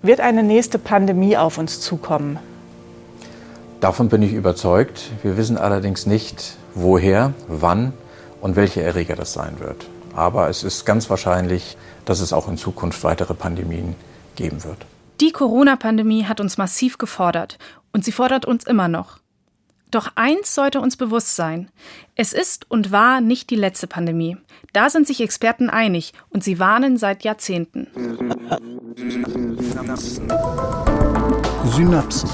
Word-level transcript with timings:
Wird 0.00 0.20
eine 0.20 0.44
nächste 0.44 0.78
Pandemie 0.78 1.36
auf 1.36 1.58
uns 1.58 1.80
zukommen? 1.80 2.38
Davon 3.80 4.08
bin 4.08 4.22
ich 4.22 4.32
überzeugt. 4.32 5.10
Wir 5.24 5.36
wissen 5.36 5.58
allerdings 5.58 6.06
nicht, 6.06 6.56
woher, 6.74 7.32
wann 7.48 7.92
und 8.40 8.54
welche 8.54 8.80
Erreger 8.80 9.16
das 9.16 9.32
sein 9.32 9.58
wird. 9.58 9.88
Aber 10.14 10.48
es 10.48 10.62
ist 10.62 10.84
ganz 10.84 11.10
wahrscheinlich, 11.10 11.76
dass 12.04 12.20
es 12.20 12.32
auch 12.32 12.48
in 12.48 12.56
Zukunft 12.56 13.02
weitere 13.02 13.34
Pandemien 13.34 13.96
geben 14.36 14.62
wird. 14.62 14.78
Die 15.20 15.32
Corona-Pandemie 15.32 16.26
hat 16.26 16.40
uns 16.40 16.58
massiv 16.58 16.98
gefordert 16.98 17.58
und 17.92 18.04
sie 18.04 18.12
fordert 18.12 18.46
uns 18.46 18.64
immer 18.64 18.86
noch. 18.86 19.18
Doch 19.90 20.12
eins 20.16 20.54
sollte 20.54 20.80
uns 20.80 20.96
bewusst 20.96 21.34
sein. 21.34 21.70
Es 22.14 22.34
ist 22.34 22.70
und 22.70 22.92
war 22.92 23.20
nicht 23.22 23.48
die 23.48 23.56
letzte 23.56 23.86
Pandemie. 23.86 24.36
Da 24.74 24.90
sind 24.90 25.06
sich 25.06 25.22
Experten 25.22 25.70
einig 25.70 26.12
und 26.28 26.44
sie 26.44 26.58
warnen 26.58 26.98
seit 26.98 27.24
Jahrzehnten. 27.24 27.88
Synapsen. 31.64 32.28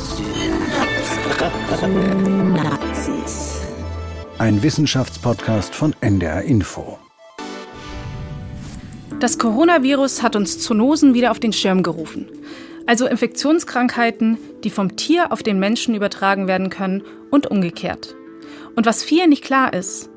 Ein 4.39 4.63
Wissenschaftspodcast 4.63 5.75
von 5.75 5.95
NDR 6.01 6.43
Info. 6.43 6.99
Das 9.21 9.39
Coronavirus 9.39 10.23
hat 10.23 10.35
uns 10.35 10.59
Zoonosen 10.59 11.15
wieder 11.15 11.31
auf 11.31 11.39
den 11.39 11.53
Schirm 11.53 11.85
gerufen. 11.85 12.27
Also 12.87 13.07
Infektionskrankheiten, 13.07 14.39
die 14.63 14.71
vom 14.71 14.97
Tier 14.97 15.33
auf 15.33 15.43
den 15.43 15.59
Menschen 15.59 15.95
übertragen 15.95 16.47
werden 16.47 16.71
können 16.71 17.03
und 17.31 17.51
umgekehrt. 17.51 18.15
Und 18.77 18.87
was 18.87 19.03
vielen 19.03 19.31
nicht 19.31 19.45
klar 19.45 19.73
ist, 19.73 20.11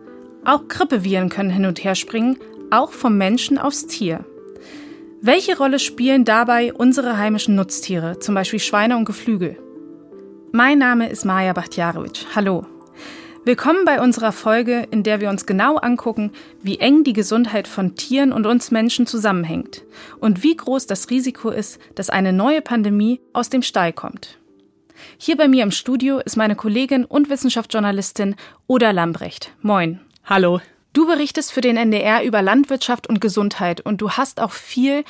auch 0.44 0.68
Grippeviren 0.68 1.30
können 1.30 1.50
hin 1.50 1.66
und 1.66 1.84
her 1.84 1.96
springen, 1.96 2.38
auch 2.72 2.92
vom 2.92 3.18
Menschen 3.18 3.58
aufs 3.58 3.88
Tier. 3.88 4.26
Welche 5.22 5.58
Rolle 5.58 5.80
spielen 5.80 6.26
dabei 6.26 6.74
unsere 6.74 7.18
heimischen 7.18 7.56
Nutztiere, 7.56 8.20
zum 8.20 8.36
Beispiel 8.36 8.60
Schweine 8.60 8.98
und 8.98 9.06
Geflügel? 9.06 9.58
Mein 10.52 10.78
Name 10.78 11.10
ist 11.10 11.26
Maja 11.26 11.54
Bachtjarowitsch. 11.54 12.26
Hallo. 12.36 12.66
Willkommen 13.48 13.86
bei 13.86 14.02
unserer 14.02 14.34
Folge, 14.34 14.86
in 14.92 15.04
der 15.04 15.22
wir 15.22 15.30
uns 15.30 15.46
genau 15.46 15.78
angucken, 15.78 16.34
wie 16.62 16.80
eng 16.80 17.06
die 17.06 17.14
Gesundheit 17.14 17.70
von 17.70 17.96
Tieren 17.96 18.34
und 18.34 18.46
uns 18.46 18.72
Menschen 18.72 19.08
zusammenhängt 19.08 19.84
und 20.20 20.44
wie 20.44 20.54
groß 20.54 20.86
das 20.86 21.10
Risiko 21.10 21.50
ist, 21.50 21.80
dass 21.96 22.10
eine 22.10 22.34
neue 22.34 22.62
Pandemie 22.62 23.22
aus 23.32 23.50
dem 23.50 23.62
Stall 23.62 23.94
kommt. 23.94 24.38
Hier 25.18 25.38
bei 25.38 25.48
mir 25.48 25.64
im 25.64 25.72
Studio 25.72 26.20
ist 26.20 26.36
meine 26.36 26.58
Kollegin 26.58 27.06
und 27.06 27.30
Wissenschaftsjournalistin 27.30 28.36
Oda 28.68 28.92
Lambrecht. 28.92 29.54
Moin. 29.62 30.02
Hallo. 30.26 30.60
Du 30.92 31.08
berichtest 31.08 31.54
für 31.54 31.62
den 31.62 31.78
NDR 31.78 32.26
über 32.26 32.42
Landwirtschaft 32.42 33.08
und 33.08 33.22
Gesundheit 33.22 33.80
und 33.80 34.02
du 34.02 34.12
hast 34.12 34.42
auch 34.42 34.52
viel 34.52 35.06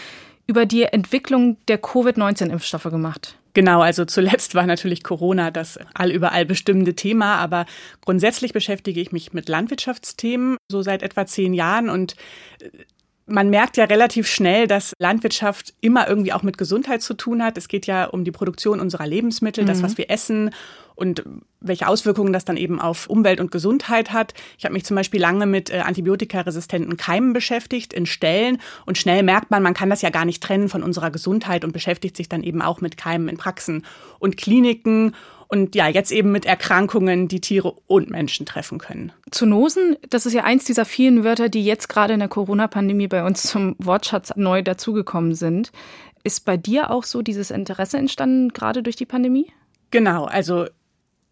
über 0.45 0.67
die 0.67 0.83
Entwicklung 0.83 1.57
der 1.67 1.79
Covid-19-Impfstoffe 1.79 2.91
gemacht. 2.91 3.39
Genau, 3.57 3.81
also 3.81 4.05
zuletzt 4.05 4.53
war 4.53 4.67
natürlich 4.67 5.01
Corona 5.01 5.49
das 5.49 5.79
allüberall 5.95 6.45
bestimmende 6.45 6.93
Thema, 6.93 7.37
aber 7.37 7.65
grundsätzlich 8.05 8.53
beschäftige 8.53 9.01
ich 9.01 9.11
mich 9.11 9.33
mit 9.33 9.49
Landwirtschaftsthemen 9.49 10.57
so 10.71 10.83
seit 10.83 11.01
etwa 11.01 11.25
zehn 11.25 11.55
Jahren 11.55 11.89
und 11.89 12.13
äh, 12.61 12.69
man 13.25 13.49
merkt 13.49 13.75
ja 13.77 13.85
relativ 13.85 14.27
schnell, 14.27 14.67
dass 14.67 14.93
Landwirtschaft 14.99 15.73
immer 15.81 16.07
irgendwie 16.07 16.33
auch 16.33 16.43
mit 16.43 16.59
Gesundheit 16.59 17.01
zu 17.01 17.15
tun 17.15 17.43
hat. 17.43 17.57
Es 17.57 17.67
geht 17.67 17.87
ja 17.87 18.05
um 18.05 18.23
die 18.23 18.31
Produktion 18.31 18.79
unserer 18.79 19.07
Lebensmittel, 19.07 19.63
mhm. 19.63 19.69
das, 19.69 19.81
was 19.81 19.97
wir 19.97 20.11
essen 20.11 20.51
und 20.97 21.23
welche 21.59 21.87
Auswirkungen 21.87 22.33
das 22.33 22.43
dann 22.43 22.57
eben 22.57 22.81
auf 22.81 23.07
Umwelt 23.07 23.39
und 23.39 23.51
Gesundheit 23.51 24.11
hat. 24.11 24.33
Ich 24.57 24.65
habe 24.65 24.73
mich 24.73 24.83
zum 24.83 24.95
Beispiel 24.95 25.21
lange 25.21 25.45
mit 25.45 25.69
äh, 25.69 25.79
antibiotikaresistenten 25.79 26.97
Keimen 26.97 27.33
beschäftigt 27.33 27.93
in 27.93 28.07
Ställen 28.07 28.57
und 28.85 28.97
schnell 28.97 29.21
merkt 29.21 29.51
man, 29.51 29.61
man 29.61 29.75
kann 29.75 29.91
das 29.91 30.01
ja 30.01 30.09
gar 30.09 30.25
nicht 30.25 30.41
trennen 30.41 30.69
von 30.69 30.83
unserer 30.83 31.11
Gesundheit 31.11 31.63
und 31.63 31.71
beschäftigt 31.71 32.17
sich 32.17 32.29
dann 32.29 32.43
eben 32.43 32.63
auch 32.63 32.81
mit 32.81 32.97
Keimen 32.97 33.29
in 33.29 33.37
Praxen 33.37 33.85
und 34.19 34.37
Kliniken 34.37 35.13
und 35.47 35.75
ja, 35.75 35.87
jetzt 35.87 36.11
eben 36.11 36.31
mit 36.31 36.45
Erkrankungen, 36.45 37.27
die 37.27 37.41
Tiere 37.41 37.73
und 37.85 38.09
Menschen 38.09 38.45
treffen 38.45 38.79
können. 38.79 39.13
Zoonosen, 39.31 39.95
das 40.09 40.25
ist 40.25 40.33
ja 40.33 40.43
eins 40.43 40.65
dieser 40.65 40.83
vielen 40.83 41.23
Wörter, 41.23 41.47
die 41.47 41.63
jetzt 41.63 41.87
gerade 41.87 42.13
in 42.13 42.19
der 42.19 42.27
Corona-Pandemie 42.27 43.07
bei 43.07 43.23
uns 43.23 43.43
zum 43.43 43.75
Wortschatz 43.77 44.33
neu 44.35 44.61
dazugekommen 44.61 45.35
sind. 45.35 45.71
Ist 46.23 46.43
bei 46.43 46.57
dir 46.57 46.91
auch 46.91 47.03
so 47.03 47.21
dieses 47.21 47.51
Interesse 47.51 47.97
entstanden, 47.97 48.49
gerade 48.49 48.83
durch 48.83 48.97
die 48.97 49.05
Pandemie? 49.05 49.53
Genau, 49.91 50.25
also 50.25 50.65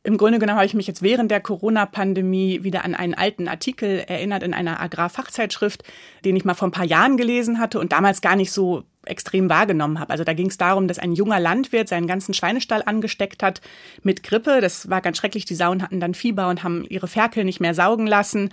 im 0.05 0.17
Grunde 0.17 0.37
genommen 0.37 0.57
habe 0.57 0.67
ich 0.67 0.75
mich 0.75 0.85
jetzt 0.85 1.01
während 1.01 1.31
der 1.31 1.41
Corona-Pandemie 1.41 2.63
wieder 2.63 2.85
an 2.85 2.93
einen 2.93 3.15
alten 3.15 3.47
Artikel 3.47 4.03
erinnert 4.07 4.43
in 4.43 4.53
einer 4.53 4.79
Agrarfachzeitschrift, 4.79 5.83
den 6.23 6.35
ich 6.35 6.45
mal 6.45 6.53
vor 6.53 6.67
ein 6.67 6.71
paar 6.71 6.85
Jahren 6.85 7.17
gelesen 7.17 7.59
hatte 7.59 7.79
und 7.79 7.91
damals 7.91 8.21
gar 8.21 8.35
nicht 8.35 8.51
so 8.51 8.83
extrem 9.05 9.49
wahrgenommen 9.49 9.99
habe. 9.99 10.11
Also 10.11 10.23
da 10.23 10.33
ging 10.33 10.47
es 10.47 10.57
darum, 10.57 10.87
dass 10.87 10.99
ein 10.99 11.13
junger 11.13 11.39
Landwirt 11.39 11.87
seinen 11.87 12.05
ganzen 12.05 12.35
Schweinestall 12.35 12.83
angesteckt 12.85 13.41
hat 13.41 13.61
mit 14.03 14.21
Grippe. 14.21 14.61
Das 14.61 14.91
war 14.91 15.01
ganz 15.01 15.17
schrecklich. 15.17 15.45
Die 15.45 15.55
Sauen 15.55 15.81
hatten 15.81 15.99
dann 15.99 16.13
Fieber 16.13 16.49
und 16.49 16.63
haben 16.63 16.85
ihre 16.87 17.07
Ferkel 17.07 17.43
nicht 17.43 17.59
mehr 17.59 17.73
saugen 17.73 18.05
lassen. 18.05 18.49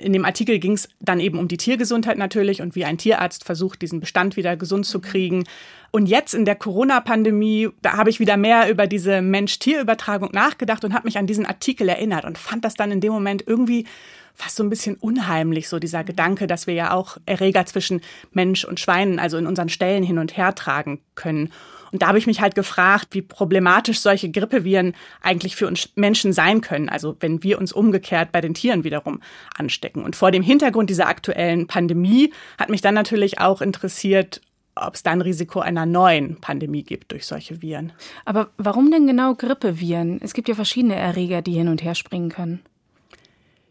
In 0.00 0.12
dem 0.12 0.24
Artikel 0.24 0.58
ging 0.58 0.72
es 0.72 0.88
dann 1.00 1.20
eben 1.20 1.38
um 1.38 1.48
die 1.48 1.56
Tiergesundheit 1.56 2.18
natürlich 2.18 2.62
und 2.62 2.74
wie 2.74 2.84
ein 2.84 2.98
Tierarzt 2.98 3.44
versucht, 3.44 3.82
diesen 3.82 4.00
Bestand 4.00 4.36
wieder 4.36 4.56
gesund 4.56 4.86
zu 4.86 5.00
kriegen. 5.00 5.44
Und 5.90 6.06
jetzt 6.06 6.34
in 6.34 6.44
der 6.44 6.54
Corona-Pandemie, 6.54 7.70
da 7.82 7.96
habe 7.96 8.10
ich 8.10 8.20
wieder 8.20 8.36
mehr 8.36 8.70
über 8.70 8.86
diese 8.86 9.22
Mensch-Tier-Übertragung 9.22 10.30
nachgedacht 10.32 10.84
und 10.84 10.94
habe 10.94 11.06
mich 11.06 11.18
an 11.18 11.26
diesen 11.26 11.46
Artikel 11.46 11.88
erinnert 11.88 12.24
und 12.24 12.38
fand 12.38 12.64
das 12.64 12.74
dann 12.74 12.92
in 12.92 13.00
dem 13.00 13.12
Moment 13.12 13.44
irgendwie 13.46 13.86
fast 14.34 14.56
so 14.56 14.62
ein 14.62 14.70
bisschen 14.70 14.94
unheimlich, 14.94 15.68
so 15.68 15.80
dieser 15.80 16.04
Gedanke, 16.04 16.46
dass 16.46 16.66
wir 16.68 16.74
ja 16.74 16.92
auch 16.92 17.16
Erreger 17.26 17.66
zwischen 17.66 18.02
Mensch 18.30 18.64
und 18.64 18.78
Schweinen, 18.78 19.18
also 19.18 19.36
in 19.36 19.46
unseren 19.46 19.68
Stellen 19.68 20.04
hin 20.04 20.18
und 20.18 20.36
her 20.36 20.54
tragen 20.54 21.00
können. 21.16 21.50
Und 21.92 22.02
da 22.02 22.08
habe 22.08 22.18
ich 22.18 22.26
mich 22.26 22.40
halt 22.40 22.54
gefragt, 22.54 23.08
wie 23.12 23.22
problematisch 23.22 24.00
solche 24.00 24.30
Grippeviren 24.30 24.94
eigentlich 25.20 25.56
für 25.56 25.66
uns 25.66 25.90
Menschen 25.94 26.32
sein 26.32 26.60
können. 26.60 26.88
Also 26.88 27.16
wenn 27.20 27.42
wir 27.42 27.58
uns 27.58 27.72
umgekehrt 27.72 28.32
bei 28.32 28.40
den 28.40 28.54
Tieren 28.54 28.84
wiederum 28.84 29.20
anstecken. 29.56 30.04
Und 30.04 30.16
vor 30.16 30.30
dem 30.30 30.42
Hintergrund 30.42 30.90
dieser 30.90 31.08
aktuellen 31.08 31.66
Pandemie 31.66 32.32
hat 32.58 32.68
mich 32.68 32.80
dann 32.80 32.94
natürlich 32.94 33.40
auch 33.40 33.60
interessiert, 33.60 34.40
ob 34.74 34.94
es 34.94 35.02
da 35.02 35.10
ein 35.10 35.20
Risiko 35.20 35.60
einer 35.60 35.86
neuen 35.86 36.40
Pandemie 36.40 36.82
gibt 36.82 37.12
durch 37.12 37.26
solche 37.26 37.62
Viren. 37.62 37.92
Aber 38.24 38.50
warum 38.56 38.90
denn 38.90 39.06
genau 39.06 39.34
Grippeviren? 39.34 40.20
Es 40.22 40.34
gibt 40.34 40.48
ja 40.48 40.54
verschiedene 40.54 40.94
Erreger, 40.94 41.42
die 41.42 41.52
hin 41.52 41.68
und 41.68 41.82
her 41.82 41.94
springen 41.94 42.28
können. 42.28 42.60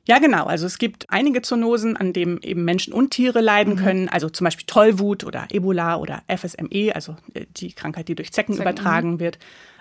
Ja, 0.07 0.19
genau. 0.19 0.45
Also 0.45 0.65
es 0.65 0.77
gibt 0.77 1.05
einige 1.09 1.41
Zoonosen, 1.41 1.97
an 1.97 2.13
denen 2.13 2.41
eben 2.41 2.63
Menschen 2.63 2.93
und 2.93 3.11
Tiere 3.11 3.41
leiden 3.41 3.73
mhm. 3.73 3.77
können. 3.77 4.09
Also 4.09 4.29
zum 4.29 4.45
Beispiel 4.45 4.65
Tollwut 4.65 5.25
oder 5.25 5.47
Ebola 5.51 5.97
oder 5.97 6.23
FSME, 6.33 6.93
also 6.95 7.17
äh, 7.33 7.45
die 7.57 7.73
Krankheit, 7.73 8.07
die 8.07 8.15
durch 8.15 8.31
Zecken, 8.31 8.53
Zecken 8.53 8.63
übertragen 8.69 9.11
mhm. 9.11 9.19
wird. 9.19 9.37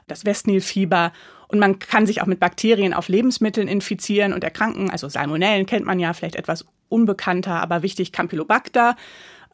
Das 0.09 0.25
Westnilfieber. 0.25 1.13
Und 1.47 1.61
man 1.61 1.79
kann 1.79 2.07
sich 2.07 2.23
auch 2.23 2.27
mit 2.27 2.41
Bakterien 2.41 2.93
auf 2.93 3.09
Lebensmitteln 3.09 3.69
infizieren 3.69 4.33
und 4.33 4.43
erkranken. 4.43 4.91
Also 4.91 5.09
Salmonellen 5.09 5.65
kennt 5.65 5.87
man 5.87 6.01
ja 6.01 6.13
vielleicht 6.13 6.35
etwas 6.35 6.65
unbekannter, 6.89 7.61
aber 7.63 7.83
wichtig 7.83 8.11
Campylobacter. 8.11 8.97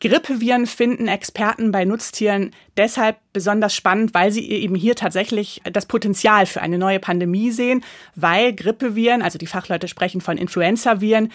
Grippeviren 0.02 0.66
finden 0.66 1.06
Experten 1.06 1.70
bei 1.70 1.84
Nutztieren 1.84 2.50
deshalb 2.76 3.18
besonders 3.32 3.72
spannend, 3.72 4.14
weil 4.14 4.32
sie 4.32 4.50
eben 4.50 4.74
hier 4.74 4.96
tatsächlich 4.96 5.62
das 5.72 5.86
Potenzial 5.86 6.46
für 6.46 6.60
eine 6.60 6.76
neue 6.76 6.98
Pandemie 6.98 7.52
sehen, 7.52 7.84
weil 8.16 8.52
Grippeviren, 8.52 9.22
also 9.22 9.38
die 9.38 9.46
Fachleute 9.46 9.86
sprechen 9.86 10.20
von 10.20 10.38
Influenzaviren, 10.38 11.30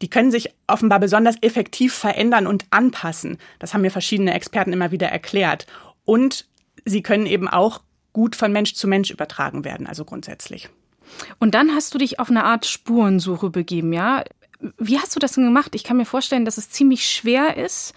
die 0.00 0.08
können 0.08 0.30
sich 0.30 0.48
offenbar 0.66 0.98
besonders 0.98 1.36
effektiv 1.42 1.92
verändern 1.92 2.46
und 2.46 2.64
anpassen. 2.70 3.36
Das 3.58 3.74
haben 3.74 3.82
mir 3.82 3.90
verschiedene 3.90 4.32
Experten 4.32 4.72
immer 4.72 4.90
wieder 4.90 5.08
erklärt. 5.08 5.66
Und 6.06 6.46
sie 6.86 7.02
können 7.02 7.26
eben 7.26 7.48
auch 7.48 7.82
gut 8.14 8.34
von 8.34 8.50
Mensch 8.50 8.72
zu 8.72 8.88
Mensch 8.88 9.10
übertragen 9.10 9.62
werden, 9.62 9.86
also 9.86 10.06
grundsätzlich. 10.06 10.70
Und 11.38 11.54
dann 11.54 11.74
hast 11.74 11.92
du 11.92 11.98
dich 11.98 12.18
auf 12.18 12.30
eine 12.30 12.44
Art 12.44 12.64
Spurensuche 12.64 13.50
begeben, 13.50 13.92
ja? 13.92 14.24
Wie 14.78 14.98
hast 14.98 15.14
du 15.14 15.20
das 15.20 15.32
denn 15.32 15.44
gemacht? 15.44 15.74
Ich 15.74 15.84
kann 15.84 15.96
mir 15.96 16.04
vorstellen, 16.04 16.44
dass 16.44 16.58
es 16.58 16.70
ziemlich 16.70 17.06
schwer 17.06 17.56
ist, 17.56 17.94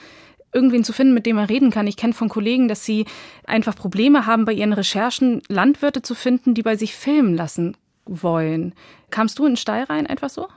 irgendwen 0.53 0.84
zu 0.84 0.94
finden, 0.94 1.13
mit 1.13 1.25
dem 1.25 1.35
man 1.35 1.46
reden 1.46 1.72
kann. 1.72 1.88
Ich 1.88 1.97
kenne 1.97 2.13
von 2.13 2.30
Kollegen, 2.30 2.68
dass 2.68 2.84
sie 2.84 3.06
einfach 3.46 3.75
Probleme 3.75 4.25
haben, 4.25 4.46
bei 4.46 4.53
ihren 4.53 4.73
Recherchen 4.73 5.41
Landwirte 5.47 6.02
zu 6.02 6.16
finden, 6.16 6.53
die 6.53 6.64
bei 6.64 6.76
sich 6.76 6.96
filmen 6.96 7.35
lassen 7.35 7.78
wollen. 8.05 8.73
Kamst 9.11 9.40
du 9.40 9.46
in 9.46 9.52
den 9.52 9.58
Stall 9.58 9.84
rein, 9.84 10.08
einfach 10.08 10.29
so? 10.29 10.47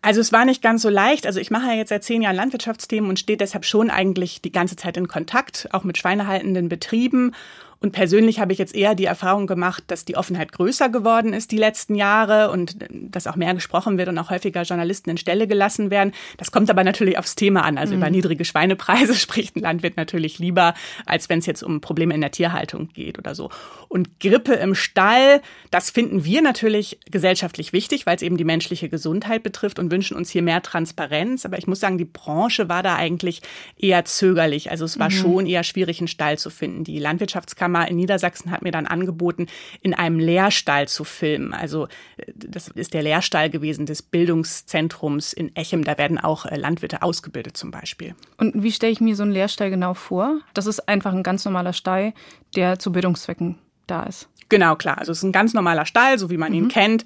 Also 0.00 0.20
es 0.20 0.32
war 0.32 0.44
nicht 0.44 0.62
ganz 0.62 0.82
so 0.82 0.88
leicht. 0.88 1.26
Also 1.26 1.40
ich 1.40 1.50
mache 1.50 1.66
ja 1.66 1.74
jetzt 1.74 1.88
seit 1.88 2.04
zehn 2.04 2.22
Jahren 2.22 2.36
Landwirtschaftsthemen 2.36 3.10
und 3.10 3.18
stehe 3.18 3.36
deshalb 3.36 3.64
schon 3.64 3.90
eigentlich 3.90 4.40
die 4.40 4.52
ganze 4.52 4.76
Zeit 4.76 4.96
in 4.96 5.08
Kontakt, 5.08 5.68
auch 5.72 5.84
mit 5.84 5.98
schweinehaltenden 5.98 6.68
Betrieben. 6.68 7.34
Und 7.80 7.92
persönlich 7.92 8.40
habe 8.40 8.52
ich 8.52 8.58
jetzt 8.58 8.74
eher 8.74 8.96
die 8.96 9.04
Erfahrung 9.04 9.46
gemacht, 9.46 9.84
dass 9.86 10.04
die 10.04 10.16
Offenheit 10.16 10.50
größer 10.50 10.88
geworden 10.88 11.32
ist 11.32 11.52
die 11.52 11.58
letzten 11.58 11.94
Jahre 11.94 12.50
und 12.50 12.76
dass 12.90 13.28
auch 13.28 13.36
mehr 13.36 13.54
gesprochen 13.54 13.98
wird 13.98 14.08
und 14.08 14.18
auch 14.18 14.30
häufiger 14.30 14.62
Journalisten 14.62 15.10
in 15.10 15.16
Stelle 15.16 15.46
gelassen 15.46 15.90
werden. 15.90 16.12
Das 16.38 16.50
kommt 16.50 16.70
aber 16.70 16.82
natürlich 16.82 17.18
aufs 17.18 17.36
Thema 17.36 17.62
an. 17.62 17.78
Also 17.78 17.94
mhm. 17.94 18.00
über 18.00 18.10
niedrige 18.10 18.44
Schweinepreise 18.44 19.14
spricht 19.16 19.54
ein 19.54 19.60
Landwirt 19.60 19.96
natürlich 19.96 20.40
lieber, 20.40 20.74
als 21.06 21.28
wenn 21.28 21.38
es 21.38 21.46
jetzt 21.46 21.62
um 21.62 21.80
Probleme 21.80 22.14
in 22.14 22.20
der 22.20 22.32
Tierhaltung 22.32 22.88
geht 22.88 23.16
oder 23.16 23.36
so. 23.36 23.50
Und 23.86 24.18
Grippe 24.18 24.54
im 24.54 24.74
Stall, 24.74 25.40
das 25.70 25.90
finden 25.90 26.24
wir 26.24 26.42
natürlich 26.42 26.98
gesellschaftlich 27.08 27.72
wichtig, 27.72 28.06
weil 28.06 28.16
es 28.16 28.22
eben 28.22 28.36
die 28.36 28.44
menschliche 28.44 28.88
Gesundheit 28.88 29.44
betrifft 29.44 29.78
und 29.78 29.92
wünschen 29.92 30.16
uns 30.16 30.30
hier 30.30 30.42
mehr 30.42 30.62
Transparenz. 30.62 31.46
Aber 31.46 31.58
ich 31.58 31.68
muss 31.68 31.78
sagen, 31.78 31.96
die 31.96 32.04
Branche 32.04 32.68
war 32.68 32.82
da 32.82 32.96
eigentlich 32.96 33.40
eher 33.76 34.04
zögerlich. 34.04 34.72
Also 34.72 34.84
es 34.84 34.98
war 34.98 35.10
mhm. 35.10 35.14
schon 35.14 35.46
eher 35.46 35.62
schwierig, 35.62 36.00
einen 36.00 36.08
Stall 36.08 36.38
zu 36.38 36.50
finden. 36.50 36.82
Die 36.82 36.98
Landwirtschaftskammer 36.98 37.67
Wissenschaftskammer 37.68 37.88
in 37.88 37.96
Niedersachsen 37.96 38.50
hat 38.50 38.62
mir 38.62 38.72
dann 38.72 38.86
angeboten, 38.86 39.46
in 39.80 39.94
einem 39.94 40.18
Lehrstall 40.18 40.88
zu 40.88 41.04
filmen. 41.04 41.52
Also 41.52 41.86
äh, 42.16 42.32
das 42.34 42.68
ist 42.68 42.94
der 42.94 43.02
Lehrstall 43.02 43.50
gewesen 43.50 43.86
des 43.86 44.02
Bildungszentrums 44.02 45.32
in 45.32 45.54
Echem. 45.56 45.84
Da 45.84 45.98
werden 45.98 46.18
auch 46.18 46.46
äh, 46.46 46.56
Landwirte 46.56 47.02
ausgebildet 47.02 47.56
zum 47.56 47.70
Beispiel. 47.70 48.14
Und 48.36 48.62
wie 48.62 48.72
stelle 48.72 48.92
ich 48.92 49.00
mir 49.00 49.16
so 49.16 49.22
einen 49.22 49.32
Lehrstall 49.32 49.70
genau 49.70 49.94
vor? 49.94 50.40
Das 50.54 50.66
ist 50.66 50.88
einfach 50.88 51.12
ein 51.12 51.22
ganz 51.22 51.44
normaler 51.44 51.72
Stall, 51.72 52.12
der 52.56 52.78
zu 52.78 52.92
Bildungszwecken 52.92 53.58
da 53.86 54.04
ist. 54.04 54.28
Genau, 54.50 54.76
klar. 54.76 54.96
Also 54.96 55.12
es 55.12 55.18
ist 55.18 55.24
ein 55.24 55.32
ganz 55.32 55.52
normaler 55.52 55.84
Stall, 55.84 56.18
so 56.18 56.30
wie 56.30 56.38
man 56.38 56.52
mhm. 56.52 56.58
ihn 56.58 56.68
kennt. 56.68 57.04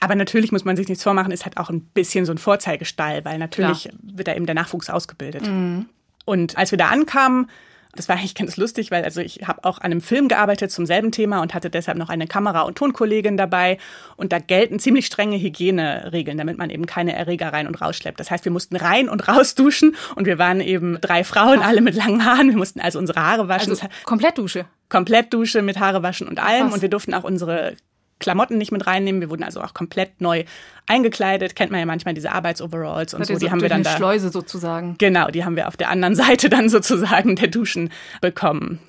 Aber 0.00 0.14
natürlich 0.14 0.52
muss 0.52 0.66
man 0.66 0.76
sich 0.76 0.88
nichts 0.88 1.02
vormachen, 1.02 1.32
ist 1.32 1.46
halt 1.46 1.56
auch 1.56 1.70
ein 1.70 1.80
bisschen 1.80 2.26
so 2.26 2.32
ein 2.32 2.38
Vorzeigestall, 2.38 3.24
weil 3.24 3.38
natürlich 3.38 3.84
klar. 3.84 3.94
wird 4.02 4.28
da 4.28 4.34
eben 4.34 4.44
der 4.44 4.54
Nachwuchs 4.54 4.90
ausgebildet. 4.90 5.46
Mhm. 5.46 5.86
Und 6.24 6.56
als 6.58 6.70
wir 6.70 6.78
da 6.78 6.88
ankamen, 6.88 7.48
das 7.94 8.08
war 8.08 8.16
eigentlich 8.16 8.34
ganz 8.34 8.56
lustig, 8.56 8.90
weil 8.90 9.04
also 9.04 9.20
ich 9.20 9.40
habe 9.46 9.64
auch 9.64 9.78
an 9.78 9.92
einem 9.92 10.00
Film 10.00 10.28
gearbeitet 10.28 10.70
zum 10.70 10.86
selben 10.86 11.12
Thema 11.12 11.42
und 11.42 11.52
hatte 11.52 11.68
deshalb 11.68 11.98
noch 11.98 12.08
eine 12.08 12.26
Kamera- 12.26 12.62
und 12.62 12.78
Tonkollegin 12.78 13.36
dabei. 13.36 13.76
Und 14.16 14.32
da 14.32 14.38
gelten 14.38 14.78
ziemlich 14.78 15.06
strenge 15.06 15.38
Hygieneregeln, 15.38 16.38
damit 16.38 16.56
man 16.56 16.70
eben 16.70 16.86
keine 16.86 17.14
Erreger 17.14 17.52
rein 17.52 17.66
und 17.66 17.80
rausschleppt. 17.82 18.18
Das 18.18 18.30
heißt, 18.30 18.46
wir 18.46 18.52
mussten 18.52 18.76
rein 18.76 19.10
und 19.10 19.28
raus 19.28 19.54
duschen 19.54 19.94
und 20.16 20.24
wir 20.24 20.38
waren 20.38 20.60
eben 20.60 20.98
drei 21.02 21.22
Frauen, 21.22 21.60
alle 21.60 21.82
mit 21.82 21.94
langen 21.94 22.24
Haaren. 22.24 22.48
Wir 22.48 22.56
mussten 22.56 22.80
also 22.80 22.98
unsere 22.98 23.20
Haare 23.20 23.48
waschen. 23.48 23.70
Also 23.70 23.86
Komplettdusche. 24.04 24.64
Komplettdusche 24.88 25.60
mit 25.60 25.78
Haare 25.78 26.02
waschen 26.02 26.28
und 26.28 26.42
allem. 26.42 26.72
Und 26.72 26.80
wir 26.80 26.88
durften 26.88 27.12
auch 27.12 27.24
unsere 27.24 27.76
Klamotten 28.22 28.56
nicht 28.56 28.72
mit 28.72 28.86
reinnehmen. 28.86 29.20
Wir 29.20 29.28
wurden 29.28 29.42
also 29.42 29.60
auch 29.60 29.74
komplett 29.74 30.20
neu 30.20 30.44
eingekleidet. 30.86 31.54
Kennt 31.54 31.70
man 31.70 31.80
ja 31.80 31.86
manchmal 31.86 32.14
diese 32.14 32.32
Arbeitsoveralls 32.32 33.12
und 33.12 33.26
so. 33.26 33.36
Die 33.36 33.50
haben 33.50 33.60
wir 33.60 33.68
dann 33.68 33.82
da. 33.82 33.96
Schleuse 33.96 34.30
sozusagen. 34.30 34.96
Genau, 34.96 35.28
die 35.28 35.44
haben 35.44 35.56
wir 35.56 35.68
auf 35.68 35.76
der 35.76 35.90
anderen 35.90 36.14
Seite 36.22 36.48
dann 36.48 36.70
sozusagen 36.70 37.36
der 37.36 37.48
Duschen 37.48 37.90
bekommen. 38.22 38.80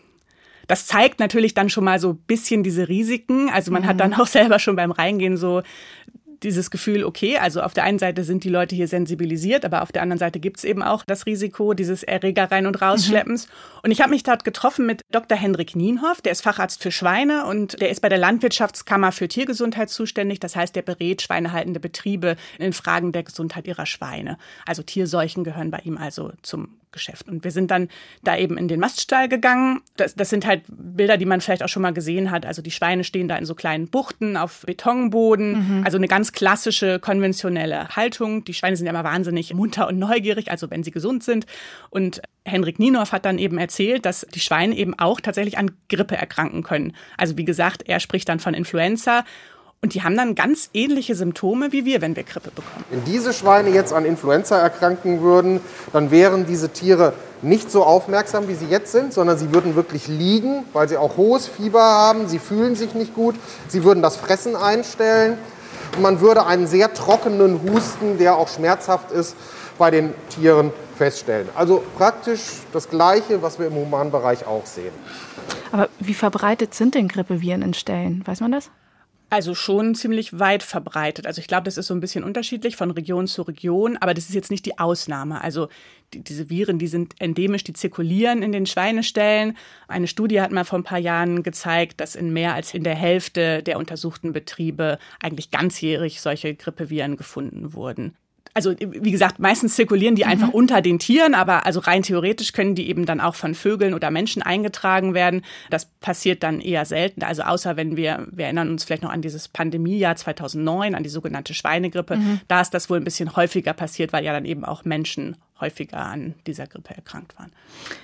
Das 0.67 0.87
zeigt 0.87 1.19
natürlich 1.19 1.53
dann 1.53 1.69
schon 1.69 1.83
mal 1.83 1.99
so 1.99 2.13
bisschen 2.13 2.63
diese 2.63 2.87
Risiken. 2.87 3.49
Also 3.49 3.71
man 3.71 3.81
mhm. 3.81 3.87
hat 3.87 3.99
dann 3.99 4.13
auch 4.13 4.27
selber 4.27 4.59
schon 4.59 4.77
beim 4.77 4.91
Reingehen 4.91 5.35
so 5.35 5.61
dieses 6.43 6.71
Gefühl, 6.71 7.03
okay, 7.03 7.37
also 7.37 7.61
auf 7.61 7.73
der 7.73 7.83
einen 7.83 7.99
Seite 7.99 8.23
sind 8.23 8.43
die 8.43 8.49
Leute 8.49 8.75
hier 8.75 8.87
sensibilisiert, 8.87 9.65
aber 9.65 9.81
auf 9.81 9.91
der 9.91 10.01
anderen 10.01 10.19
Seite 10.19 10.39
gibt 10.39 10.57
es 10.57 10.63
eben 10.63 10.83
auch 10.83 11.03
das 11.05 11.25
Risiko 11.25 11.73
dieses 11.73 12.03
Erreger 12.03 12.51
rein 12.51 12.67
und 12.67 12.81
rausschleppens. 12.81 13.47
Mhm. 13.47 13.51
Und 13.83 13.91
ich 13.91 14.01
habe 14.01 14.11
mich 14.11 14.23
dort 14.23 14.43
getroffen 14.43 14.85
mit 14.85 15.01
Dr. 15.11 15.37
Hendrik 15.37 15.75
Nienhoff, 15.75 16.21
der 16.21 16.31
ist 16.31 16.41
Facharzt 16.41 16.81
für 16.81 16.91
Schweine 16.91 17.45
und 17.45 17.81
der 17.81 17.89
ist 17.89 18.01
bei 18.01 18.09
der 18.09 18.17
Landwirtschaftskammer 18.17 19.11
für 19.11 19.27
Tiergesundheit 19.27 19.89
zuständig. 19.89 20.39
Das 20.39 20.55
heißt, 20.55 20.75
der 20.75 20.81
berät 20.81 21.21
schweinehaltende 21.21 21.79
Betriebe 21.79 22.35
in 22.59 22.73
Fragen 22.73 23.11
der 23.11 23.23
Gesundheit 23.23 23.67
ihrer 23.67 23.85
Schweine. 23.85 24.37
Also 24.65 24.83
Tierseuchen 24.83 25.43
gehören 25.43 25.71
bei 25.71 25.79
ihm 25.79 25.97
also 25.97 26.31
zum 26.41 26.69
Geschäft. 26.93 27.27
Und 27.27 27.43
wir 27.43 27.51
sind 27.51 27.71
dann 27.71 27.89
da 28.23 28.37
eben 28.37 28.57
in 28.57 28.69
den 28.69 28.79
Maststall 28.79 29.27
gegangen. 29.27 29.81
Das, 29.97 30.15
das 30.15 30.29
sind 30.29 30.45
halt 30.45 30.61
Bilder, 30.67 31.17
die 31.17 31.25
man 31.25 31.41
vielleicht 31.41 31.63
auch 31.63 31.67
schon 31.67 31.81
mal 31.81 31.93
gesehen 31.93 32.31
hat. 32.31 32.45
Also 32.45 32.61
die 32.61 32.71
Schweine 32.71 33.03
stehen 33.03 33.27
da 33.27 33.35
in 33.35 33.45
so 33.45 33.55
kleinen 33.55 33.89
Buchten 33.89 34.37
auf 34.37 34.61
Betonboden. 34.65 35.79
Mhm. 35.79 35.83
Also 35.83 35.97
eine 35.97 36.07
ganz 36.07 36.31
klassische, 36.31 36.99
konventionelle 36.99 37.89
Haltung. 37.89 38.45
Die 38.45 38.53
Schweine 38.53 38.77
sind 38.77 38.85
ja 38.85 38.91
immer 38.91 39.03
wahnsinnig 39.03 39.53
munter 39.53 39.87
und 39.87 39.99
neugierig, 39.99 40.49
also 40.49 40.69
wenn 40.69 40.83
sie 40.83 40.91
gesund 40.91 41.23
sind. 41.23 41.45
Und 41.89 42.21
Henrik 42.45 42.79
Nienow 42.79 43.11
hat 43.11 43.25
dann 43.25 43.37
eben 43.37 43.57
erzählt, 43.57 44.05
dass 44.05 44.27
die 44.33 44.39
Schweine 44.39 44.75
eben 44.75 44.97
auch 44.97 45.19
tatsächlich 45.19 45.57
an 45.57 45.71
Grippe 45.89 46.15
erkranken 46.15 46.63
können. 46.63 46.93
Also 47.17 47.37
wie 47.37 47.45
gesagt, 47.45 47.83
er 47.87 47.99
spricht 47.99 48.29
dann 48.29 48.39
von 48.39 48.53
Influenza. 48.53 49.25
Und 49.83 49.95
die 49.95 50.01
haben 50.01 50.15
dann 50.15 50.33
ganz 50.33 50.69
ähnliche 50.73 51.13
Symptome 51.13 51.73
wie 51.73 51.83
wir, 51.83 51.99
wenn 51.99 52.15
wir 52.15 52.23
Grippe 52.23 52.51
bekommen. 52.51 52.85
Wenn 52.89 53.03
diese 53.03 53.33
Schweine 53.33 53.69
jetzt 53.69 53.91
an 53.91 54.05
Influenza 54.05 54.57
erkranken 54.57 55.21
würden, 55.21 55.59
dann 55.91 56.09
wären 56.09 56.45
diese 56.45 56.69
Tiere 56.69 57.11
nicht 57.41 57.69
so 57.69 57.83
aufmerksam, 57.83 58.47
wie 58.47 58.55
sie 58.55 58.67
jetzt 58.67 58.93
sind, 58.93 59.13
sondern 59.13 59.37
sie 59.37 59.53
würden 59.53 59.75
wirklich 59.75 60.07
liegen, 60.07 60.63
weil 60.71 60.87
sie 60.87 60.95
auch 60.95 61.17
hohes 61.17 61.47
Fieber 61.49 61.83
haben, 61.83 62.29
sie 62.29 62.39
fühlen 62.39 62.77
sich 62.77 62.95
nicht 62.95 63.13
gut, 63.13 63.35
sie 63.67 63.83
würden 63.83 64.01
das 64.01 64.15
Fressen 64.15 64.55
einstellen 64.55 65.37
und 65.97 66.01
man 66.01 66.21
würde 66.21 66.45
einen 66.45 66.65
sehr 66.65 66.93
trockenen 66.93 67.59
Husten, 67.63 68.17
der 68.17 68.37
auch 68.37 68.47
schmerzhaft 68.47 69.11
ist, 69.11 69.35
bei 69.77 69.91
den 69.91 70.13
Tieren 70.29 70.71
feststellen. 70.97 71.49
Also 71.55 71.83
praktisch 71.97 72.39
das 72.71 72.89
Gleiche, 72.89 73.41
was 73.41 73.59
wir 73.59 73.67
im 73.67 73.75
Humanbereich 73.75 74.47
auch 74.47 74.65
sehen. 74.65 74.93
Aber 75.73 75.89
wie 75.99 76.13
verbreitet 76.13 76.73
sind 76.73 76.95
denn 76.95 77.09
Grippeviren 77.09 77.61
in 77.61 77.73
Stellen? 77.73 78.23
Weiß 78.25 78.39
man 78.39 78.53
das? 78.53 78.69
Also 79.33 79.55
schon 79.55 79.95
ziemlich 79.95 80.37
weit 80.37 80.61
verbreitet. 80.61 81.25
Also 81.25 81.41
ich 81.41 81.47
glaube, 81.47 81.63
das 81.63 81.79
ist 81.79 81.87
so 81.87 81.95
ein 81.95 81.99
bisschen 81.99 82.23
unterschiedlich 82.23 82.75
von 82.75 82.91
Region 82.91 83.25
zu 83.25 83.41
Region, 83.41 83.97
aber 83.97 84.13
das 84.13 84.29
ist 84.29 84.35
jetzt 84.35 84.51
nicht 84.51 84.63
die 84.67 84.77
Ausnahme. 84.77 85.41
Also 85.41 85.69
die, 86.13 86.23
diese 86.23 86.51
Viren, 86.51 86.77
die 86.77 86.85
sind 86.85 87.15
endemisch, 87.17 87.63
die 87.63 87.73
zirkulieren 87.73 88.43
in 88.43 88.51
den 88.51 88.67
Schweineställen. 88.67 89.57
Eine 89.87 90.05
Studie 90.05 90.39
hat 90.39 90.51
mal 90.51 90.65
vor 90.65 90.77
ein 90.77 90.83
paar 90.83 90.99
Jahren 90.99 91.41
gezeigt, 91.41 91.99
dass 91.99 92.13
in 92.13 92.31
mehr 92.31 92.53
als 92.53 92.75
in 92.75 92.83
der 92.83 92.93
Hälfte 92.93 93.63
der 93.63 93.79
untersuchten 93.79 94.33
Betriebe 94.33 94.99
eigentlich 95.19 95.49
ganzjährig 95.49 96.21
solche 96.21 96.53
Grippeviren 96.53 97.17
gefunden 97.17 97.73
wurden 97.73 98.15
also 98.53 98.75
wie 98.79 99.11
gesagt, 99.11 99.39
meistens 99.39 99.75
zirkulieren 99.75 100.15
die 100.15 100.23
mhm. 100.23 100.29
einfach 100.29 100.49
unter 100.49 100.81
den 100.81 100.99
Tieren, 100.99 101.33
aber 101.33 101.65
also 101.65 101.79
rein 101.79 102.03
theoretisch 102.03 102.53
können 102.53 102.75
die 102.75 102.87
eben 102.87 103.05
dann 103.05 103.19
auch 103.19 103.35
von 103.35 103.55
Vögeln 103.55 103.93
oder 103.93 104.11
Menschen 104.11 104.43
eingetragen 104.43 105.13
werden. 105.13 105.43
Das 105.69 105.85
passiert 105.85 106.43
dann 106.43 106.59
eher 106.59 106.85
selten. 106.85 107.23
Also 107.23 107.43
außer 107.43 107.77
wenn 107.77 107.97
wir, 107.97 108.27
wir 108.31 108.45
erinnern 108.45 108.69
uns 108.69 108.83
vielleicht 108.83 109.03
noch 109.03 109.11
an 109.11 109.21
dieses 109.21 109.47
Pandemiejahr 109.47 110.15
2009, 110.15 110.93
an 110.93 111.03
die 111.03 111.09
sogenannte 111.09 111.53
Schweinegrippe, 111.53 112.17
mhm. 112.17 112.41
da 112.47 112.61
ist 112.61 112.73
das 112.73 112.89
wohl 112.89 112.97
ein 112.97 113.03
bisschen 113.03 113.35
häufiger 113.35 113.73
passiert, 113.73 114.13
weil 114.13 114.23
ja 114.23 114.33
dann 114.33 114.45
eben 114.45 114.65
auch 114.65 114.85
Menschen 114.85 115.35
häufiger 115.59 116.05
an 116.05 116.35
dieser 116.45 116.67
Grippe 116.67 116.95
erkrankt 116.95 117.37
waren. 117.37 117.51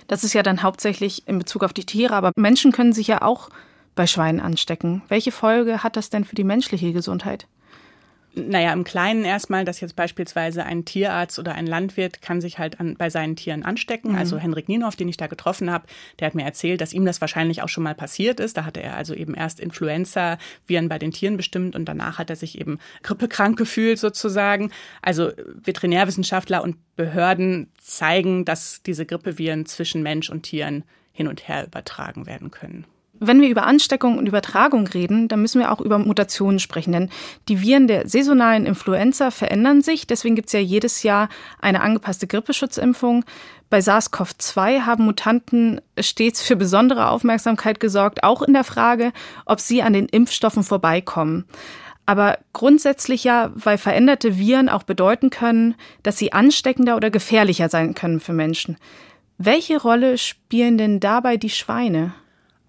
Das 0.08 0.24
ist 0.24 0.34
ja 0.34 0.44
dann 0.44 0.64
hauptsächlich 0.64 1.28
in 1.28 1.38
Bezug 1.38 1.64
auf 1.64 1.74
die 1.74 1.86
Tiere, 1.86 2.16
aber 2.16 2.32
Menschen 2.36 2.72
können 2.72 2.94
sich 2.94 3.08
ja 3.08 3.22
auch 3.22 3.50
bei 3.96 4.08
Schweinen 4.08 4.40
anstecken. 4.40 5.02
Welche 5.10 5.32
Folge 5.32 5.84
hat 5.84 5.98
das 5.98 6.10
denn 6.10 6.24
für 6.26 6.36
die 6.36 6.44
menschliche 6.44 6.94
Gesundheit? 6.94 7.48
Naja, 8.36 8.74
im 8.74 8.84
Kleinen 8.84 9.26
erstmal, 9.26 9.66
dass 9.66 9.82
jetzt 9.82 9.96
beispielsweise 9.96 10.64
ein 10.64 10.86
Tierarzt 10.86 11.40
oder 11.40 11.56
ein 11.56 11.66
Landwirt 11.66 12.22
kann 12.22 12.42
sich 12.42 12.60
halt 12.60 12.80
an, 12.80 12.96
bei 12.96 13.10
seinen 13.10 13.36
Tieren 13.36 13.64
anstecken. 13.64 14.12
Mhm. 14.12 14.18
Also 14.18 14.38
Henrik 14.38 14.70
Nienhoff, 14.70 14.96
den 14.96 15.10
ich 15.10 15.18
da 15.18 15.28
getroffen 15.28 15.72
habe, 15.72 15.88
der 16.20 16.28
hat 16.28 16.36
mir 16.36 16.46
erzählt, 16.46 16.82
dass 16.82 16.94
ihm 16.94 17.06
das 17.06 17.22
wahrscheinlich 17.22 17.62
auch 17.62 17.70
schon 17.70 17.84
mal 17.84 17.96
passiert 17.96 18.40
ist. 18.40 18.58
Da 18.58 18.66
hatte 18.66 18.82
er 18.82 18.96
also 18.96 19.14
eben 19.14 19.34
erst 19.34 19.60
Influenza-Viren 19.60 20.90
bei 20.90 21.00
den 21.00 21.12
Tieren 21.12 21.38
bestimmt 21.38 21.76
und 21.76 21.86
danach 21.86 22.20
hat 22.20 22.30
er 22.30 22.36
sich 22.36 22.60
eben 22.60 22.80
grippekrank 23.04 23.58
gefühlt 23.58 24.00
sozusagen. 24.00 24.72
Also 25.02 25.32
Veterinärwissenschaftler 25.64 26.64
und 26.64 26.78
Behörden 26.96 27.72
zeigen, 27.78 28.46
dass 28.46 28.84
diese 28.84 29.06
Grippeviren 29.06 29.66
zwischen 29.66 30.04
Mensch 30.04 30.30
und 30.30 30.44
Tieren 30.44 30.84
hin 31.12 31.28
und 31.28 31.48
her 31.48 31.66
übertragen 31.66 32.28
werden 32.28 32.52
können. 32.52 32.86
Wenn 33.20 33.42
wir 33.42 33.50
über 33.50 33.66
Ansteckung 33.66 34.18
und 34.18 34.28
Übertragung 34.28 34.88
reden, 34.88 35.28
dann 35.28 35.42
müssen 35.42 35.60
wir 35.60 35.72
auch 35.72 35.82
über 35.82 35.98
Mutationen 35.98 36.60
sprechen, 36.60 36.94
denn 36.94 37.10
die 37.50 37.62
Viren 37.62 37.88
der 37.88 38.08
saisonalen 38.08 38.66
Influenza 38.66 39.30
verändern 39.30 39.82
sich. 39.82 40.08
Deswegen 40.08 40.36
gibt 40.36 40.48
es 40.48 40.54
ja 40.54 40.60
jedes 40.60 41.04
Jahr 41.04 41.28
eine 41.62 41.82
angepasste 41.82 42.28
Grippeschutzimpfung. 42.28 43.26
Bei 43.70 43.80
SARS-CoV-2 43.80 44.82
haben 44.82 45.06
Mutanten 45.06 45.82
stets 46.00 46.42
für 46.42 46.56
besondere 46.56 47.10
Aufmerksamkeit 47.10 47.80
gesorgt, 47.80 48.24
auch 48.24 48.42
in 48.42 48.54
der 48.54 48.64
Frage, 48.64 49.12
ob 49.46 49.60
sie 49.60 49.82
an 49.82 49.94
den 49.94 50.08
Impfstoffen 50.08 50.64
vorbeikommen. 50.64 51.46
Aber 52.06 52.40
grundsätzlich 52.54 53.24
ja, 53.24 53.52
weil 53.54 53.78
veränderte 53.78 54.40
Viren 54.40 54.70
auch 54.70 54.82
bedeuten 54.82 55.30
können, 55.30 55.76
dass 56.02 56.18
sie 56.18 56.34
ansteckender 56.34 56.96
oder 56.96 57.12
gefährlicher 57.12 57.70
sein 57.70 57.94
können 57.94 58.20
für 58.20 58.34
Menschen. 58.34 58.78
Welche 59.38 59.80
Rolle 59.80 60.18
spielen 60.18 60.80
denn 60.80 61.00
dabei 61.00 61.38
die 61.38 61.52
Schweine? 61.52 62.14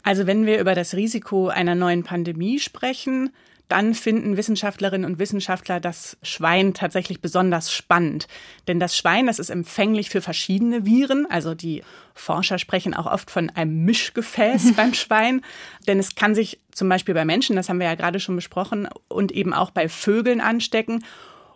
Also 0.02 0.26
wenn 0.26 0.47
wir 0.47 0.61
über 0.61 0.75
das 0.75 0.95
Risiko 0.95 1.49
einer 1.49 1.75
neuen 1.75 2.04
Pandemie 2.04 2.59
sprechen, 2.59 3.30
dann 3.71 3.95
finden 3.95 4.37
Wissenschaftlerinnen 4.37 5.09
und 5.09 5.21
Wissenschaftler 5.21 5.78
das 5.78 6.16
Schwein 6.23 6.75
tatsächlich 6.75 7.21
besonders 7.21 7.73
spannend. 7.73 8.26
Denn 8.66 8.80
das 8.80 8.97
Schwein, 8.97 9.26
das 9.26 9.38
ist 9.38 9.49
empfänglich 9.49 10.11
für 10.11 10.21
verschiedene 10.21 10.85
Viren. 10.85 11.25
Also 11.30 11.54
die 11.54 11.85
Forscher 12.12 12.59
sprechen 12.59 12.95
auch 12.95 13.07
oft 13.07 13.30
von 13.30 13.49
einem 13.50 13.85
Mischgefäß 13.85 14.73
beim 14.76 14.92
Schwein. 14.92 15.42
Denn 15.87 16.00
es 16.00 16.16
kann 16.16 16.35
sich 16.35 16.59
zum 16.73 16.88
Beispiel 16.88 17.14
bei 17.14 17.25
Menschen, 17.25 17.54
das 17.54 17.69
haben 17.69 17.78
wir 17.78 17.87
ja 17.87 17.95
gerade 17.95 18.19
schon 18.19 18.35
besprochen, 18.35 18.88
und 19.07 19.30
eben 19.30 19.54
auch 19.54 19.71
bei 19.71 19.88
Vögeln 19.88 20.40
anstecken. 20.40 21.04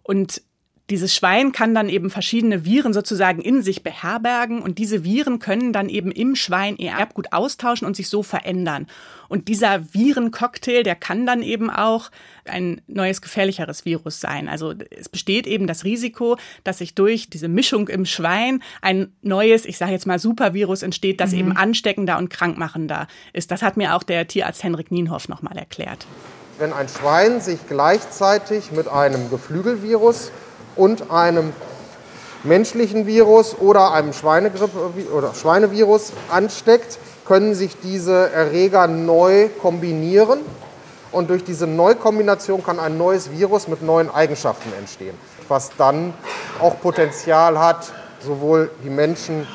Und 0.04 0.40
dieses 0.90 1.14
Schwein 1.14 1.52
kann 1.52 1.74
dann 1.74 1.88
eben 1.88 2.10
verschiedene 2.10 2.66
Viren 2.66 2.92
sozusagen 2.92 3.40
in 3.40 3.62
sich 3.62 3.82
beherbergen 3.82 4.60
und 4.60 4.76
diese 4.76 5.02
Viren 5.02 5.38
können 5.38 5.72
dann 5.72 5.88
eben 5.88 6.10
im 6.10 6.36
Schwein 6.36 6.76
ihr 6.76 6.90
Erbgut 6.90 7.32
austauschen 7.32 7.86
und 7.86 7.96
sich 7.96 8.10
so 8.10 8.22
verändern. 8.22 8.86
Und 9.28 9.48
dieser 9.48 9.94
Virencocktail, 9.94 10.82
der 10.82 10.94
kann 10.94 11.24
dann 11.24 11.40
eben 11.40 11.70
auch 11.70 12.10
ein 12.44 12.82
neues 12.86 13.22
gefährlicheres 13.22 13.86
Virus 13.86 14.20
sein. 14.20 14.46
Also 14.46 14.74
es 14.90 15.08
besteht 15.08 15.46
eben 15.46 15.66
das 15.66 15.84
Risiko, 15.84 16.36
dass 16.64 16.78
sich 16.78 16.94
durch 16.94 17.30
diese 17.30 17.48
Mischung 17.48 17.88
im 17.88 18.04
Schwein 18.04 18.62
ein 18.82 19.10
neues, 19.22 19.64
ich 19.64 19.78
sage 19.78 19.92
jetzt 19.92 20.06
mal 20.06 20.18
Supervirus 20.18 20.82
entsteht, 20.82 21.18
das 21.18 21.32
mhm. 21.32 21.38
eben 21.38 21.56
ansteckender 21.56 22.18
und 22.18 22.28
krankmachender 22.28 23.08
ist. 23.32 23.50
Das 23.50 23.62
hat 23.62 23.78
mir 23.78 23.96
auch 23.96 24.02
der 24.02 24.28
Tierarzt 24.28 24.62
Henrik 24.62 24.90
Nienhoff 24.90 25.28
nochmal 25.30 25.56
erklärt. 25.56 26.06
Wenn 26.58 26.74
ein 26.74 26.88
Schwein 26.88 27.40
sich 27.40 27.58
gleichzeitig 27.66 28.70
mit 28.70 28.86
einem 28.86 29.30
Geflügelvirus 29.30 30.30
und 30.76 31.10
einem 31.10 31.52
menschlichen 32.42 33.06
Virus 33.06 33.56
oder 33.58 33.92
einem 33.92 34.12
Schweinegrippe 34.12 34.92
oder 35.12 35.34
Schweinevirus 35.34 36.12
ansteckt, 36.30 36.98
können 37.24 37.54
sich 37.54 37.78
diese 37.80 38.30
Erreger 38.30 38.86
neu 38.86 39.48
kombinieren. 39.60 40.40
Und 41.10 41.30
durch 41.30 41.44
diese 41.44 41.66
Neukombination 41.66 42.64
kann 42.64 42.80
ein 42.80 42.98
neues 42.98 43.30
Virus 43.30 43.68
mit 43.68 43.82
neuen 43.82 44.12
Eigenschaften 44.12 44.72
entstehen, 44.78 45.16
was 45.48 45.70
dann 45.78 46.12
auch 46.60 46.80
Potenzial 46.80 47.58
hat, 47.58 47.92
sowohl 48.20 48.70
die 48.82 48.90
Menschen 48.90 49.46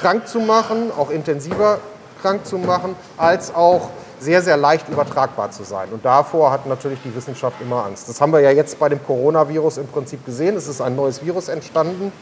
krank 0.00 0.26
zu 0.26 0.40
machen, 0.40 0.90
auch 0.96 1.10
intensiver 1.10 1.78
krank 2.20 2.44
zu 2.44 2.58
machen, 2.58 2.96
als 3.16 3.54
auch 3.54 3.90
sehr, 4.20 4.42
sehr 4.42 4.56
leicht 4.56 4.88
übertragbar 4.88 5.50
zu 5.50 5.64
sein. 5.64 5.88
Und 5.90 6.04
davor 6.04 6.50
hat 6.50 6.66
natürlich 6.66 6.98
die 7.04 7.14
Wissenschaft 7.14 7.60
immer 7.60 7.84
Angst. 7.84 8.08
Das 8.08 8.20
haben 8.20 8.32
wir 8.32 8.40
ja 8.40 8.50
jetzt 8.50 8.78
bei 8.78 8.88
dem 8.88 9.02
Coronavirus 9.04 9.78
im 9.78 9.86
Prinzip 9.86 10.24
gesehen. 10.24 10.56
Es 10.56 10.68
ist 10.68 10.80
ein 10.80 10.96
neues 10.96 11.24
Virus 11.24 11.48
entstanden. 11.48 12.12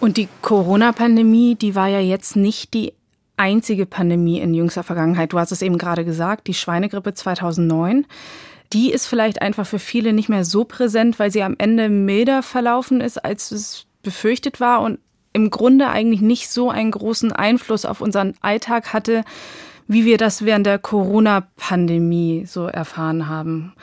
Und 0.00 0.16
die 0.16 0.28
Corona-Pandemie, 0.42 1.56
die 1.56 1.74
war 1.74 1.88
ja 1.88 2.00
jetzt 2.00 2.36
nicht 2.36 2.72
die 2.74 2.94
einzige 3.36 3.86
Pandemie 3.86 4.40
in 4.40 4.54
jüngster 4.54 4.82
Vergangenheit. 4.82 5.32
Du 5.32 5.38
hast 5.38 5.52
es 5.52 5.62
eben 5.62 5.78
gerade 5.78 6.04
gesagt, 6.04 6.46
die 6.46 6.54
Schweinegrippe 6.54 7.14
2009. 7.14 8.06
Die 8.72 8.92
ist 8.92 9.06
vielleicht 9.06 9.42
einfach 9.42 9.66
für 9.66 9.78
viele 9.78 10.12
nicht 10.12 10.28
mehr 10.28 10.44
so 10.44 10.64
präsent, 10.64 11.18
weil 11.18 11.30
sie 11.30 11.42
am 11.42 11.56
Ende 11.58 11.88
milder 11.88 12.42
verlaufen 12.42 13.00
ist, 13.00 13.24
als 13.24 13.50
es 13.50 13.86
befürchtet 14.02 14.60
war 14.60 14.82
und 14.82 14.98
im 15.32 15.50
Grunde 15.50 15.88
eigentlich 15.88 16.20
nicht 16.20 16.50
so 16.50 16.70
einen 16.70 16.90
großen 16.90 17.32
Einfluss 17.32 17.84
auf 17.84 18.00
unseren 18.00 18.34
Alltag 18.40 18.92
hatte, 18.92 19.24
wie 19.90 20.04
wir 20.04 20.18
das 20.18 20.44
während 20.44 20.66
der 20.66 20.78
Corona-Pandemie 20.78 22.44
so 22.46 22.66
erfahren 22.66 23.26
haben. 23.28 23.74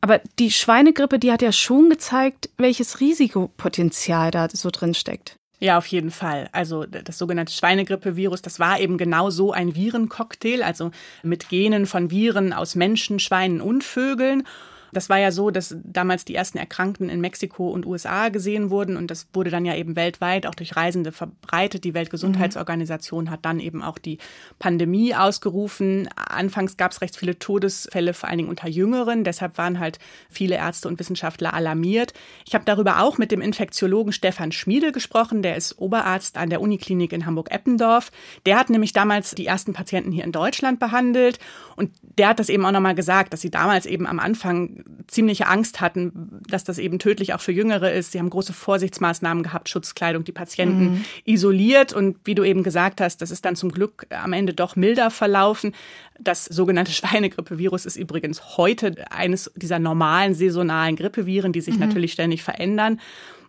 Aber 0.00 0.20
die 0.38 0.52
Schweinegrippe, 0.52 1.18
die 1.18 1.32
hat 1.32 1.42
ja 1.42 1.50
schon 1.50 1.90
gezeigt, 1.90 2.50
welches 2.56 3.00
Risikopotenzial 3.00 4.30
da 4.30 4.48
so 4.48 4.70
drin 4.70 4.94
steckt. 4.94 5.36
Ja, 5.58 5.76
auf 5.76 5.86
jeden 5.86 6.12
Fall. 6.12 6.48
Also 6.52 6.84
das 6.84 7.18
sogenannte 7.18 7.52
Schweinegrippevirus, 7.52 8.42
das 8.42 8.60
war 8.60 8.78
eben 8.78 8.96
genau 8.96 9.30
so 9.30 9.50
ein 9.50 9.74
Virencocktail, 9.74 10.62
also 10.62 10.92
mit 11.24 11.48
Genen 11.48 11.86
von 11.86 12.12
Viren 12.12 12.52
aus 12.52 12.76
Menschen, 12.76 13.18
Schweinen 13.18 13.60
und 13.60 13.82
Vögeln. 13.82 14.46
Das 14.94 15.08
war 15.08 15.18
ja 15.18 15.30
so, 15.30 15.50
dass 15.50 15.76
damals 15.82 16.24
die 16.24 16.34
ersten 16.34 16.58
Erkrankten 16.58 17.08
in 17.08 17.20
Mexiko 17.20 17.70
und 17.70 17.84
USA 17.86 18.28
gesehen 18.28 18.70
wurden 18.70 18.96
und 18.96 19.10
das 19.10 19.26
wurde 19.32 19.50
dann 19.50 19.64
ja 19.64 19.74
eben 19.74 19.96
weltweit 19.96 20.46
auch 20.46 20.54
durch 20.54 20.76
Reisende 20.76 21.12
verbreitet. 21.12 21.84
Die 21.84 21.94
Weltgesundheitsorganisation 21.94 23.30
hat 23.30 23.44
dann 23.44 23.60
eben 23.60 23.82
auch 23.82 23.98
die 23.98 24.18
Pandemie 24.58 25.14
ausgerufen. 25.14 26.08
Anfangs 26.16 26.76
gab 26.76 26.92
es 26.92 27.00
recht 27.00 27.16
viele 27.16 27.38
Todesfälle, 27.38 28.14
vor 28.14 28.28
allen 28.28 28.38
Dingen 28.38 28.50
unter 28.50 28.68
Jüngeren. 28.68 29.24
Deshalb 29.24 29.58
waren 29.58 29.80
halt 29.80 29.98
viele 30.30 30.56
Ärzte 30.56 30.88
und 30.88 30.98
Wissenschaftler 30.98 31.54
alarmiert. 31.54 32.12
Ich 32.46 32.54
habe 32.54 32.64
darüber 32.64 33.00
auch 33.00 33.18
mit 33.18 33.32
dem 33.32 33.40
Infektiologen 33.40 34.12
Stefan 34.12 34.52
Schmiedel 34.52 34.92
gesprochen. 34.92 35.42
Der 35.42 35.56
ist 35.56 35.78
Oberarzt 35.78 36.38
an 36.38 36.50
der 36.50 36.60
Uniklinik 36.60 37.12
in 37.12 37.26
Hamburg-Eppendorf. 37.26 38.12
Der 38.46 38.58
hat 38.58 38.70
nämlich 38.70 38.92
damals 38.92 39.34
die 39.34 39.46
ersten 39.46 39.72
Patienten 39.72 40.12
hier 40.12 40.24
in 40.24 40.32
Deutschland 40.32 40.78
behandelt 40.78 41.38
und 41.76 41.90
der 42.18 42.28
hat 42.28 42.38
das 42.38 42.48
eben 42.48 42.64
auch 42.64 42.72
nochmal 42.72 42.94
gesagt, 42.94 43.32
dass 43.32 43.40
sie 43.40 43.50
damals 43.50 43.86
eben 43.86 44.06
am 44.06 44.20
Anfang 44.20 44.83
ziemliche 45.06 45.46
Angst 45.46 45.80
hatten, 45.80 46.40
dass 46.48 46.64
das 46.64 46.78
eben 46.78 46.98
tödlich 46.98 47.34
auch 47.34 47.40
für 47.40 47.52
Jüngere 47.52 47.92
ist. 47.92 48.12
Sie 48.12 48.18
haben 48.18 48.30
große 48.30 48.52
Vorsichtsmaßnahmen 48.52 49.42
gehabt, 49.42 49.68
Schutzkleidung, 49.68 50.24
die 50.24 50.32
Patienten 50.32 50.84
mhm. 50.84 51.04
isoliert. 51.24 51.92
Und 51.92 52.16
wie 52.24 52.34
du 52.34 52.44
eben 52.44 52.62
gesagt 52.62 53.00
hast, 53.00 53.22
das 53.22 53.30
ist 53.30 53.44
dann 53.44 53.56
zum 53.56 53.70
Glück 53.70 54.06
am 54.10 54.32
Ende 54.32 54.54
doch 54.54 54.76
milder 54.76 55.10
verlaufen. 55.10 55.74
Das 56.18 56.44
sogenannte 56.44 56.92
Schweinegrippevirus 56.92 57.86
ist 57.86 57.96
übrigens 57.96 58.56
heute 58.56 58.94
eines 59.10 59.50
dieser 59.56 59.78
normalen 59.78 60.34
saisonalen 60.34 60.96
Grippeviren, 60.96 61.52
die 61.52 61.60
sich 61.60 61.74
mhm. 61.74 61.80
natürlich 61.80 62.12
ständig 62.12 62.42
verändern. 62.42 63.00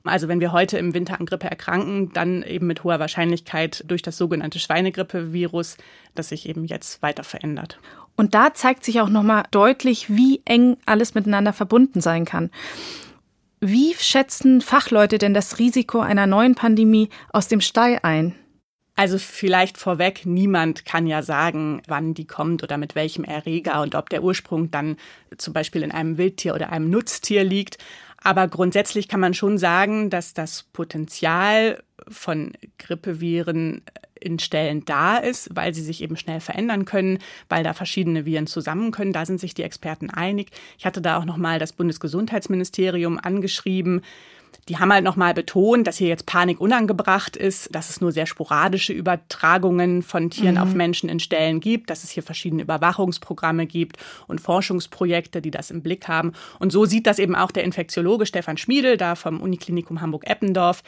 Also 0.06 0.28
wenn 0.28 0.40
wir 0.40 0.52
heute 0.52 0.78
im 0.78 0.94
Winter 0.94 1.20
an 1.20 1.26
Grippe 1.26 1.50
erkranken, 1.50 2.14
dann 2.14 2.44
eben 2.44 2.68
mit 2.68 2.84
hoher 2.84 3.00
Wahrscheinlichkeit 3.00 3.84
durch 3.88 4.04
das 4.04 4.18
sogenannte 4.18 4.60
Schweinegrippevirus, 4.60 5.78
das 6.14 6.30
sich 6.30 6.48
eben 6.48 6.66
jetzt 6.66 7.02
weiter 7.02 7.24
verändert. 7.24 7.80
Und 8.16 8.34
da 8.34 8.54
zeigt 8.54 8.86
sich 8.86 9.02
auch 9.02 9.10
nochmal 9.10 9.44
deutlich, 9.52 10.10
wie 10.10 10.42
eng 10.46 10.78
alles 10.86 11.16
miteinander 11.16 11.54
verbunden 11.54 12.02
sein 12.02 12.26
kann. 12.26 12.50
Wie 13.60 13.94
schätzen 13.96 14.62
Fachleute 14.62 15.18
denn 15.18 15.34
das 15.34 15.60
Risiko 15.60 16.00
einer 16.00 16.28
neuen 16.28 16.56
Pandemie 16.56 17.10
aus 17.32 17.48
dem 17.48 17.62
Stall 17.62 18.00
ein? 18.04 18.36
Also 18.98 19.18
vielleicht 19.18 19.78
vorweg, 19.78 20.26
niemand 20.26 20.86
kann 20.86 21.06
ja 21.06 21.22
sagen, 21.22 21.82
wann 21.88 22.14
die 22.14 22.28
kommt 22.28 22.64
oder 22.64 22.78
mit 22.78 22.96
welchem 22.96 23.26
Erreger 23.26 23.82
und 23.82 23.94
ob 23.94 24.10
der 24.10 24.24
Ursprung 24.24 24.72
dann 24.72 24.96
zum 25.38 25.54
Beispiel 25.54 25.84
in 25.84 25.92
einem 25.92 26.18
Wildtier 26.18 26.56
oder 26.56 26.70
einem 26.70 26.90
Nutztier 26.90 27.44
liegt. 27.44 27.78
Aber 28.26 28.48
grundsätzlich 28.48 29.08
kann 29.08 29.20
man 29.20 29.36
schon 29.36 29.60
sagen, 29.60 30.10
dass 30.10 30.34
das 30.34 30.64
Potenzial 30.74 31.84
von 32.08 32.54
Grippeviren 32.80 33.84
in 34.20 34.40
Stellen 34.40 34.84
da 34.84 35.18
ist, 35.18 35.50
weil 35.54 35.76
sie 35.76 35.84
sich 35.84 36.02
eben 36.02 36.18
schnell 36.18 36.40
verändern 36.40 36.86
können, 36.86 37.20
weil 37.50 37.64
da 37.64 37.74
verschiedene 37.74 38.26
Viren 38.26 38.48
zusammen 38.48 38.90
können. 38.90 39.14
Da 39.14 39.28
sind 39.28 39.40
sich 39.40 39.54
die 39.54 39.62
Experten 39.62 40.10
einig. 40.10 40.50
Ich 40.80 40.88
hatte 40.88 41.02
da 41.02 41.18
auch 41.20 41.26
noch 41.26 41.38
mal 41.38 41.60
das 41.60 41.74
Bundesgesundheitsministerium 41.74 43.20
angeschrieben. 43.20 44.02
Die 44.68 44.78
haben 44.78 44.92
halt 44.92 45.04
nochmal 45.04 45.34
betont, 45.34 45.88
dass 45.88 45.98
hier 45.98 46.08
jetzt 46.08 46.26
Panik 46.26 46.60
unangebracht 46.60 47.36
ist, 47.36 47.74
dass 47.74 47.90
es 47.90 48.02
nur 48.02 48.12
sehr 48.12 48.26
sporadische 48.26 48.94
Übertragungen 48.94 50.02
von 50.02 50.30
Tieren 50.30 50.56
mhm. 50.56 50.62
auf 50.62 50.74
Menschen 50.74 51.10
in 51.10 51.20
Stellen 51.20 51.60
gibt, 51.60 51.90
dass 51.90 52.04
es 52.04 52.10
hier 52.10 52.24
verschiedene 52.24 52.64
Überwachungsprogramme 52.64 53.66
gibt 53.66 53.98
und 54.28 54.42
Forschungsprojekte, 54.42 55.42
die 55.42 55.52
das 55.52 55.72
im 55.72 55.82
Blick 55.82 56.08
haben. 56.08 56.34
Und 56.60 56.72
so 56.72 56.86
sieht 56.86 57.08
das 57.08 57.20
eben 57.20 57.36
auch 57.36 57.52
der 57.52 57.64
Infektiologe 57.64 58.26
Stefan 58.26 58.58
Schmiedel 58.58 58.98
da 58.98 59.16
vom 59.16 59.42
Uniklinikum 59.42 60.02
Hamburg-Eppendorf. 60.02 60.84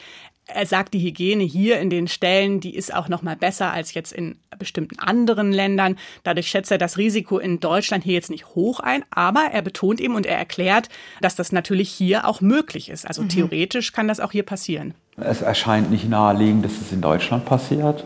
Er 0.52 0.66
sagt, 0.66 0.94
die 0.94 1.00
Hygiene 1.00 1.44
hier 1.44 1.78
in 1.78 1.90
den 1.90 2.08
Stellen, 2.08 2.60
die 2.60 2.74
ist 2.74 2.94
auch 2.94 3.08
noch 3.08 3.22
mal 3.22 3.36
besser 3.36 3.70
als 3.70 3.92
jetzt 3.92 4.12
in 4.12 4.36
bestimmten 4.58 4.98
anderen 4.98 5.52
Ländern. 5.52 5.96
Dadurch 6.24 6.48
schätzt 6.48 6.70
er 6.70 6.78
das 6.78 6.96
Risiko 6.96 7.38
in 7.38 7.60
Deutschland 7.60 8.02
hier 8.02 8.14
jetzt 8.14 8.30
nicht 8.30 8.46
hoch 8.54 8.80
ein, 8.80 9.04
aber 9.10 9.48
er 9.52 9.62
betont 9.62 10.00
eben 10.00 10.14
und 10.14 10.26
er 10.26 10.38
erklärt, 10.38 10.88
dass 11.20 11.36
das 11.36 11.52
natürlich 11.52 11.90
hier 11.90 12.26
auch 12.26 12.40
möglich 12.40 12.88
ist. 12.88 13.06
Also 13.06 13.22
mhm. 13.22 13.28
theoretisch 13.28 13.92
kann 13.92 14.08
das 14.08 14.20
auch 14.20 14.32
hier 14.32 14.42
passieren. 14.42 14.94
Es 15.16 15.42
erscheint 15.42 15.90
nicht 15.90 16.08
naheliegend, 16.08 16.64
dass 16.64 16.80
es 16.80 16.92
in 16.92 17.00
Deutschland 17.00 17.44
passiert, 17.44 18.04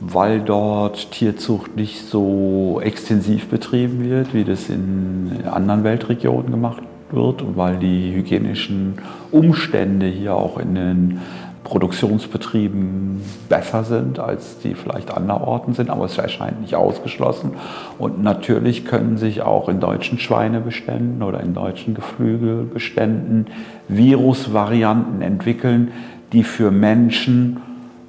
weil 0.00 0.40
dort 0.40 1.12
Tierzucht 1.12 1.76
nicht 1.76 2.04
so 2.06 2.80
extensiv 2.82 3.46
betrieben 3.46 4.04
wird, 4.04 4.34
wie 4.34 4.44
das 4.44 4.68
in 4.68 5.44
anderen 5.46 5.84
Weltregionen 5.84 6.50
gemacht 6.50 6.82
wird 7.10 7.42
und 7.42 7.56
weil 7.56 7.76
die 7.78 8.12
hygienischen 8.14 8.98
Umstände 9.30 10.06
hier 10.06 10.34
auch 10.34 10.58
in 10.58 10.74
den 10.74 11.20
Produktionsbetrieben 11.66 13.20
besser 13.48 13.82
sind, 13.82 14.20
als 14.20 14.58
die 14.60 14.74
vielleicht 14.74 15.10
anderorten 15.10 15.74
sind, 15.74 15.90
aber 15.90 16.04
es 16.04 16.16
erscheint 16.16 16.60
nicht 16.60 16.76
ausgeschlossen. 16.76 17.54
Und 17.98 18.22
natürlich 18.22 18.84
können 18.84 19.18
sich 19.18 19.42
auch 19.42 19.68
in 19.68 19.80
deutschen 19.80 20.20
Schweinebeständen 20.20 21.24
oder 21.24 21.40
in 21.40 21.54
deutschen 21.54 21.94
Geflügelbeständen 21.94 23.48
Virusvarianten 23.88 25.22
entwickeln, 25.22 25.90
die 26.32 26.44
für 26.44 26.70
Menschen 26.70 27.60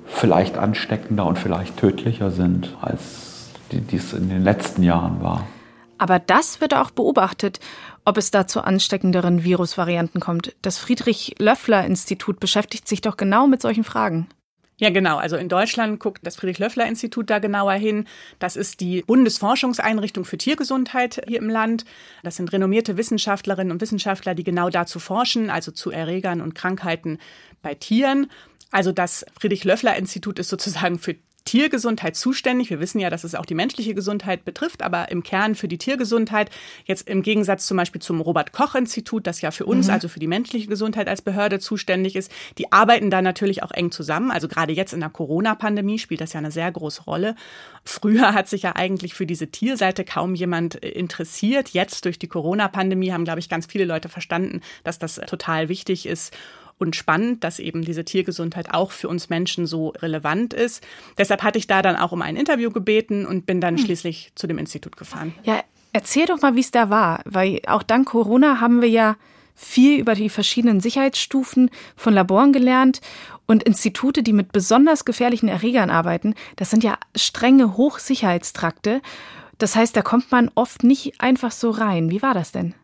vielleicht 0.06 0.60
ansteckender 0.60 1.26
und 1.26 1.40
vielleicht 1.40 1.78
tödlicher 1.78 2.30
sind, 2.30 2.76
als 2.82 3.50
dies 3.72 4.14
in 4.14 4.30
den 4.30 4.44
letzten 4.44 4.84
Jahren 4.84 5.24
war. 5.24 5.48
Aber 5.98 6.20
das 6.20 6.62
wird 6.62 6.76
auch 6.76 6.92
beobachtet, 6.92 7.60
ob 8.08 8.16
es 8.16 8.32
da 8.32 8.48
zu 8.48 8.62
ansteckenderen 8.62 9.44
Virusvarianten 9.44 10.22
kommt. 10.22 10.56
Das 10.62 10.78
Friedrich-Löffler-Institut 10.78 12.40
beschäftigt 12.40 12.88
sich 12.88 13.02
doch 13.02 13.18
genau 13.18 13.48
mit 13.48 13.62
solchen 13.62 13.84
Fragen. 13.84 14.30
Ja, 14.78 14.92
genau. 14.92 15.18
Also 15.18 15.36
in 15.36 15.50
Deutschland 15.50 16.00
guckt 16.00 16.22
das 16.24 16.38
Friedrich-Löffler-Institut 16.38 17.30
da 17.30 17.40
genauer 17.40 17.74
hin. 17.74 18.06
Das 18.40 18.56
ist 18.56 18.80
die 18.80 19.02
Bundesforschungseinrichtung 19.02 20.24
für 20.24 20.38
Tiergesundheit 20.38 21.22
hier 21.28 21.40
im 21.40 21.50
Land. 21.50 21.84
Das 22.24 22.38
sind 22.38 22.54
renommierte 22.54 22.96
Wissenschaftlerinnen 22.96 23.74
und 23.74 23.82
Wissenschaftler, 23.82 24.36
die 24.36 24.46
genau 24.46 24.70
dazu 24.70 25.00
forschen, 25.00 25.50
also 25.50 25.72
zu 25.72 25.92
Erregern 25.92 26.40
und 26.40 26.56
Krankheiten 26.56 27.18
bei 27.62 27.76
Tieren. 27.76 28.32
Also 28.72 28.94
das 28.94 29.26
Friedrich-Löffler-Institut 29.38 30.40
ist 30.40 30.48
sozusagen 30.48 30.98
für 30.98 31.16
Tiergesundheit 31.48 32.18
zuständig. 32.18 32.70
Wir 32.70 32.82
wissen 32.82 33.00
ja, 33.00 33.10
dass 33.10 33.24
es 33.24 33.34
auch 33.34 33.46
die 33.46 33.56
menschliche 33.56 33.96
Gesundheit 33.96 34.44
betrifft, 34.44 34.84
aber 34.84 35.10
im 35.10 35.24
Kern 35.24 35.56
für 35.56 35.70
die 35.70 35.78
Tiergesundheit. 35.78 36.50
Jetzt 36.86 37.08
im 37.08 37.22
Gegensatz 37.22 37.66
zum 37.66 37.78
Beispiel 37.78 38.02
zum 38.02 38.20
Robert-Koch-Institut, 38.20 39.26
das 39.26 39.40
ja 39.40 39.52
für 39.52 39.66
uns, 39.66 39.88
mhm. 39.88 39.94
also 39.94 40.10
für 40.10 40.20
die 40.20 40.28
menschliche 40.28 40.68
Gesundheit 40.68 41.08
als 41.08 41.22
Behörde 41.22 41.60
zuständig 41.60 42.18
ist, 42.18 42.32
die 42.58 42.72
arbeiten 42.74 43.10
da 43.10 43.22
natürlich 43.22 43.64
auch 43.64 43.72
eng 43.72 43.92
zusammen. 43.92 44.30
Also 44.30 44.50
gerade 44.50 44.74
jetzt 44.74 44.92
in 44.92 45.00
der 45.00 45.10
Corona-Pandemie 45.10 46.00
spielt 46.00 46.20
das 46.20 46.34
ja 46.34 46.40
eine 46.40 46.52
sehr 46.52 46.70
große 46.70 47.04
Rolle. 47.04 47.36
Früher 47.86 48.34
hat 48.34 48.50
sich 48.50 48.64
ja 48.64 48.76
eigentlich 48.76 49.14
für 49.14 49.26
diese 49.26 49.48
Tierseite 49.48 50.04
kaum 50.04 50.36
jemand 50.36 50.84
äh, 50.84 50.90
interessiert. 50.90 51.70
Jetzt 51.70 52.04
durch 52.04 52.20
die 52.20 52.28
Corona-Pandemie 52.28 53.14
haben, 53.14 53.24
glaube 53.24 53.40
ich, 53.40 53.48
ganz 53.48 53.68
viele 53.68 53.86
Leute 53.86 54.10
verstanden, 54.10 54.60
dass 54.84 55.00
das 55.00 55.16
total 55.28 55.70
wichtig 55.70 56.08
ist 56.08 56.36
und 56.78 56.96
spannend, 56.96 57.44
dass 57.44 57.60
eben 57.60 57.84
diese 57.84 58.06
Tiergesundheit 58.06 58.74
auch 58.74 58.92
für 58.92 59.08
uns 59.08 59.30
Menschen 59.30 59.66
so 59.66 59.90
relevant 59.90 60.54
ist. 60.54 60.86
Deshalb 61.18 61.44
hatte 61.44 61.58
ich 61.58 61.68
da 61.68 61.82
dann 61.82 61.96
auch 61.96 62.12
um 62.12 62.22
ein 62.22 62.36
Interview 62.36 62.72
gebeten 62.72 63.26
und 63.26 63.46
bin 63.46 63.62
dann 63.62 63.78
hm. 63.78 63.86
schließlich 63.86 64.32
zu 64.36 64.48
dem 64.48 64.58
Institut 64.58 64.98
gefahren. 64.98 65.34
Ja, 65.44 65.64
erzähl 65.94 66.26
doch 66.26 66.42
mal, 66.42 66.56
wie 66.56 66.62
es 66.62 66.72
da 66.72 66.90
war, 66.90 67.22
weil 67.26 67.62
auch 67.68 67.84
dank 67.84 68.08
Corona 68.08 68.60
haben 68.62 68.82
wir 68.82 68.90
ja 68.90 69.16
viel 69.56 70.00
über 70.00 70.14
die 70.14 70.30
verschiedenen 70.30 70.80
Sicherheitsstufen 70.80 71.72
von 71.96 72.14
Laboren 72.14 72.54
gelernt 72.54 73.02
und 73.48 73.64
Institute, 73.64 74.22
die 74.22 74.34
mit 74.34 74.52
besonders 74.52 75.04
gefährlichen 75.04 75.50
Erregern 75.50 75.90
arbeiten, 75.90 76.36
das 76.58 76.70
sind 76.70 76.84
ja 76.84 76.98
strenge 77.16 77.76
Hochsicherheitstrakte. 77.76 79.02
Das 79.58 79.76
heißt, 79.76 79.96
da 79.96 80.04
kommt 80.04 80.32
man 80.32 80.52
oft 80.54 80.84
nicht 80.84 81.20
einfach 81.20 81.52
so 81.52 81.72
rein. 81.72 82.12
Wie 82.12 82.22
war 82.22 82.36
das 82.36 82.52
denn? 82.52 82.76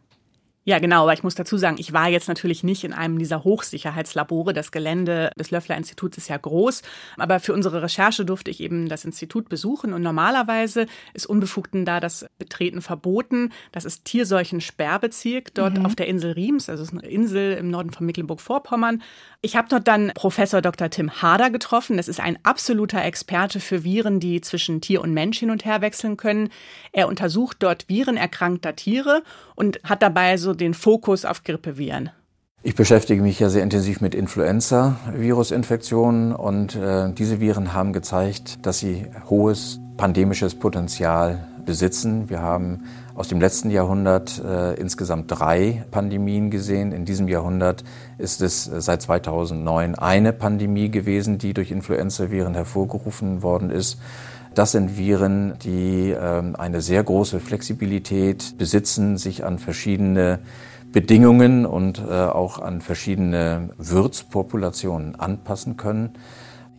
Ja, 0.66 0.80
genau, 0.80 1.04
aber 1.04 1.14
ich 1.14 1.24
muss 1.24 1.36
dazu 1.36 1.58
sagen, 1.58 1.76
ich 1.78 1.92
war 1.92 2.08
jetzt 2.08 2.30
natürlich 2.30 2.64
nicht 2.64 2.86
in 2.86 2.94
einem 2.94 3.20
dieser 3.20 3.44
Hochsicherheitslabore. 3.44 4.54
Das 4.54 4.72
Gelände 4.72 5.32
des 5.38 5.52
Löffler 5.52 5.76
Instituts 5.76 6.18
ist 6.18 6.30
ja 6.30 6.38
groß, 6.38 6.84
aber 7.18 7.42
für 7.42 7.54
unsere 7.54 7.82
Recherche 7.82 8.24
durfte 8.24 8.50
ich 8.50 8.62
eben 8.62 8.88
das 8.88 9.04
Institut 9.04 9.50
besuchen 9.50 9.92
und 9.92 10.02
normalerweise 10.02 10.86
ist 11.14 11.26
Unbefugten 11.26 11.84
da 11.84 12.00
das 12.00 12.26
Betreten 12.38 12.82
verboten. 12.82 13.52
Das 13.74 13.84
ist 13.84 14.06
Tierseuchen-Sperrbezirk 14.06 15.54
dort 15.54 15.80
mhm. 15.80 15.86
auf 15.86 15.96
der 15.96 16.08
Insel 16.08 16.32
Riems, 16.32 16.70
also 16.70 16.84
es 16.84 16.94
ist 16.94 16.98
eine 16.98 17.12
Insel 17.12 17.58
im 17.58 17.70
Norden 17.70 17.92
von 17.92 18.06
Mecklenburg-Vorpommern. 18.06 19.02
Ich 19.46 19.58
habe 19.58 19.68
dort 19.68 19.90
dann 19.90 20.14
Professor 20.16 20.62
Dr. 20.62 20.90
Tim 20.90 21.22
Harder 21.22 21.50
getroffen. 21.50 21.98
Das 21.98 22.08
ist 22.08 22.22
ein 22.22 22.40
absoluter 22.44 23.04
Experte 23.04 23.60
für 23.60 23.84
Viren, 23.84 24.22
die 24.22 24.40
zwischen 24.40 24.80
Tier 24.80 25.02
und 25.02 25.14
Mensch 25.14 25.40
hin 25.40 25.50
und 25.50 25.66
her 25.66 25.82
wechseln 25.82 26.16
können. 26.16 26.48
Er 26.94 27.10
untersucht 27.10 27.58
dort 27.60 27.90
Viren 27.90 28.16
erkrankter 28.16 28.78
Tiere 28.78 29.22
und 29.56 29.82
hat 29.84 30.02
dabei 30.02 30.38
so 30.38 30.54
den 30.54 30.74
Fokus 30.74 31.26
auf 31.26 31.44
Grippeviren. 31.44 32.12
Ich 32.62 32.76
beschäftige 32.76 33.22
mich 33.22 33.42
ja 33.42 33.50
sehr 33.50 33.64
intensiv 33.64 34.00
mit 34.00 34.16
Influenza-Virusinfektionen 34.16 36.34
und 36.34 36.78
äh, 36.78 37.12
diese 37.12 37.42
Viren 37.42 37.74
haben 37.74 37.92
gezeigt, 37.92 38.66
dass 38.66 38.80
sie 38.80 39.08
hohes 39.30 39.82
pandemisches 39.98 40.56
Potenzial 40.56 41.50
besitzen. 41.66 42.30
Wir 42.30 42.42
haben 42.42 42.86
aus 43.16 43.28
dem 43.28 43.40
letzten 43.40 43.70
Jahrhundert 43.70 44.44
äh, 44.44 44.74
insgesamt 44.74 45.26
drei 45.28 45.86
Pandemien 45.92 46.50
gesehen. 46.50 46.92
In 46.92 47.06
diesem 47.06 47.28
Jahrhundert 47.28 47.84
ist 48.18 48.42
es 48.42 48.68
äh, 48.68 48.82
seit 48.82 49.02
2009 49.04 49.96
eine 49.96 50.34
Pandemie 50.34 50.90
gewesen, 50.90 51.38
die 51.38 51.54
durch 51.54 51.72
Influenza-Viren 51.72 52.56
hervorgerufen 52.56 53.44
worden 53.44 53.70
ist. 53.70 54.00
Das 54.56 54.72
sind 54.72 54.98
Viren, 54.98 55.56
die 55.64 56.12
ähm, 56.12 56.56
eine 56.56 56.82
sehr 56.82 57.04
große 57.04 57.40
Flexibilität 57.40 58.56
besitzen, 58.58 59.18
sich 59.18 59.44
an 59.44 59.60
verschiedene 59.60 60.40
Bedingungen 60.92 61.66
und 61.66 62.00
äh, 62.00 62.12
auch 62.14 62.60
an 62.60 62.82
verschiedene 62.82 63.70
Wirtspopulationen 63.78 65.16
anpassen 65.16 65.76
können. 65.76 66.12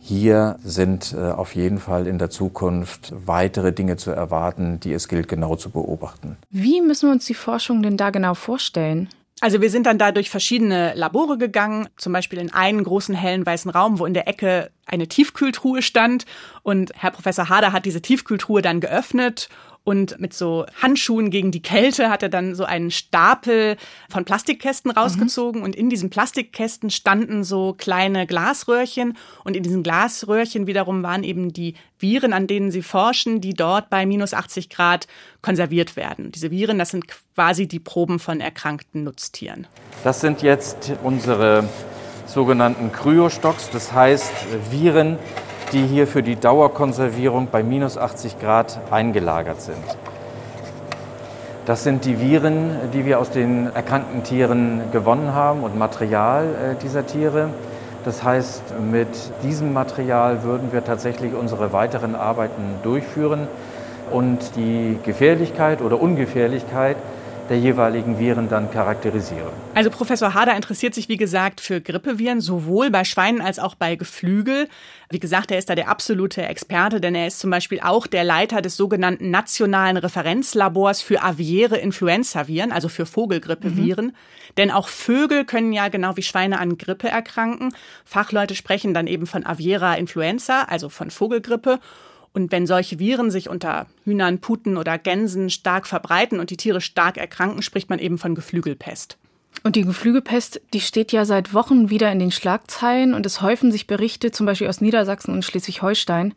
Hier 0.07 0.59
sind 0.63 1.15
äh, 1.17 1.31
auf 1.31 1.55
jeden 1.55 1.79
Fall 1.79 2.05
in 2.05 2.19
der 2.19 2.29
Zukunft 2.29 3.11
weitere 3.25 3.73
Dinge 3.73 3.97
zu 3.97 4.11
erwarten, 4.11 4.79
die 4.79 4.93
es 4.93 5.07
gilt 5.07 5.27
genau 5.27 5.55
zu 5.55 5.71
beobachten. 5.71 6.37
Wie 6.51 6.79
müssen 6.81 7.09
wir 7.09 7.13
uns 7.13 7.25
die 7.25 7.33
Forschung 7.33 7.81
denn 7.81 7.97
da 7.97 8.11
genau 8.11 8.35
vorstellen? 8.35 9.09
Also 9.41 9.61
wir 9.61 9.71
sind 9.71 9.87
dann 9.87 9.97
da 9.97 10.11
durch 10.11 10.29
verschiedene 10.29 10.93
Labore 10.93 11.39
gegangen, 11.39 11.89
zum 11.97 12.13
Beispiel 12.13 12.37
in 12.37 12.53
einen 12.53 12.83
großen 12.83 13.15
hellen 13.15 13.47
weißen 13.47 13.71
Raum, 13.71 13.97
wo 13.97 14.05
in 14.05 14.13
der 14.13 14.27
Ecke 14.27 14.69
eine 14.85 15.07
Tiefkühltruhe 15.07 15.81
stand. 15.81 16.27
Und 16.61 16.91
Herr 16.95 17.09
Professor 17.09 17.49
Hader 17.49 17.73
hat 17.73 17.85
diese 17.85 18.01
Tiefkühltruhe 18.03 18.61
dann 18.61 18.81
geöffnet 18.81 19.49
und 19.85 20.19
mit 20.19 20.33
so 20.33 20.65
Handschuhen 20.81 21.29
gegen 21.29 21.51
die 21.51 21.61
Kälte 21.61 22.09
hat 22.09 22.23
er 22.23 22.29
dann 22.29 22.55
so 22.55 22.65
einen 22.65 22.91
Stapel 22.91 23.77
von 24.09 24.25
Plastikkästen 24.25 24.91
rausgezogen 24.91 25.61
mhm. 25.61 25.65
und 25.65 25.75
in 25.75 25.89
diesen 25.89 26.09
Plastikkästen 26.09 26.89
standen 26.89 27.43
so 27.43 27.73
kleine 27.77 28.25
Glasröhrchen 28.25 29.15
und 29.43 29.55
in 29.55 29.63
diesen 29.63 29.83
Glasröhrchen 29.83 30.65
wiederum 30.67 31.03
waren 31.03 31.23
eben 31.23 31.53
die 31.53 31.75
Viren, 31.99 32.33
an 32.33 32.47
denen 32.47 32.71
sie 32.71 32.81
forschen, 32.81 33.41
die 33.41 33.53
dort 33.53 33.89
bei 33.89 34.05
minus 34.05 34.33
80 34.33 34.69
Grad 34.69 35.07
konserviert 35.41 35.95
werden. 35.95 36.31
Diese 36.31 36.49
Viren, 36.49 36.79
das 36.79 36.89
sind 36.89 37.05
quasi 37.35 37.67
die 37.67 37.79
Proben 37.79 38.17
von 38.17 38.41
erkrankten 38.41 39.03
Nutztieren. 39.03 39.67
Das 40.03 40.19
sind 40.19 40.41
jetzt 40.41 40.93
unsere 41.03 41.69
sogenannten 42.25 42.91
Kryostocks, 42.91 43.69
das 43.69 43.93
heißt 43.93 44.33
Viren, 44.71 45.19
die 45.71 45.85
hier 45.85 46.07
für 46.07 46.23
die 46.23 46.35
Dauerkonservierung 46.35 47.47
bei 47.51 47.63
minus 47.63 47.97
80 47.97 48.39
Grad 48.39 48.79
eingelagert 48.91 49.61
sind. 49.61 49.83
Das 51.65 51.83
sind 51.83 52.05
die 52.05 52.21
Viren, 52.21 52.91
die 52.93 53.05
wir 53.05 53.19
aus 53.19 53.31
den 53.31 53.73
erkrankten 53.73 54.23
Tieren 54.23 54.81
gewonnen 54.91 55.33
haben 55.33 55.63
und 55.63 55.77
Material 55.77 56.45
äh, 56.45 56.75
dieser 56.83 57.07
Tiere. 57.07 57.49
Das 58.03 58.23
heißt, 58.23 58.61
mit 58.91 59.07
diesem 59.41 59.73
Material 59.73 60.43
würden 60.43 60.71
wir 60.71 60.83
tatsächlich 60.83 61.33
unsere 61.33 61.73
weiteren 61.73 62.13
Arbeiten 62.13 62.75
durchführen 62.83 63.47
und 64.11 64.55
die 64.55 64.99
Gefährlichkeit 65.03 65.81
oder 65.81 65.99
Ungefährlichkeit 65.99 66.97
der 67.49 67.59
jeweiligen 67.59 68.19
Viren 68.19 68.49
dann 68.49 68.71
charakterisieren. 68.71 69.49
Also 69.73 69.89
Professor 69.89 70.33
Hader 70.33 70.55
interessiert 70.55 70.93
sich, 70.93 71.09
wie 71.09 71.17
gesagt, 71.17 71.61
für 71.61 71.81
Grippeviren, 71.81 72.41
sowohl 72.41 72.89
bei 72.89 73.03
Schweinen 73.03 73.41
als 73.41 73.59
auch 73.59 73.75
bei 73.75 73.95
Geflügel. 73.95 74.67
Wie 75.09 75.19
gesagt, 75.19 75.51
er 75.51 75.57
ist 75.57 75.69
da 75.69 75.75
der 75.75 75.89
absolute 75.89 76.43
Experte, 76.43 76.99
denn 76.99 77.15
er 77.15 77.27
ist 77.27 77.39
zum 77.39 77.49
Beispiel 77.49 77.79
auch 77.81 78.07
der 78.07 78.23
Leiter 78.23 78.61
des 78.61 78.77
sogenannten 78.77 79.29
Nationalen 79.29 79.97
Referenzlabors 79.97 81.01
für 81.01 81.21
aviäre 81.21 81.77
Influenzaviren, 81.77 82.71
also 82.71 82.89
für 82.89 83.05
Vogelgrippeviren. 83.05 84.07
Mhm. 84.07 84.13
Denn 84.57 84.71
auch 84.71 84.87
Vögel 84.87 85.45
können 85.45 85.73
ja 85.73 85.89
genau 85.89 86.17
wie 86.17 86.23
Schweine 86.23 86.59
an 86.59 86.77
Grippe 86.77 87.09
erkranken. 87.09 87.73
Fachleute 88.05 88.55
sprechen 88.55 88.93
dann 88.93 89.07
eben 89.07 89.27
von 89.27 89.45
Aviera 89.45 89.95
influenza, 89.95 90.63
also 90.63 90.89
von 90.89 91.11
Vogelgrippe. 91.11 91.79
Und 92.35 92.51
wenn 92.51 92.67
solche 92.67 92.99
Viren 92.99 93.31
sich 93.31 93.47
unter 93.47 93.87
Hühnern, 94.03 94.39
Puten 94.39 94.75
oder 94.75 94.97
Gänsen 94.97 95.49
stark 95.49 95.87
verbreiten 95.87 96.41
und 96.41 96.49
die 96.49 96.57
Tiere 96.57 96.81
stark 96.81 97.15
erkranken, 97.15 97.61
spricht 97.61 97.89
man 97.89 97.97
eben 97.97 98.17
von 98.17 98.35
Geflügelpest. 98.35 99.17
Und 99.63 99.77
die 99.77 99.83
Geflügelpest, 99.83 100.59
die 100.73 100.81
steht 100.81 101.13
ja 101.13 101.23
seit 101.23 101.53
Wochen 101.53 101.89
wieder 101.89 102.11
in 102.11 102.19
den 102.19 102.31
Schlagzeilen 102.31 103.13
und 103.13 103.25
es 103.25 103.41
häufen 103.41 103.71
sich 103.71 103.87
Berichte, 103.87 104.31
zum 104.31 104.45
Beispiel 104.45 104.67
aus 104.67 104.81
Niedersachsen 104.81 105.33
und 105.33 105.45
Schleswig-Holstein, 105.45 106.33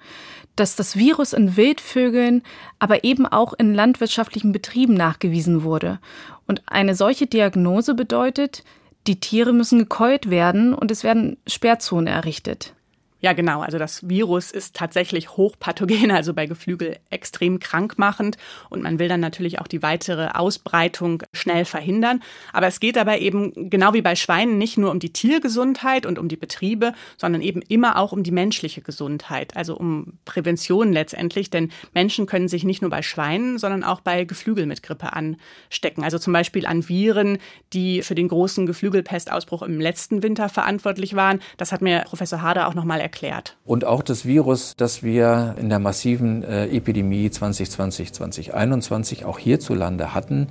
dass 0.55 0.77
das 0.77 0.97
Virus 0.97 1.33
in 1.33 1.57
Wildvögeln, 1.57 2.45
aber 2.79 3.03
eben 3.03 3.27
auch 3.27 3.53
in 3.55 3.75
landwirtschaftlichen 3.75 4.53
Betrieben 4.53 4.95
nachgewiesen 4.95 5.65
wurde. 5.65 5.99
Und 6.47 6.63
eine 6.67 6.95
solche 6.95 7.27
Diagnose 7.27 7.95
bedeutet, 7.95 8.63
die 9.09 9.19
Tiere 9.19 9.53
müssen 9.53 9.81
gekeult 9.81 10.31
werden 10.31 10.75
und 10.75 10.93
es 10.93 11.03
werden 11.03 11.39
Sperrzonen 11.49 12.07
errichtet. 12.07 12.73
Ja, 13.21 13.33
genau. 13.33 13.63
Also 13.63 13.79
das 13.79 14.09
Virus 14.09 14.53
ist 14.53 14.77
tatsächlich 14.77 15.37
hochpathogen, 15.37 16.11
also 16.13 16.35
bei 16.35 16.47
Geflügel 16.47 16.99
extrem 17.11 17.59
krankmachend. 17.59 18.37
Und 18.71 18.83
man 18.83 18.99
will 18.99 19.09
dann 19.09 19.21
natürlich 19.21 19.59
auch 19.59 19.67
die 19.67 19.83
weitere 19.83 20.29
Ausbreitung 20.29 21.25
schnell 21.33 21.65
verhindern. 21.65 22.21
Aber 22.53 22.69
es 22.69 22.79
geht 22.79 22.97
dabei 22.97 23.19
eben, 23.19 23.71
genau 23.71 23.93
wie 23.93 24.03
bei 24.03 24.15
Schweinen, 24.15 24.57
nicht 24.57 24.79
nur 24.79 24.93
um 24.93 25.01
die 25.01 25.13
Tiergesundheit 25.13 26.07
und 26.07 26.19
um 26.19 26.29
die 26.29 26.37
Betriebe, 26.37 26.93
sondern 27.17 27.43
eben 27.43 27.61
immer 27.63 27.99
auch 27.99 28.13
um 28.13 28.23
die 28.23 28.31
menschliche 28.31 28.83
Gesundheit. 28.83 29.57
Also 29.57 29.77
um 29.77 30.19
Prävention 30.25 30.93
letztendlich. 30.93 31.51
Denn 31.51 31.73
Menschen 31.95 32.27
können 32.27 32.47
sich 32.47 32.63
nicht 32.63 32.83
nur 32.83 32.91
bei 32.91 33.03
Schweinen, 33.03 33.59
sondern 33.59 33.83
auch 33.83 34.01
bei 34.01 34.25
Geflügel 34.25 34.67
mit 34.67 34.85
Grippe 34.85 35.13
anstecken. 35.13 36.05
Also 36.05 36.19
zum 36.19 36.33
Beispiel 36.33 36.67
an 36.67 36.89
Viren, 36.89 37.39
die 37.73 38.03
für 38.03 38.15
den 38.15 38.29
großen 38.29 38.65
Geflügelpestausbruch 38.67 39.63
im 39.63 39.81
letzten 39.81 40.23
Winter 40.23 40.49
verantwortlich 40.49 41.17
waren. 41.17 41.41
Das 41.57 41.73
hat 41.73 41.83
mir 41.83 42.03
Professor 42.03 42.43
Harder 42.43 42.69
auch 42.69 42.75
nochmal 42.75 43.01
erklärt. 43.09 43.57
Und 43.65 43.87
auch 43.87 44.03
das 44.03 44.27
Virus, 44.27 44.75
das 44.77 45.03
wir 45.03 45.55
in 45.59 45.71
der 45.71 45.79
massiven 45.79 46.45
äh, 46.45 46.67
Epidemie 46.67 47.31
2020, 47.31 48.13
2021 48.13 49.25
auch 49.25 49.39
hierzulande 49.39 50.15
hatten, 50.15 50.49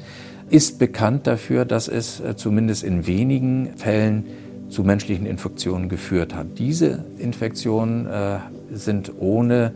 ist 0.50 0.80
bekannt 0.80 1.28
dafür, 1.28 1.65
dass 1.65 1.88
es 1.88 2.20
äh, 2.20 2.36
zumindest 2.36 2.84
in 2.84 3.06
wenigen 3.06 3.78
Fällen 3.78 4.26
zu 4.70 4.84
menschlichen 4.84 5.28
Infektionen 5.28 5.88
geführt 5.88 6.34
hat. 6.34 6.58
Diese 6.58 7.06
Infektionen 7.20 8.08
äh, 8.08 8.39
sind 8.72 9.12
ohne 9.20 9.74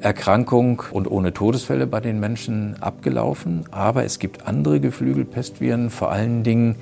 Erkrankung 0.00 0.82
und 0.90 1.10
ohne 1.10 1.34
Todesfälle 1.34 1.86
bei 1.86 2.00
den 2.00 2.20
Menschen 2.20 2.76
abgelaufen. 2.80 3.64
Aber 3.70 4.04
es 4.04 4.18
gibt 4.18 4.46
andere 4.46 4.80
Geflügelpestviren, 4.80 5.90
vor 5.90 6.10
allen 6.10 6.42
Dingen 6.42 6.76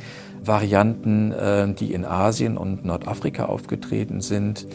Varianten, 0.45 1.33
die 1.79 1.93
in 1.93 2.05
Asien 2.05 2.57
und 2.57 2.85
Nordafrika 2.85 3.45
aufgetreten 3.45 4.23
sind, 4.23 4.67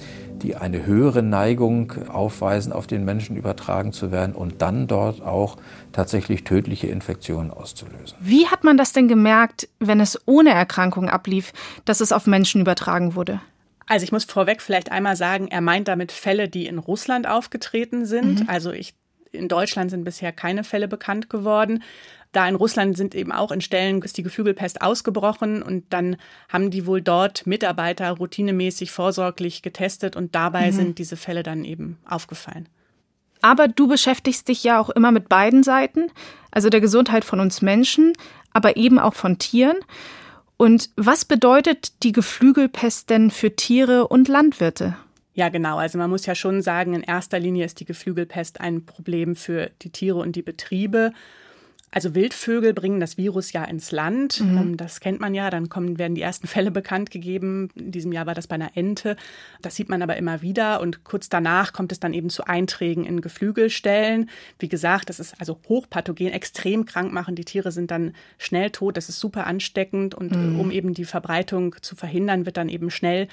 die 0.44 0.56
eine 0.56 0.86
höhere 0.86 1.24
Neigung 1.24 1.94
aufweisen, 2.10 2.72
auf 2.72 2.88
den 2.88 3.06
Menschen 3.06 3.36
übertragen 3.36 3.94
zu 3.94 4.12
werden 4.12 4.36
und 4.36 4.62
dann 4.62 4.88
dort 4.88 5.22
auch 5.22 5.58
tatsächlich 5.92 6.44
tödliche 6.44 6.88
Infektionen 6.88 7.52
auszulösen. 7.52 8.18
Wie 8.20 8.48
hat 8.48 8.64
man 8.64 8.78
das 8.78 8.94
denn 8.94 9.08
gemerkt, 9.08 9.68
wenn 9.80 10.00
es 10.00 10.20
ohne 10.26 10.52
Erkrankung 10.52 11.10
ablief, 11.10 11.54
dass 11.86 12.02
es 12.02 12.12
auf 12.12 12.28
Menschen 12.28 12.62
übertragen 12.62 13.16
wurde? 13.16 13.42
Also 13.88 14.04
ich 14.04 14.12
muss 14.12 14.26
vorweg 14.26 14.62
vielleicht 14.62 14.92
einmal 14.92 15.16
sagen, 15.16 15.48
er 15.48 15.62
meint 15.62 15.88
damit 15.88 16.12
Fälle, 16.12 16.50
die 16.50 16.68
in 16.68 16.78
Russland 16.78 17.28
aufgetreten 17.28 18.06
sind. 18.06 18.42
Mhm. 18.42 18.50
Also 18.50 18.72
ich 18.72 18.94
in 19.32 19.48
Deutschland 19.48 19.92
sind 19.92 20.04
bisher 20.04 20.32
keine 20.32 20.64
Fälle 20.64 20.88
bekannt 20.88 21.30
geworden. 21.30 21.84
Da 22.38 22.48
in 22.48 22.54
Russland 22.54 22.96
sind 22.96 23.16
eben 23.16 23.32
auch 23.32 23.52
in 23.52 23.62
Stellen 23.62 24.00
ist 24.04 24.16
die 24.16 24.22
Geflügelpest 24.22 24.84
ausgebrochen 24.84 25.64
und 25.64 25.86
dann 25.90 26.18
haben 26.50 26.70
die 26.70 26.86
wohl 26.86 27.02
dort 27.02 27.48
Mitarbeiter 27.48 28.12
routinemäßig 28.12 28.92
vorsorglich 28.92 29.64
getestet 29.64 30.16
und 30.16 30.36
dabei 30.36 30.68
mhm. 30.68 30.76
sind 30.76 31.00
diese 31.00 31.18
Fälle 31.18 31.42
dann 31.42 31.66
eben 31.66 31.98
aufgefallen. 32.08 32.70
Aber 33.42 33.68
du 33.68 33.88
beschäftigst 33.88 34.50
dich 34.50 34.64
ja 34.64 34.80
auch 34.80 34.92
immer 34.92 35.12
mit 35.12 35.30
beiden 35.30 35.64
Seiten, 35.64 36.12
also 36.52 36.70
der 36.70 36.80
Gesundheit 36.80 37.26
von 37.26 37.40
uns 37.40 37.64
Menschen, 37.64 38.14
aber 38.54 38.78
eben 38.78 39.00
auch 39.00 39.16
von 39.16 39.40
Tieren. 39.40 39.78
Und 40.58 40.92
was 40.96 41.26
bedeutet 41.26 42.04
die 42.04 42.12
Geflügelpest 42.12 43.10
denn 43.10 43.32
für 43.32 43.56
Tiere 43.56 44.10
und 44.10 44.28
Landwirte? 44.28 44.96
Ja, 45.34 45.50
genau. 45.50 45.80
Also 45.80 45.98
man 45.98 46.12
muss 46.12 46.28
ja 46.28 46.36
schon 46.36 46.62
sagen, 46.62 46.94
in 46.94 47.02
erster 47.02 47.40
Linie 47.40 47.66
ist 47.66 47.80
die 47.80 47.86
Geflügelpest 47.86 48.62
ein 48.62 48.86
Problem 48.86 49.36
für 49.36 49.72
die 49.82 49.90
Tiere 49.90 50.20
und 50.20 50.36
die 50.36 50.44
Betriebe. 50.44 51.14
Also 51.90 52.14
Wildvögel 52.16 52.74
bringen 52.74 53.00
das 53.00 53.18
Virus 53.18 53.54
ja 53.54 53.64
ins 53.64 53.92
Land. 53.92 54.42
Mhm. 54.42 54.58
Ähm, 54.58 54.78
das 54.78 55.00
kennt 55.00 55.22
man 55.22 55.34
ja. 55.34 55.50
Dann 55.50 55.70
kommen, 55.70 55.98
werden 55.98 56.16
die 56.16 56.22
ersten 56.22 56.48
Fälle 56.48 56.70
bekannt 56.70 57.12
gegeben. 57.12 57.70
In 57.76 57.92
diesem 57.92 58.12
Jahr 58.12 58.26
war 58.26 58.36
das 58.36 58.48
bei 58.48 58.56
einer 58.56 58.76
Ente. 58.76 59.16
Das 59.62 59.76
sieht 59.76 59.88
man 59.88 60.02
aber 60.02 60.18
immer 60.18 60.42
wieder. 60.42 60.82
Und 60.82 61.06
kurz 61.06 61.30
danach 61.30 61.72
kommt 61.72 61.94
es 61.94 62.00
dann 62.00 62.14
eben 62.14 62.30
zu 62.30 62.46
Einträgen 62.46 63.06
in 63.06 63.22
Geflügelstellen. 63.22 64.30
Wie 64.60 64.68
gesagt, 64.68 65.10
das 65.10 65.22
ist 65.22 65.40
also 65.40 65.60
hochpathogen, 65.70 66.28
extrem 66.28 66.86
krank 66.86 67.14
machen. 67.14 67.36
Die 67.36 67.46
Tiere 67.46 67.72
sind 67.72 67.90
dann 67.90 68.14
schnell 68.38 68.70
tot. 68.72 68.98
Das 68.98 69.08
ist 69.08 69.20
super 69.20 69.48
ansteckend. 69.48 70.14
Und 70.14 70.36
mhm. 70.36 70.60
um 70.60 70.72
eben 70.72 70.94
die 70.94 71.06
Verbreitung 71.06 71.76
zu 71.82 71.96
verhindern, 71.96 72.46
wird 72.46 72.58
dann 72.58 72.70
eben 72.70 72.92
schnell 72.92 73.30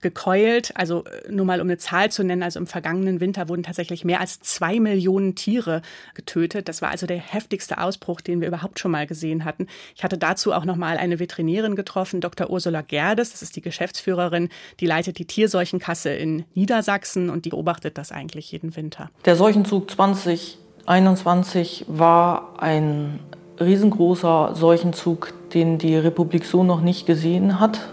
gekeult. 0.00 0.72
Also 0.76 1.04
äh, 1.04 1.30
nur 1.30 1.46
mal 1.46 1.60
um 1.60 1.66
eine 1.66 1.78
Zahl 1.78 2.10
zu 2.10 2.24
nennen, 2.24 2.42
also 2.42 2.58
im 2.58 2.66
vergangenen 2.66 3.20
Winter 3.20 3.48
wurden 3.48 3.62
tatsächlich 3.62 4.04
mehr 4.04 4.20
als 4.20 4.40
zwei 4.40 4.80
Millionen 4.80 5.34
Tiere 5.34 5.82
getötet. 6.14 6.68
Das 6.68 6.82
war 6.82 6.90
also 6.90 7.06
der 7.06 7.18
heftigste 7.18 7.78
Ausbruch, 7.78 8.20
den 8.20 8.40
wir 8.40 8.48
überhaupt 8.48 8.78
schon 8.78 8.90
mal 8.90 9.06
gesehen 9.06 9.44
hatten. 9.44 9.66
Ich 9.96 10.04
hatte 10.04 10.18
dazu 10.18 10.52
auch 10.52 10.64
noch 10.64 10.76
mal 10.76 10.96
eine 10.96 11.18
Veterinärin 11.18 11.76
getroffen, 11.76 12.20
Dr. 12.20 12.50
Ursula 12.50 12.82
Gerdes. 12.82 13.32
Das 13.32 13.42
ist 13.42 13.56
die 13.56 13.62
Geschäftsführerin, 13.62 14.48
die 14.80 14.86
leitet 14.86 15.18
die 15.18 15.26
Tierseuchenkasse 15.26 16.10
in 16.10 16.44
Niedersachsen 16.54 17.30
und 17.30 17.44
die 17.44 17.50
beobachtet 17.50 17.98
das 17.98 18.12
eigentlich 18.12 18.52
jeden 18.52 18.76
Winter. 18.76 19.10
Der 19.24 19.36
Seuchenzug 19.36 19.90
2021 19.90 21.86
war 21.88 22.62
ein 22.62 23.20
riesengroßer 23.60 24.54
Seuchenzug, 24.54 25.32
den 25.52 25.78
die 25.78 25.96
Republik 25.96 26.44
so 26.44 26.62
noch 26.62 26.80
nicht 26.80 27.06
gesehen 27.06 27.58
hat. 27.58 27.92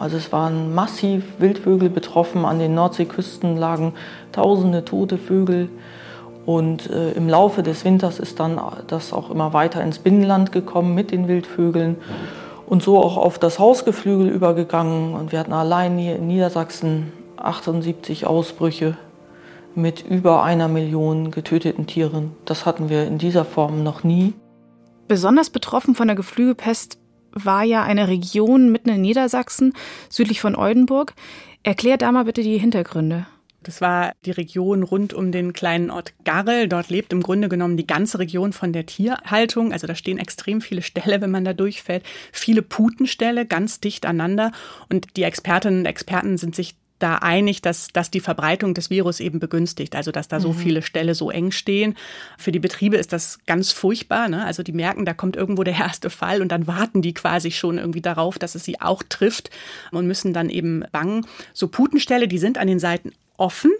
Also 0.00 0.16
es 0.16 0.32
waren 0.32 0.74
massiv 0.74 1.24
Wildvögel 1.38 1.90
betroffen. 1.90 2.46
An 2.46 2.58
den 2.58 2.74
Nordseeküsten 2.74 3.56
lagen 3.56 3.92
tausende 4.32 4.84
tote 4.84 5.18
Vögel. 5.18 5.68
Und 6.46 6.88
äh, 6.90 7.12
im 7.12 7.28
Laufe 7.28 7.62
des 7.62 7.84
Winters 7.84 8.18
ist 8.18 8.40
dann 8.40 8.58
das 8.86 9.12
auch 9.12 9.30
immer 9.30 9.52
weiter 9.52 9.82
ins 9.82 9.98
Binnenland 9.98 10.52
gekommen 10.52 10.94
mit 10.94 11.10
den 11.10 11.28
Wildvögeln 11.28 11.96
und 12.66 12.82
so 12.82 12.98
auch 12.98 13.18
auf 13.18 13.38
das 13.38 13.58
Hausgeflügel 13.58 14.28
übergegangen. 14.28 15.14
Und 15.14 15.32
wir 15.32 15.38
hatten 15.38 15.52
allein 15.52 15.98
hier 15.98 16.16
in 16.16 16.28
Niedersachsen 16.28 17.12
78 17.36 18.26
Ausbrüche 18.26 18.96
mit 19.74 20.02
über 20.02 20.42
einer 20.42 20.68
Million 20.68 21.30
getöteten 21.30 21.86
Tieren. 21.86 22.32
Das 22.46 22.64
hatten 22.64 22.88
wir 22.88 23.06
in 23.06 23.18
dieser 23.18 23.44
Form 23.44 23.82
noch 23.82 24.02
nie. 24.02 24.32
Besonders 25.08 25.50
betroffen 25.50 25.94
von 25.94 26.06
der 26.06 26.16
Geflügelpest 26.16 26.99
war 27.32 27.64
ja 27.64 27.82
eine 27.82 28.08
Region 28.08 28.70
mitten 28.70 28.90
in 28.90 29.00
Niedersachsen, 29.00 29.74
südlich 30.08 30.40
von 30.40 30.56
Oldenburg. 30.56 31.14
Erklär 31.62 31.96
da 31.96 32.10
mal 32.12 32.24
bitte 32.24 32.42
die 32.42 32.58
Hintergründe. 32.58 33.26
Das 33.62 33.82
war 33.82 34.14
die 34.24 34.30
Region 34.30 34.82
rund 34.82 35.12
um 35.12 35.32
den 35.32 35.52
kleinen 35.52 35.90
Ort 35.90 36.14
Garrel. 36.24 36.66
Dort 36.66 36.88
lebt 36.88 37.12
im 37.12 37.22
Grunde 37.22 37.50
genommen 37.50 37.76
die 37.76 37.86
ganze 37.86 38.18
Region 38.18 38.54
von 38.54 38.72
der 38.72 38.86
Tierhaltung. 38.86 39.72
Also 39.72 39.86
da 39.86 39.94
stehen 39.94 40.18
extrem 40.18 40.62
viele 40.62 40.80
Ställe, 40.80 41.20
wenn 41.20 41.30
man 41.30 41.44
da 41.44 41.52
durchfällt. 41.52 42.02
Viele 42.32 42.62
Putenställe 42.62 43.44
ganz 43.44 43.80
dicht 43.80 44.06
aneinander. 44.06 44.52
Und 44.90 45.16
die 45.16 45.24
Expertinnen 45.24 45.80
und 45.80 45.86
Experten 45.86 46.38
sind 46.38 46.54
sich 46.54 46.74
da 47.02 47.16
einig, 47.16 47.62
dass, 47.62 47.88
dass 47.88 48.10
die 48.10 48.20
Verbreitung 48.20 48.74
des 48.74 48.90
Virus 48.90 49.20
eben 49.20 49.40
begünstigt, 49.40 49.96
also 49.96 50.12
dass 50.12 50.28
da 50.28 50.38
so 50.38 50.52
mhm. 50.52 50.56
viele 50.56 50.82
Ställe 50.82 51.14
so 51.14 51.30
eng 51.30 51.50
stehen. 51.50 51.96
Für 52.38 52.52
die 52.52 52.58
Betriebe 52.58 52.96
ist 52.96 53.12
das 53.12 53.38
ganz 53.46 53.72
furchtbar. 53.72 54.28
Ne? 54.28 54.44
Also 54.44 54.62
die 54.62 54.72
merken, 54.72 55.04
da 55.04 55.14
kommt 55.14 55.36
irgendwo 55.36 55.64
der 55.64 55.74
erste 55.78 56.10
Fall 56.10 56.42
und 56.42 56.52
dann 56.52 56.66
warten 56.66 57.02
die 57.02 57.14
quasi 57.14 57.50
schon 57.50 57.78
irgendwie 57.78 58.00
darauf, 58.00 58.38
dass 58.38 58.54
es 58.54 58.64
sie 58.64 58.80
auch 58.80 59.02
trifft 59.08 59.50
und 59.90 60.06
müssen 60.06 60.32
dann 60.32 60.50
eben 60.50 60.84
bangen. 60.92 61.26
So 61.52 61.68
Putenställe, 61.68 62.28
die 62.28 62.38
sind 62.38 62.58
an 62.58 62.68
den 62.68 62.78
Seiten 62.78 63.12
offen, 63.36 63.72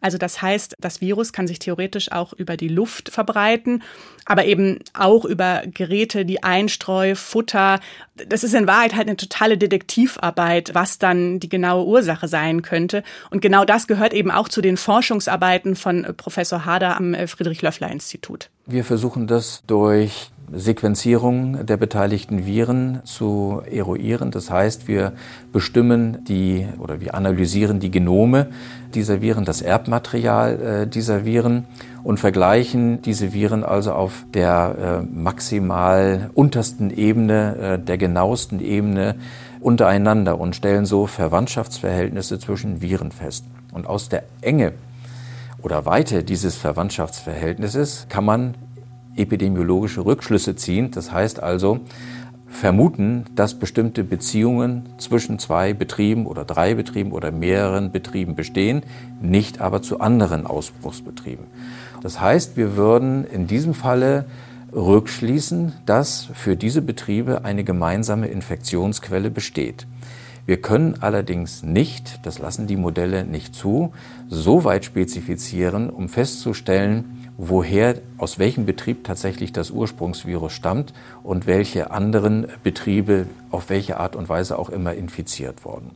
also 0.00 0.18
das 0.18 0.40
heißt, 0.40 0.74
das 0.78 1.00
Virus 1.00 1.32
kann 1.32 1.46
sich 1.46 1.58
theoretisch 1.58 2.12
auch 2.12 2.32
über 2.32 2.56
die 2.56 2.68
Luft 2.68 3.10
verbreiten, 3.10 3.82
aber 4.24 4.44
eben 4.44 4.78
auch 4.94 5.24
über 5.24 5.62
Geräte, 5.66 6.24
die 6.24 6.42
Einstreu, 6.42 7.14
Futter. 7.14 7.80
Das 8.14 8.44
ist 8.44 8.54
in 8.54 8.66
Wahrheit 8.66 8.94
halt 8.94 9.08
eine 9.08 9.16
totale 9.16 9.58
Detektivarbeit, 9.58 10.74
was 10.74 10.98
dann 10.98 11.40
die 11.40 11.48
genaue 11.48 11.84
Ursache 11.84 12.28
sein 12.28 12.62
könnte. 12.62 13.02
Und 13.30 13.40
genau 13.40 13.64
das 13.64 13.86
gehört 13.86 14.12
eben 14.12 14.30
auch 14.30 14.48
zu 14.48 14.60
den 14.60 14.76
Forschungsarbeiten 14.76 15.74
von 15.76 16.06
Professor 16.16 16.64
Hader 16.64 16.96
am 16.96 17.14
Friedrich-Löffler-Institut. 17.14 18.50
Wir 18.66 18.84
versuchen 18.84 19.26
das 19.26 19.62
durch 19.66 20.30
Sequenzierung 20.52 21.66
der 21.66 21.76
beteiligten 21.76 22.46
Viren 22.46 23.00
zu 23.04 23.62
eruieren. 23.70 24.30
Das 24.30 24.50
heißt, 24.50 24.88
wir 24.88 25.12
bestimmen 25.52 26.24
die 26.24 26.66
oder 26.78 27.00
wir 27.00 27.14
analysieren 27.14 27.80
die 27.80 27.90
Genome 27.90 28.48
dieser 28.94 29.20
Viren, 29.20 29.44
das 29.44 29.62
Erbmaterial 29.62 30.60
äh, 30.60 30.86
dieser 30.86 31.24
Viren 31.24 31.66
und 32.02 32.18
vergleichen 32.18 33.02
diese 33.02 33.32
Viren 33.32 33.64
also 33.64 33.92
auf 33.92 34.24
der 34.32 35.02
äh, 35.02 35.06
maximal 35.14 36.30
untersten 36.34 36.90
Ebene, 36.90 37.56
äh, 37.56 37.78
der 37.78 37.98
genauesten 37.98 38.60
Ebene 38.60 39.16
untereinander 39.60 40.40
und 40.40 40.56
stellen 40.56 40.86
so 40.86 41.06
Verwandtschaftsverhältnisse 41.06 42.38
zwischen 42.38 42.80
Viren 42.80 43.12
fest. 43.12 43.44
Und 43.72 43.86
aus 43.86 44.08
der 44.08 44.22
Enge 44.40 44.72
oder 45.62 45.84
Weite 45.84 46.22
dieses 46.22 46.56
Verwandtschaftsverhältnisses 46.56 48.06
kann 48.08 48.24
man 48.24 48.54
epidemiologische 49.18 50.04
Rückschlüsse 50.04 50.56
ziehen. 50.56 50.90
Das 50.90 51.12
heißt 51.12 51.42
also, 51.42 51.80
vermuten, 52.48 53.24
dass 53.34 53.54
bestimmte 53.54 54.04
Beziehungen 54.04 54.88
zwischen 54.98 55.38
zwei 55.38 55.74
Betrieben 55.74 56.26
oder 56.26 56.44
drei 56.44 56.74
Betrieben 56.74 57.12
oder 57.12 57.30
mehreren 57.30 57.92
Betrieben 57.92 58.34
bestehen, 58.34 58.82
nicht 59.20 59.60
aber 59.60 59.82
zu 59.82 60.00
anderen 60.00 60.46
Ausbruchsbetrieben. 60.46 61.46
Das 62.02 62.20
heißt, 62.20 62.56
wir 62.56 62.76
würden 62.76 63.24
in 63.24 63.46
diesem 63.46 63.74
Falle 63.74 64.24
rückschließen, 64.72 65.72
dass 65.86 66.28
für 66.34 66.56
diese 66.56 66.82
Betriebe 66.82 67.44
eine 67.44 67.64
gemeinsame 67.64 68.28
Infektionsquelle 68.28 69.30
besteht. 69.30 69.86
Wir 70.48 70.62
können 70.62 71.02
allerdings 71.02 71.62
nicht, 71.62 72.20
das 72.22 72.38
lassen 72.38 72.66
die 72.66 72.78
Modelle 72.78 73.22
nicht 73.22 73.54
zu, 73.54 73.92
so 74.30 74.64
weit 74.64 74.86
spezifizieren, 74.86 75.90
um 75.90 76.08
festzustellen, 76.08 77.28
woher, 77.36 78.00
aus 78.16 78.38
welchem 78.38 78.64
Betrieb 78.64 79.04
tatsächlich 79.04 79.52
das 79.52 79.70
Ursprungsvirus 79.70 80.54
stammt 80.54 80.94
und 81.22 81.46
welche 81.46 81.90
anderen 81.90 82.46
Betriebe 82.62 83.26
auf 83.50 83.68
welche 83.68 84.00
Art 84.00 84.16
und 84.16 84.30
Weise 84.30 84.58
auch 84.58 84.70
immer 84.70 84.94
infiziert 84.94 85.66
wurden. 85.66 85.90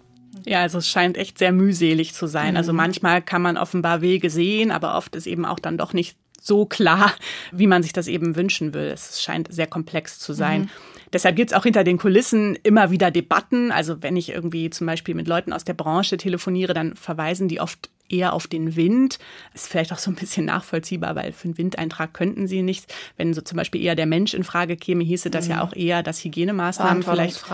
Ja, 0.45 0.61
also 0.61 0.77
es 0.77 0.89
scheint 0.89 1.17
echt 1.17 1.39
sehr 1.39 1.53
mühselig 1.53 2.13
zu 2.13 2.27
sein. 2.27 2.59
Also 2.59 2.75
mhm. 2.75 2.77
Manchmal 2.77 3.23
kann 3.23 3.41
man 3.41 3.57
offenbar 3.57 4.03
Wege 4.03 4.29
sehen, 4.29 4.71
aber 4.71 4.99
oft 4.99 5.17
ist 5.17 5.27
eben 5.27 5.47
auch 5.47 5.61
dann 5.61 5.79
doch 5.79 5.95
nicht 5.95 6.19
so 6.39 6.67
klar, 6.67 7.15
wie 7.53 7.67
man 7.67 7.83
sich 7.83 7.95
das 7.95 8.07
eben 8.07 8.37
wünschen 8.37 8.75
will. 8.75 8.91
Es 8.93 9.23
scheint 9.23 9.51
sehr 9.51 9.67
komplex 9.67 10.19
zu 10.19 10.35
sein. 10.35 10.63
Mhm. 10.63 10.69
Deshalb 11.13 11.37
gibt 11.37 11.51
es 11.51 11.57
auch 11.57 11.65
hinter 11.65 11.85
den 11.85 11.99
Kulissen 11.99 12.57
immer 12.63 12.91
wieder 12.91 13.11
Debatten. 13.11 13.71
Also 13.71 14.03
wenn 14.03 14.17
ich 14.17 14.31
irgendwie 14.31 14.71
zum 14.71 14.87
Beispiel 14.87 15.15
mit 15.15 15.29
Leuten 15.29 15.53
aus 15.53 15.65
der 15.65 15.75
Branche 15.75 16.17
telefoniere, 16.17 16.73
dann 16.73 16.97
verweisen 16.97 17.49
die 17.49 17.61
oft 17.61 17.91
eher 18.09 18.33
auf 18.33 18.47
den 18.47 18.77
Wind. 18.77 19.19
Ist 19.55 19.69
vielleicht 19.69 19.93
auch 19.93 19.99
so 19.99 20.11
ein 20.11 20.15
bisschen 20.15 20.45
nachvollziehbar, 20.45 21.17
weil 21.17 21.33
für 21.33 21.45
einen 21.45 21.59
Windeintrag 21.59 22.13
könnten 22.13 22.47
sie 22.47 22.63
nichts. 22.63 22.93
Wenn 23.17 23.35
so 23.35 23.41
zum 23.41 23.57
Beispiel 23.57 23.83
eher 23.83 23.95
der 23.95 24.07
Mensch 24.07 24.35
in 24.35 24.45
Frage 24.45 24.77
käme, 24.77 25.03
hieße 25.03 25.31
das 25.31 25.47
mhm. 25.47 25.51
ja 25.53 25.63
auch 25.63 25.75
eher, 25.75 26.03
dass 26.03 26.23
Hygienemaßnahmen 26.23 27.03
vielleicht 27.03 27.45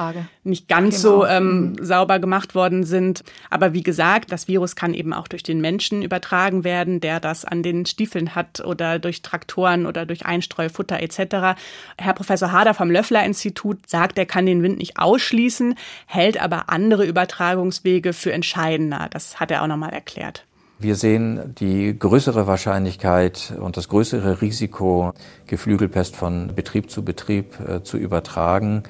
nicht 0.45 0.69
ganz 0.69 1.03
genau. 1.03 1.21
so 1.21 1.27
ähm, 1.27 1.61
mhm. 1.61 1.85
sauber 1.85 2.19
gemacht 2.19 2.55
worden 2.55 2.85
sind. 2.85 3.23
Aber 3.51 3.73
wie 3.73 3.83
gesagt, 3.83 4.33
das 4.33 4.49
Virus 4.49 4.75
kann 4.77 4.95
eben 4.95 5.13
auch 5.13 5.29
durch 5.29 5.43
den 5.43 5.61
Menschen 5.61 6.03
übertragen 6.03 6.65
werden, 6.65 7.01
der 7.01 7.21
das 7.21 7.45
an 7.45 7.63
den 7.63 7.87
Stiefeln 7.87 8.35
hat 8.35 8.61
oder 8.61 8.99
durch 8.99 9.23
Traktoren 9.23 9.87
oder 9.87 10.07
durch 10.07 10.27
Einstreu, 10.27 10.69
Futter 10.69 11.01
etc. 11.01 11.59
Herr 11.97 12.15
Professor 12.15 12.53
Hader 12.53 12.75
vom 12.75 12.91
Löffler-Institut 12.91 13.89
sagt, 13.89 14.19
er 14.19 14.27
kann 14.27 14.47
den 14.47 14.63
Wind 14.63 14.79
nicht 14.79 14.99
ausschließen, 14.99 15.75
hält 16.07 16.41
aber 16.41 16.69
andere 16.69 17.05
Übertragungswege 17.05 18.13
für 18.13 18.33
entscheidender. 18.33 19.09
Das 19.11 19.39
hat 19.39 19.51
er 19.51 19.63
auch 19.63 19.67
nochmal 19.67 19.93
erklärt. 19.93 20.48
Wir 20.81 20.95
sehen 20.95 21.57
die 21.59 21.99
größere 21.99 22.47
Wahrscheinlichkeit 22.47 23.53
und 23.59 23.77
das 23.77 23.89
größere 23.89 24.41
Risiko, 24.41 25.13
Geflügelpest 25.49 26.15
von 26.15 26.53
Betrieb 26.55 26.89
zu 26.89 27.03
Betrieb 27.05 27.59
äh, 27.59 27.83
zu 27.83 27.97
übertragen 27.97 28.85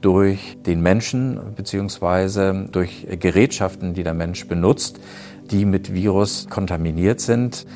durch 0.00 0.56
den 0.64 0.80
Menschen 0.80 1.38
beziehungsweise 1.54 2.66
durch 2.72 3.06
Gerätschaften, 3.20 3.92
die 3.92 4.02
der 4.02 4.14
Mensch 4.14 4.48
benutzt, 4.48 4.98
die 5.50 5.66
mit 5.66 5.92
Virus 5.92 6.46
kontaminiert 6.48 7.20
sind, 7.20 7.66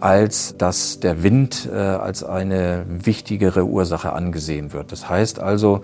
als 0.00 0.56
dass 0.58 1.00
der 1.00 1.22
Wind 1.22 1.68
äh, 1.72 1.76
als 1.76 2.24
eine 2.24 2.84
wichtigere 2.88 3.64
Ursache 3.64 4.12
angesehen 4.12 4.72
wird. 4.72 4.92
Das 4.92 5.08
heißt 5.08 5.40
also, 5.40 5.82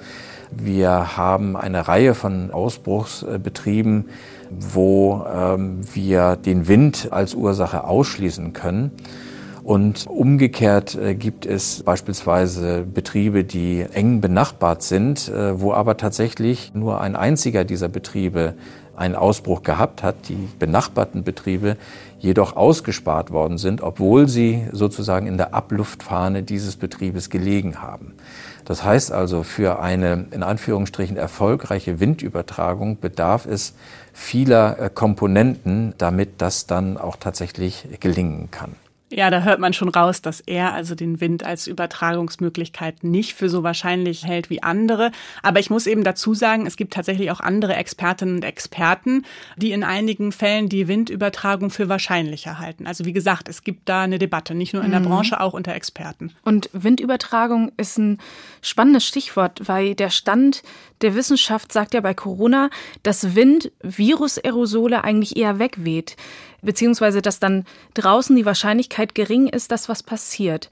wir 0.51 1.17
haben 1.17 1.57
eine 1.57 1.89
Reihe 1.89 2.15
von 2.15 2.51
Ausbruchsbetrieben, 2.51 4.11
wo 4.51 5.25
ähm, 5.33 5.81
wir 5.95 6.37
den 6.37 6.69
Wind 6.69 7.09
als 7.11 7.35
Ursache 7.35 7.85
ausschließen 7.85 8.53
können. 8.53 8.93
Und 9.65 10.07
umgekehrt 10.09 10.97
äh, 10.97 11.15
gibt 11.15 11.47
es 11.47 11.83
beispielsweise 11.85 12.83
Betriebe, 12.83 13.45
die 13.45 13.87
eng 13.93 14.21
benachbart 14.21 14.83
sind, 14.83 15.29
äh, 15.29 15.61
wo 15.61 15.73
aber 15.73 15.97
tatsächlich 15.97 16.75
nur 16.75 17.01
ein 17.01 17.15
einziger 17.15 17.65
dieser 17.65 17.89
Betriebe 17.89 18.55
einen 18.97 19.15
Ausbruch 19.15 19.63
gehabt 19.63 20.03
hat, 20.03 20.29
die 20.29 20.49
benachbarten 20.59 21.23
Betriebe 21.23 21.77
jedoch 22.23 22.57
ausgespart 22.57 23.33
worden 23.33 23.59
sind, 23.59 23.83
obwohl 23.83 24.29
sie 24.29 24.69
sozusagen 24.71 25.27
in 25.27 25.37
der 25.37 25.55
Abluftfahne 25.55 26.45
dieses 26.45 26.77
Betriebes 26.77 27.31
gelegen 27.31 27.83
haben. 27.83 28.15
Das 28.65 28.85
heißt 28.85 29.11
also, 29.11 29.43
für 29.43 29.81
eine 29.81 30.27
in 30.31 30.45
Anführungsstrichen 30.45 31.17
erfolgreiche 31.17 31.99
Windübertragung 31.99 33.01
bedarf 33.01 33.45
es 33.47 33.75
vieler 34.13 34.79
äh, 34.79 34.91
Komponenten, 34.93 35.95
damit 35.99 36.41
das 36.41 36.67
dann 36.67 36.97
auch 36.97 37.17
tatsächlich 37.17 37.89
gelingen 37.99 38.51
kann. 38.53 38.77
Ja, 39.13 39.31
da 39.31 39.43
hört 39.43 39.61
man 39.61 39.75
schon 39.75 39.91
raus, 39.91 40.23
dass 40.23 40.41
er 40.41 40.73
also 40.73 40.95
den 40.95 41.21
Wind 41.21 41.45
als 41.45 41.67
Übertragungsmöglichkeit 41.67 43.05
nicht 43.05 43.35
für 43.35 43.51
so 43.51 43.63
wahrscheinlich 43.63 44.25
hält 44.27 44.49
wie 44.49 44.63
andere. 44.63 45.11
Aber 45.43 45.61
ich 45.61 45.69
muss 45.69 45.87
eben 45.87 46.03
dazu 46.03 46.33
sagen, 46.35 46.67
es 46.67 46.77
gibt 46.77 46.95
tatsächlich 46.95 47.31
auch 47.31 47.41
andere 47.41 47.77
Expertinnen 47.77 48.37
und 48.37 48.45
Experten, 48.45 49.25
die 49.57 49.73
in 49.73 49.85
einigen 49.85 50.33
Fällen 50.33 50.71
die 50.71 50.89
Windübertragung 50.89 51.71
für 51.71 51.91
wahrscheinlicher 51.91 52.59
halten. 52.59 52.87
Also 52.87 53.05
wie 53.05 53.13
gesagt, 53.13 53.49
es 53.49 53.65
gibt 53.65 53.89
da 53.89 54.03
eine 54.03 54.19
Debatte, 54.19 54.55
nicht 54.55 54.73
nur 54.73 54.83
in 54.83 54.91
der 54.91 55.01
mhm. 55.01 55.07
Branche, 55.07 55.41
auch 55.41 55.53
unter 55.53 55.75
Experten. 55.75 56.33
Und 56.43 56.71
Windübertragung 56.73 57.71
ist 57.77 57.99
ein 57.99 58.19
spannendes 58.63 59.07
Stichwort, 59.07 59.69
weil 59.69 59.95
der 59.95 60.11
Stand 60.11 60.63
der 61.03 61.15
Wissenschaft 61.15 61.73
sagt 61.73 61.95
ja 61.95 62.01
bei 62.01 62.15
Corona, 62.15 62.71
dass 63.03 63.35
Wind 63.35 63.73
Virusaerosole 63.83 65.05
eigentlich 65.05 65.37
eher 65.37 65.59
wegweht 65.59 66.17
beziehungsweise 66.63 67.23
dass 67.23 67.41
dann 67.41 67.65
draußen 67.95 68.35
die 68.35 68.47
Wahrscheinlichkeit 68.47 69.15
gering 69.15 69.49
ist, 69.49 69.71
dass 69.71 69.89
was 69.89 70.03
passiert. 70.03 70.71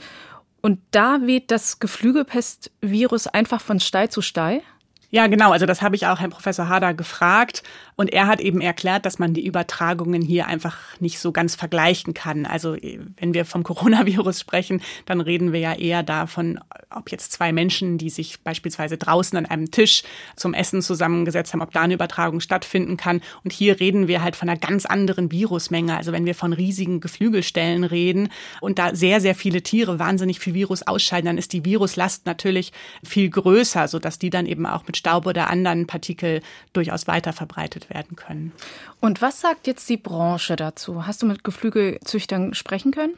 Und 0.63 0.81
da 0.91 1.21
weht 1.23 1.51
das 1.51 1.79
Geflügelpestvirus 1.79 3.27
einfach 3.27 3.61
von 3.61 3.81
Stall 3.81 4.09
zu 4.11 4.23
Stall? 4.23 4.63
Ja, 5.13 5.27
genau. 5.27 5.51
Also 5.51 5.67
das 5.67 5.83
habe 5.83 5.97
ich 5.97 6.07
auch 6.07 6.21
Herrn 6.21 6.31
Professor 6.31 6.69
Hader 6.69 6.95
gefragt. 6.95 7.65
Und 7.97 8.13
er 8.13 8.29
hat 8.29 8.41
eben 8.41 8.61
erklärt, 8.61 9.05
dass 9.05 9.19
man 9.19 9.35
die 9.35 9.45
Übertragungen 9.45 10.23
hier 10.23 10.47
einfach 10.47 10.79
nicht 11.01 11.19
so 11.19 11.33
ganz 11.33 11.55
vergleichen 11.55 12.15
kann. 12.15 12.47
Also 12.47 12.77
wenn 13.19 13.35
wir 13.35 13.45
vom 13.45 13.63
Coronavirus 13.63 14.41
sprechen, 14.41 14.81
dann 15.05 15.21
reden 15.21 15.53
wir 15.53 15.61
ja 15.61 15.75
eher 15.75 16.03
davon, 16.03 16.61
ob 16.89 17.11
jetzt 17.11 17.33
zwei 17.33 17.53
Menschen, 17.53 17.99
die 17.99 18.09
sich 18.09 18.41
beispielsweise 18.41 18.97
draußen 18.97 19.37
an 19.37 19.47
einem 19.47 19.71
Tisch 19.71 20.03
zum 20.37 20.55
Essen 20.55 20.81
zusammengesetzt 20.81 21.53
haben, 21.53 21.61
ob 21.61 21.73
da 21.73 21.83
eine 21.83 21.95
Übertragung 21.95 22.41
stattfinden 22.41 22.97
kann. 22.97 23.21
Und 23.45 23.53
hier 23.53 23.81
reden 23.81 24.09
wir 24.09 24.23
halt 24.23 24.37
von 24.37 24.49
einer 24.49 24.59
ganz 24.59 24.87
anderen 24.87 25.31
Virusmenge. 25.31 25.97
Also 25.97 26.13
wenn 26.13 26.25
wir 26.25 26.35
von 26.35 26.53
riesigen 26.53 27.01
Geflügelstellen 27.01 27.85
reden 27.85 28.31
und 28.61 28.79
da 28.79 28.95
sehr, 28.95 29.21
sehr 29.21 29.35
viele 29.35 29.63
Tiere 29.63 29.99
wahnsinnig 29.99 30.39
viel 30.39 30.55
Virus 30.55 30.87
ausscheiden, 30.87 31.27
dann 31.27 31.39
ist 31.39 31.53
die 31.53 31.65
Viruslast 31.65 32.25
natürlich 32.27 32.73
viel 33.05 33.29
größer, 33.29 33.89
sodass 33.89 34.19
die 34.19 34.31
dann 34.31 34.47
eben 34.47 34.65
auch 34.65 34.87
mit 34.87 35.00
Staub 35.01 35.27
oder 35.27 35.51
anderen 35.51 35.87
Partikel 35.87 36.43
durchaus 36.73 37.09
weiter 37.09 37.33
verbreitet 37.33 37.91
werden 37.91 38.15
können. 38.17 38.53
Und 39.01 39.21
was 39.21 39.41
sagt 39.41 39.67
jetzt 39.67 39.89
die 39.89 39.97
Branche 39.97 40.55
dazu? 40.55 41.07
Hast 41.07 41.23
du 41.23 41.27
mit 41.27 41.43
Geflügelzüchtern 41.43 42.55
sprechen 42.55 42.93
können? 42.93 43.15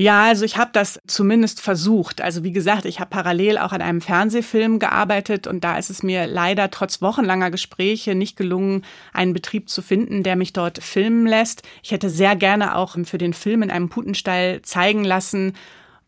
Ja, 0.00 0.26
also 0.26 0.44
ich 0.44 0.56
habe 0.56 0.70
das 0.72 1.00
zumindest 1.08 1.60
versucht. 1.60 2.20
Also 2.20 2.44
wie 2.44 2.52
gesagt, 2.52 2.84
ich 2.84 3.00
habe 3.00 3.10
parallel 3.10 3.58
auch 3.58 3.72
an 3.72 3.82
einem 3.82 4.00
Fernsehfilm 4.00 4.78
gearbeitet 4.78 5.48
und 5.48 5.64
da 5.64 5.76
ist 5.76 5.90
es 5.90 6.04
mir 6.04 6.28
leider 6.28 6.70
trotz 6.70 7.02
wochenlanger 7.02 7.50
Gespräche 7.50 8.14
nicht 8.14 8.36
gelungen, 8.36 8.84
einen 9.12 9.32
Betrieb 9.32 9.68
zu 9.68 9.82
finden, 9.82 10.22
der 10.22 10.36
mich 10.36 10.52
dort 10.52 10.80
filmen 10.84 11.26
lässt. 11.26 11.62
Ich 11.82 11.90
hätte 11.90 12.10
sehr 12.10 12.36
gerne 12.36 12.76
auch 12.76 12.96
für 13.06 13.18
den 13.18 13.32
Film 13.32 13.62
in 13.62 13.72
einem 13.72 13.88
Putenstall 13.88 14.62
zeigen 14.62 15.02
lassen, 15.02 15.54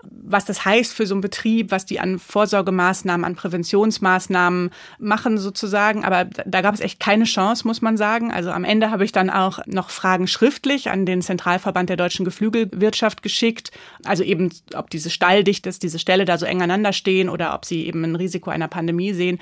was 0.03 0.45
das 0.45 0.65
heißt 0.65 0.93
für 0.95 1.07
so 1.07 1.15
einen 1.15 1.21
Betrieb, 1.21 1.71
was 1.71 1.85
die 1.85 2.01
an 2.01 2.19
Vorsorgemaßnahmen, 2.19 3.25
an 3.25 3.35
Präventionsmaßnahmen 3.35 4.71
machen 4.99 5.39
sozusagen. 5.39 6.05
Aber 6.05 6.25
da 6.25 6.63
gab 6.63 6.75
es 6.75 6.81
echt 6.81 7.01
keine 7.01 7.25
Chance, 7.25 7.67
muss 7.67 7.83
man 7.83 7.97
sagen. 7.97 8.33
Also 8.33 8.51
am 8.51 8.65
Ende 8.65 8.91
habe 8.91 9.05
ich 9.05 9.13
dann 9.13 9.29
auch 9.29 9.61
noch 9.67 9.91
Fragen 9.91 10.27
schriftlich 10.27 10.91
an 10.91 11.05
den 11.05 11.21
Zentralverband 11.21 11.91
der 11.91 11.97
deutschen 11.97 12.25
Geflügelwirtschaft 12.25 13.23
geschickt. 13.23 13.73
Also 14.05 14.23
eben, 14.23 14.51
ob 14.75 14.91
diese 14.91 15.11
Stalldichte, 15.11 15.71
diese 15.71 15.99
Ställe 15.99 16.25
da 16.25 16.39
so 16.39 16.47
eng 16.47 16.63
aneinander 16.63 16.93
stehen 16.93 17.29
oder 17.29 17.55
ob 17.55 17.65
sie 17.65 17.87
eben 17.87 18.05
ein 18.05 18.17
Risiko 18.17 18.51
einer 18.51 18.69
Pandemie 18.69 19.13
sehen. 19.13 19.39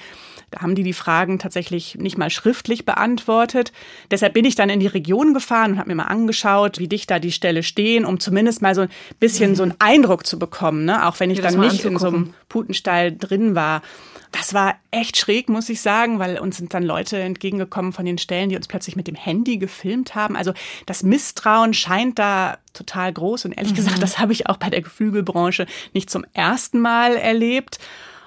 Da 0.50 0.62
haben 0.62 0.74
die 0.74 0.82
die 0.82 0.94
Fragen 0.94 1.38
tatsächlich 1.38 1.96
nicht 1.96 2.16
mal 2.16 2.30
schriftlich 2.30 2.86
beantwortet. 2.86 3.72
Deshalb 4.10 4.32
bin 4.32 4.46
ich 4.46 4.54
dann 4.54 4.70
in 4.70 4.80
die 4.80 4.86
Region 4.86 5.34
gefahren 5.34 5.72
und 5.72 5.78
habe 5.78 5.90
mir 5.90 5.96
mal 5.96 6.04
angeschaut, 6.04 6.78
wie 6.78 6.88
dicht 6.88 7.10
da 7.10 7.18
die 7.18 7.32
Ställe 7.32 7.62
stehen, 7.62 8.06
um 8.06 8.18
zumindest 8.18 8.62
mal 8.62 8.74
so 8.74 8.82
ein 8.82 8.88
bisschen 9.20 9.54
so 9.54 9.62
einen 9.62 9.74
Eindruck 9.78 10.26
zu 10.26 10.38
bekommen, 10.38 10.47
ne? 10.84 11.06
auch 11.06 11.20
wenn 11.20 11.30
ich 11.30 11.40
dann 11.40 11.58
nicht 11.60 11.84
in 11.84 11.98
so 11.98 12.08
einem 12.08 12.34
Putenstall 12.48 13.16
drin 13.16 13.54
war. 13.54 13.82
Das 14.30 14.52
war 14.52 14.74
echt 14.90 15.16
schräg, 15.16 15.48
muss 15.48 15.70
ich 15.70 15.80
sagen, 15.80 16.18
weil 16.18 16.38
uns 16.38 16.58
sind 16.58 16.74
dann 16.74 16.82
Leute 16.82 17.18
entgegengekommen 17.18 17.94
von 17.94 18.04
den 18.04 18.18
Stellen, 18.18 18.50
die 18.50 18.56
uns 18.56 18.68
plötzlich 18.68 18.94
mit 18.94 19.06
dem 19.06 19.14
Handy 19.14 19.56
gefilmt 19.56 20.14
haben. 20.14 20.36
Also 20.36 20.52
das 20.84 21.02
Misstrauen 21.02 21.72
scheint 21.72 22.18
da 22.18 22.58
total 22.74 23.12
groß 23.12 23.46
und 23.46 23.52
ehrlich 23.52 23.72
mhm. 23.72 23.76
gesagt, 23.76 24.02
das 24.02 24.18
habe 24.18 24.32
ich 24.32 24.46
auch 24.46 24.58
bei 24.58 24.68
der 24.68 24.82
Geflügelbranche 24.82 25.66
nicht 25.94 26.10
zum 26.10 26.26
ersten 26.34 26.78
Mal 26.80 27.16
erlebt. 27.16 27.78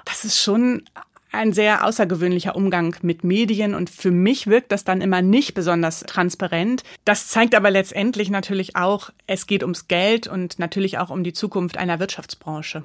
Das 0.05 0.25
ist 0.25 0.41
schon 0.41 0.83
ein 1.31 1.53
sehr 1.53 1.85
außergewöhnlicher 1.85 2.55
Umgang 2.55 2.95
mit 3.01 3.23
Medien 3.23 3.73
und 3.73 3.89
für 3.89 4.11
mich 4.11 4.47
wirkt 4.47 4.71
das 4.71 4.83
dann 4.83 5.01
immer 5.01 5.21
nicht 5.21 5.53
besonders 5.53 6.01
transparent. 6.01 6.83
Das 7.05 7.27
zeigt 7.27 7.55
aber 7.55 7.71
letztendlich 7.71 8.29
natürlich 8.29 8.75
auch, 8.75 9.11
es 9.27 9.47
geht 9.47 9.63
ums 9.63 9.87
Geld 9.87 10.27
und 10.27 10.59
natürlich 10.59 10.97
auch 10.97 11.09
um 11.09 11.23
die 11.23 11.33
Zukunft 11.33 11.77
einer 11.77 11.99
Wirtschaftsbranche. 11.99 12.83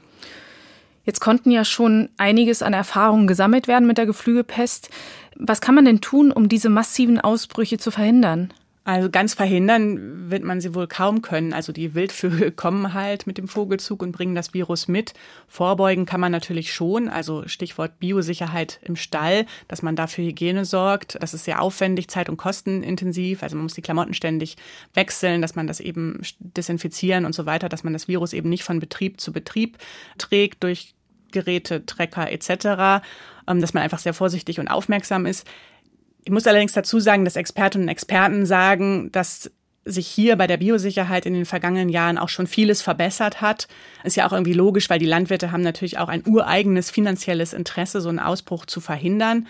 Jetzt 1.05 1.21
konnten 1.21 1.51
ja 1.51 1.65
schon 1.65 2.09
einiges 2.19 2.63
an 2.63 2.73
Erfahrungen 2.73 3.27
gesammelt 3.27 3.69
werden 3.69 3.87
mit 3.87 3.99
der 3.99 4.07
Geflügelpest. 4.07 4.91
Was 5.37 5.61
kann 5.61 5.75
man 5.75 5.85
denn 5.85 6.01
tun, 6.01 6.33
um 6.33 6.49
diese 6.49 6.69
massiven 6.69 7.21
Ausbrüche 7.21 7.79
zu 7.79 7.91
verhindern? 7.91 8.53
Also 8.87 9.11
ganz 9.11 9.35
verhindern 9.35 10.31
wird 10.31 10.45
man 10.45 10.61
sie 10.61 10.73
wohl 10.73 10.87
kaum 10.87 11.21
können. 11.21 11.53
Also 11.53 11.73
die 11.73 11.97
Wildvögel 11.97 12.53
kommen 12.53 12.95
halt 12.95 13.27
mit 13.27 13.37
dem 13.37 13.49
Vogelzug 13.49 14.01
und 14.01 14.13
bringen 14.13 14.37
das 14.37 14.55
Virus 14.55 14.87
mit. 14.87 15.13
Vorbeugen 15.49 16.07
kann 16.07 16.21
man 16.21 16.31
natürlich 16.31 16.73
schon. 16.73 17.09
Also 17.09 17.49
Stichwort 17.49 17.99
Biosicherheit 17.99 18.79
im 18.85 18.95
Stall, 18.95 19.45
dass 19.67 19.83
man 19.83 19.97
dafür 19.97 20.25
Hygiene 20.25 20.65
sorgt. 20.65 21.19
Das 21.21 21.35
ist 21.35 21.47
sehr 21.47 21.63
aufwendig, 21.63 22.09
zeit- 22.09 22.29
und 22.29 22.37
kostenintensiv. 22.37 23.43
Also 23.43 23.57
man 23.57 23.65
muss 23.65 23.75
die 23.75 23.83
Klamotten 23.83 24.15
ständig 24.15 24.57
wechseln, 24.95 25.43
dass 25.43 25.57
man 25.57 25.67
das 25.67 25.81
eben 25.81 26.21
desinfizieren 26.39 27.25
und 27.25 27.35
so 27.35 27.45
weiter, 27.45 27.69
dass 27.69 27.83
man 27.83 27.93
das 27.93 28.07
Virus 28.07 28.33
eben 28.35 28.49
nicht 28.49 28.63
von 28.63 28.79
Betrieb 28.79 29.21
zu 29.21 29.33
Betrieb 29.33 29.79
trägt 30.17 30.63
durch 30.63 30.95
Geräte, 31.33 31.85
Trecker 31.87 32.31
etc., 32.31 33.05
ähm, 33.49 33.61
dass 33.61 33.75
man 33.75 33.83
einfach 33.83 33.99
sehr 33.99 34.15
vorsichtig 34.15 34.61
und 34.61 34.69
aufmerksam 34.69 35.27
ist. 35.27 35.45
Ich 36.27 36.33
muss 36.33 36.49
allerdings 36.49 36.73
dazu 36.73 36.99
sagen, 36.99 37.25
dass 37.25 37.37
Expertinnen 37.37 37.87
und 37.87 37.93
Experten 37.93 38.47
sagen, 38.47 39.13
dass 39.13 39.49
sich 39.85 40.09
hier 40.09 40.35
bei 40.35 40.49
der 40.49 40.57
Biosicherheit 40.57 41.25
in 41.25 41.35
den 41.35 41.45
vergangenen 41.45 41.89
Jahren 41.89 42.19
auch 42.19 42.29
schon 42.29 42.49
vieles 42.49 42.83
verbessert 42.83 43.41
hat. 43.41 43.69
Ist 44.03 44.17
ja 44.17 44.27
auch 44.27 44.33
irgendwie 44.33 44.53
logisch, 44.53 44.91
weil 44.91 44.99
die 44.99 45.07
Landwirte 45.07 45.53
haben 45.53 45.61
natürlich 45.61 45.99
auch 45.99 46.09
ein 46.09 46.27
ureigenes 46.27 46.91
finanzielles 46.91 47.53
Interesse, 47.53 48.01
so 48.01 48.09
einen 48.09 48.19
Ausbruch 48.19 48.67
zu 48.67 48.81
verhindern. 48.81 49.47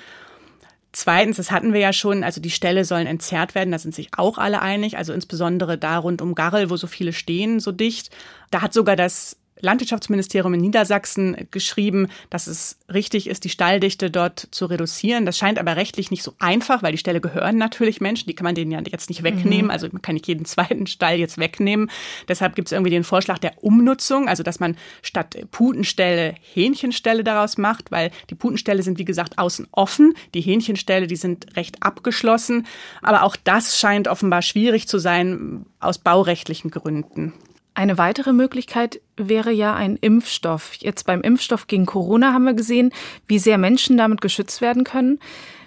Zweitens, 0.93 1.39
das 1.39 1.51
hatten 1.51 1.73
wir 1.73 1.81
ja 1.81 1.95
schon, 1.95 2.23
also 2.23 2.43
die 2.43 2.51
Ställe 2.51 2.85
sollen 2.85 3.07
entzerrt 3.07 3.55
werden, 3.55 3.71
da 3.71 3.79
sind 3.79 3.95
sich 3.95 4.11
auch 4.15 4.37
alle 4.37 4.61
einig, 4.61 4.99
also 4.99 5.15
insbesondere 5.15 5.79
da 5.79 5.97
rund 5.97 6.21
um 6.21 6.35
Garrel, 6.35 6.69
wo 6.69 6.77
so 6.77 6.87
viele 6.87 7.15
stehen, 7.15 7.59
so 7.59 7.73
dicht. 7.73 8.11
Da 8.51 8.61
hat 8.61 8.75
sogar 8.75 8.97
das 8.97 9.39
Landwirtschaftsministerium 9.61 10.55
in 10.55 10.61
Niedersachsen 10.61 11.47
geschrieben, 11.51 12.09
dass 12.31 12.47
es 12.47 12.79
richtig 12.93 13.29
ist, 13.29 13.45
die 13.45 13.49
Stalldichte 13.49 14.11
dort 14.11 14.49
zu 14.51 14.67
reduzieren. 14.67 15.27
Das 15.27 15.39
scheint 15.39 15.59
aber 15.59 15.77
rechtlich 15.77 16.11
nicht 16.11 16.23
so 16.23 16.35
einfach, 16.39 16.83
weil 16.83 16.93
die 16.93 16.99
Ställe 16.99 17.21
gehören 17.21 17.57
natürlich 17.57 18.01
Menschen, 18.01 18.27
die 18.27 18.35
kann 18.35 18.45
man 18.45 18.55
denen 18.55 18.71
ja 18.71 18.81
jetzt 18.91 19.09
nicht 19.09 19.23
wegnehmen. 19.23 19.67
Mhm. 19.67 19.71
Also 19.71 19.89
man 19.91 20.03
kann 20.03 20.15
nicht 20.15 20.27
jeden 20.27 20.45
zweiten 20.47 20.87
Stall 20.87 21.19
jetzt 21.19 21.39
wegnehmen. 21.39 21.91
Deshalb 22.29 22.55
gibt 22.55 22.69
es 22.69 22.73
irgendwie 22.73 22.91
den 22.91 23.05
Vorschlag 23.05 23.39
der 23.39 23.63
Umnutzung, 23.63 24.29
also 24.29 24.43
dass 24.43 24.61
man 24.61 24.77
statt 25.03 25.37
Putenställe 25.51 26.35
Hähnchenställe 26.53 27.25
daraus 27.25 27.59
macht, 27.59 27.91
weil 27.91 28.11
die 28.31 28.35
Putenställe 28.35 28.83
sind 28.83 28.99
wie 28.99 29.05
gesagt 29.05 29.39
außen 29.39 29.69
offen, 29.73 30.15
die 30.35 30.41
Hähnchenställe, 30.41 31.07
die 31.07 31.17
sind 31.17 31.57
recht 31.57 31.83
abgeschlossen. 31.83 32.67
Aber 33.03 33.23
auch 33.23 33.37
das 33.37 33.79
scheint 33.79 34.09
offenbar 34.09 34.43
schwierig 34.43 34.89
zu 34.89 34.99
sein 34.99 35.67
aus 35.81 35.99
baurechtlichen 35.99 36.71
Gründen. 36.71 37.33
Eine 37.77 37.99
weitere 37.99 38.33
Möglichkeit 38.33 39.03
wäre 39.19 39.53
ja 39.53 39.75
ein 39.75 39.97
Impfstoff. 39.97 40.73
Jetzt 40.77 41.05
beim 41.05 41.21
Impfstoff 41.21 41.67
gegen 41.67 41.85
Corona 41.85 42.33
haben 42.33 42.45
wir 42.45 42.55
gesehen, 42.55 42.91
wie 43.29 43.39
sehr 43.39 43.59
Menschen 43.59 43.99
damit 43.99 44.23
geschützt 44.23 44.63
werden 44.63 44.83
können. 44.83 45.21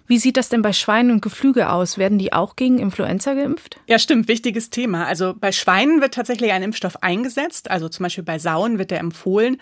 Wie 0.08 0.18
sieht 0.18 0.36
das 0.36 0.50
denn 0.50 0.64
bei 0.64 0.74
Schweinen 0.74 1.12
und 1.12 1.22
Geflügel 1.22 1.66
aus? 1.66 2.00
Werden 2.00 2.18
die 2.18 2.34
auch 2.34 2.56
gegen 2.56 2.80
Influenza 2.80 3.36
geimpft? 3.36 3.80
Ja, 3.86 4.00
stimmt. 4.00 4.28
Wichtiges 4.28 4.72
Thema. 4.72 5.06
Also 5.06 5.36
bei 5.40 5.52
Schweinen 5.52 6.02
wird 6.02 6.16
tatsächlich 6.16 6.52
ein 6.52 6.64
Impfstoff 6.64 7.04
eingesetzt. 7.04 7.70
Also 7.70 7.90
zum 7.90 8.06
Beispiel 8.06 8.24
bei 8.24 8.40
Sauen 8.40 8.80
wird 8.80 8.90
der 8.90 9.02
empfohlen. 9.02 9.62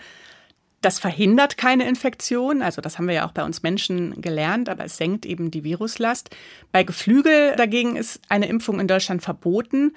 Das 0.80 0.98
verhindert 0.98 1.58
keine 1.58 1.86
Infektion, 1.86 2.62
also 2.62 2.80
das 2.80 2.96
haben 2.96 3.08
wir 3.08 3.14
ja 3.14 3.26
auch 3.26 3.32
bei 3.32 3.44
uns 3.44 3.64
Menschen 3.64 4.22
gelernt, 4.22 4.68
aber 4.68 4.84
es 4.84 4.96
senkt 4.96 5.26
eben 5.26 5.50
die 5.50 5.64
Viruslast. 5.64 6.30
Bei 6.70 6.84
Geflügel 6.84 7.56
dagegen 7.56 7.96
ist 7.96 8.20
eine 8.28 8.46
Impfung 8.46 8.78
in 8.78 8.86
Deutschland 8.86 9.20
verboten. 9.20 9.92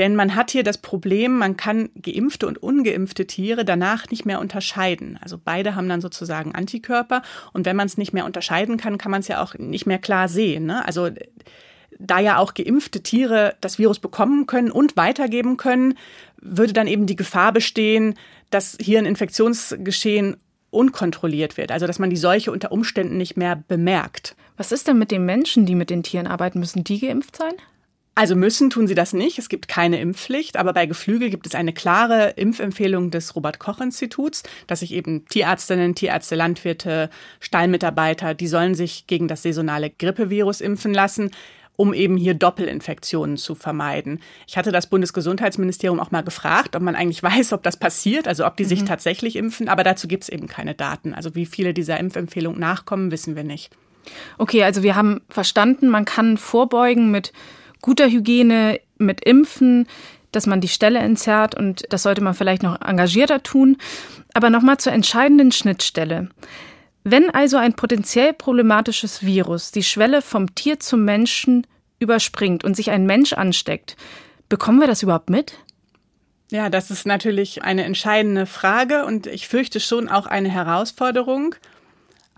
Denn 0.00 0.16
man 0.16 0.34
hat 0.34 0.50
hier 0.50 0.62
das 0.62 0.78
Problem, 0.78 1.36
man 1.36 1.58
kann 1.58 1.90
geimpfte 2.00 2.46
und 2.46 2.56
ungeimpfte 2.56 3.26
Tiere 3.26 3.66
danach 3.66 4.08
nicht 4.08 4.24
mehr 4.24 4.40
unterscheiden. 4.40 5.18
Also 5.20 5.38
beide 5.38 5.74
haben 5.74 5.90
dann 5.90 6.00
sozusagen 6.00 6.54
Antikörper. 6.54 7.20
Und 7.52 7.66
wenn 7.66 7.76
man 7.76 7.84
es 7.84 7.98
nicht 7.98 8.14
mehr 8.14 8.24
unterscheiden 8.24 8.78
kann, 8.78 8.96
kann 8.96 9.10
man 9.10 9.20
es 9.20 9.28
ja 9.28 9.42
auch 9.42 9.56
nicht 9.56 9.84
mehr 9.84 9.98
klar 9.98 10.28
sehen. 10.28 10.64
Ne? 10.64 10.86
Also 10.86 11.10
da 11.98 12.18
ja 12.18 12.38
auch 12.38 12.54
geimpfte 12.54 13.02
Tiere 13.02 13.56
das 13.60 13.78
Virus 13.78 13.98
bekommen 13.98 14.46
können 14.46 14.70
und 14.70 14.96
weitergeben 14.96 15.58
können, 15.58 15.98
würde 16.40 16.72
dann 16.72 16.86
eben 16.86 17.04
die 17.04 17.16
Gefahr 17.16 17.52
bestehen, 17.52 18.14
dass 18.48 18.78
hier 18.80 19.00
ein 19.00 19.04
Infektionsgeschehen 19.04 20.38
unkontrolliert 20.70 21.58
wird, 21.58 21.72
also 21.72 21.86
dass 21.86 21.98
man 21.98 22.08
die 22.08 22.16
Seuche 22.16 22.52
unter 22.52 22.72
Umständen 22.72 23.18
nicht 23.18 23.36
mehr 23.36 23.62
bemerkt. 23.68 24.34
Was 24.56 24.72
ist 24.72 24.88
denn 24.88 24.98
mit 24.98 25.10
den 25.10 25.26
Menschen, 25.26 25.66
die 25.66 25.74
mit 25.74 25.90
den 25.90 26.02
Tieren 26.02 26.26
arbeiten? 26.26 26.58
Müssen 26.58 26.84
die 26.84 27.00
geimpft 27.00 27.36
sein? 27.36 27.52
Also 28.20 28.36
müssen 28.36 28.68
tun 28.68 28.86
sie 28.86 28.94
das 28.94 29.14
nicht. 29.14 29.38
Es 29.38 29.48
gibt 29.48 29.66
keine 29.66 29.98
Impfpflicht, 29.98 30.58
aber 30.58 30.74
bei 30.74 30.84
Geflügel 30.84 31.30
gibt 31.30 31.46
es 31.46 31.54
eine 31.54 31.72
klare 31.72 32.34
Impfempfehlung 32.36 33.10
des 33.10 33.34
Robert 33.34 33.58
Koch 33.58 33.80
Instituts, 33.80 34.42
dass 34.66 34.80
sich 34.80 34.92
eben 34.92 35.24
Tierärztinnen, 35.24 35.94
Tierärzte, 35.94 36.34
Landwirte, 36.34 37.08
Stallmitarbeiter, 37.40 38.34
die 38.34 38.46
sollen 38.46 38.74
sich 38.74 39.06
gegen 39.06 39.26
das 39.26 39.42
saisonale 39.42 39.88
Grippevirus 39.88 40.60
impfen 40.60 40.92
lassen 40.92 41.30
um 41.76 41.94
eben 41.94 42.18
hier 42.18 42.34
Doppelinfektionen 42.34 43.38
zu 43.38 43.54
vermeiden. 43.54 44.20
Ich 44.46 44.58
hatte 44.58 44.70
das 44.70 44.88
Bundesgesundheitsministerium 44.88 45.98
auch 45.98 46.10
mal 46.10 46.20
gefragt, 46.20 46.76
ob 46.76 46.82
man 46.82 46.94
eigentlich 46.94 47.22
weiß, 47.22 47.54
ob 47.54 47.62
das 47.62 47.78
passiert, 47.78 48.28
also 48.28 48.44
ob 48.44 48.58
die 48.58 48.66
sich 48.66 48.82
mhm. 48.82 48.86
tatsächlich 48.86 49.34
impfen, 49.36 49.66
aber 49.70 49.82
dazu 49.82 50.06
gibt 50.06 50.24
es 50.24 50.28
eben 50.28 50.46
keine 50.46 50.74
Daten. 50.74 51.14
Also 51.14 51.34
wie 51.34 51.46
viele 51.46 51.72
dieser 51.72 51.98
Impfempfehlung 51.98 52.58
nachkommen, 52.58 53.10
wissen 53.10 53.34
wir 53.34 53.44
nicht. 53.44 53.70
Okay, 54.36 54.62
also 54.62 54.82
wir 54.82 54.94
haben 54.94 55.22
verstanden, 55.30 55.88
man 55.88 56.04
kann 56.04 56.36
vorbeugen 56.36 57.10
mit 57.10 57.32
guter 57.80 58.08
Hygiene, 58.08 58.80
mit 58.98 59.24
Impfen, 59.24 59.86
dass 60.32 60.46
man 60.46 60.60
die 60.60 60.68
Stelle 60.68 61.00
entzerrt 61.00 61.54
und 61.54 61.84
das 61.90 62.02
sollte 62.02 62.22
man 62.22 62.34
vielleicht 62.34 62.62
noch 62.62 62.80
engagierter 62.80 63.42
tun. 63.42 63.76
Aber 64.34 64.50
nochmal 64.50 64.78
zur 64.78 64.92
entscheidenden 64.92 65.50
Schnittstelle. 65.50 66.28
Wenn 67.02 67.30
also 67.30 67.56
ein 67.56 67.74
potenziell 67.74 68.32
problematisches 68.32 69.24
Virus 69.24 69.72
die 69.72 69.82
Schwelle 69.82 70.22
vom 70.22 70.54
Tier 70.54 70.78
zum 70.78 71.04
Menschen 71.04 71.66
überspringt 71.98 72.62
und 72.62 72.76
sich 72.76 72.90
ein 72.90 73.06
Mensch 73.06 73.32
ansteckt, 73.32 73.96
bekommen 74.48 74.80
wir 74.80 74.86
das 74.86 75.02
überhaupt 75.02 75.30
mit? 75.30 75.54
Ja, 76.50 76.68
das 76.68 76.90
ist 76.90 77.06
natürlich 77.06 77.62
eine 77.62 77.84
entscheidende 77.84 78.44
Frage 78.44 79.04
und 79.06 79.26
ich 79.26 79.48
fürchte 79.48 79.80
schon 79.80 80.08
auch 80.08 80.26
eine 80.26 80.48
Herausforderung. 80.48 81.54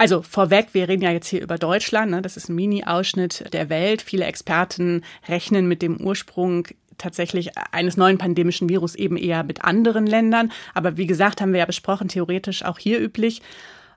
Also 0.03 0.21
vorweg, 0.21 0.71
wir 0.73 0.89
reden 0.89 1.03
ja 1.03 1.13
jetzt 1.13 1.29
hier 1.29 1.41
über 1.41 1.59
Deutschland, 1.59 2.11
ne? 2.11 2.23
das 2.23 2.37
ist 2.37 2.49
ein 2.49 2.57
Mini-Ausschnitt 2.57 3.53
der 3.53 3.71
Welt. 3.71 4.03
Viele 4.03 4.25
Experten 4.25 5.05
rechnen 5.29 5.69
mit 5.69 5.81
dem 5.81 5.97
Ursprung 5.99 6.67
tatsächlich 6.99 7.57
eines 7.71 7.97
neuen 7.97 8.19
pandemischen 8.19 8.69
Virus 8.69 8.97
eben 8.97 9.17
eher 9.17 9.45
mit 9.45 9.63
anderen 9.63 10.05
Ländern. 10.09 10.51
Aber 10.75 10.97
wie 10.97 11.07
gesagt, 11.07 11.41
haben 11.41 11.53
wir 11.53 11.61
ja 11.61 11.67
besprochen, 11.67 12.09
theoretisch 12.09 12.65
auch 12.65 12.81
hier 12.81 12.99
üblich. 12.99 13.43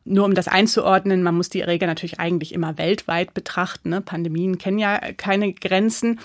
Nur 0.04 0.26
um 0.26 0.36
das 0.36 0.48
einzuordnen, 0.48 1.24
man 1.24 1.34
muss 1.34 1.50
die 1.50 1.62
Erreger 1.62 1.88
natürlich 1.88 2.20
eigentlich 2.20 2.54
immer 2.54 2.78
weltweit 2.78 3.34
betrachten. 3.34 3.90
Ne? 3.90 4.02
Pandemien 4.02 4.60
kennen 4.60 4.78
ja 4.78 5.00
keine 5.18 5.54
Grenzen. 5.54 6.20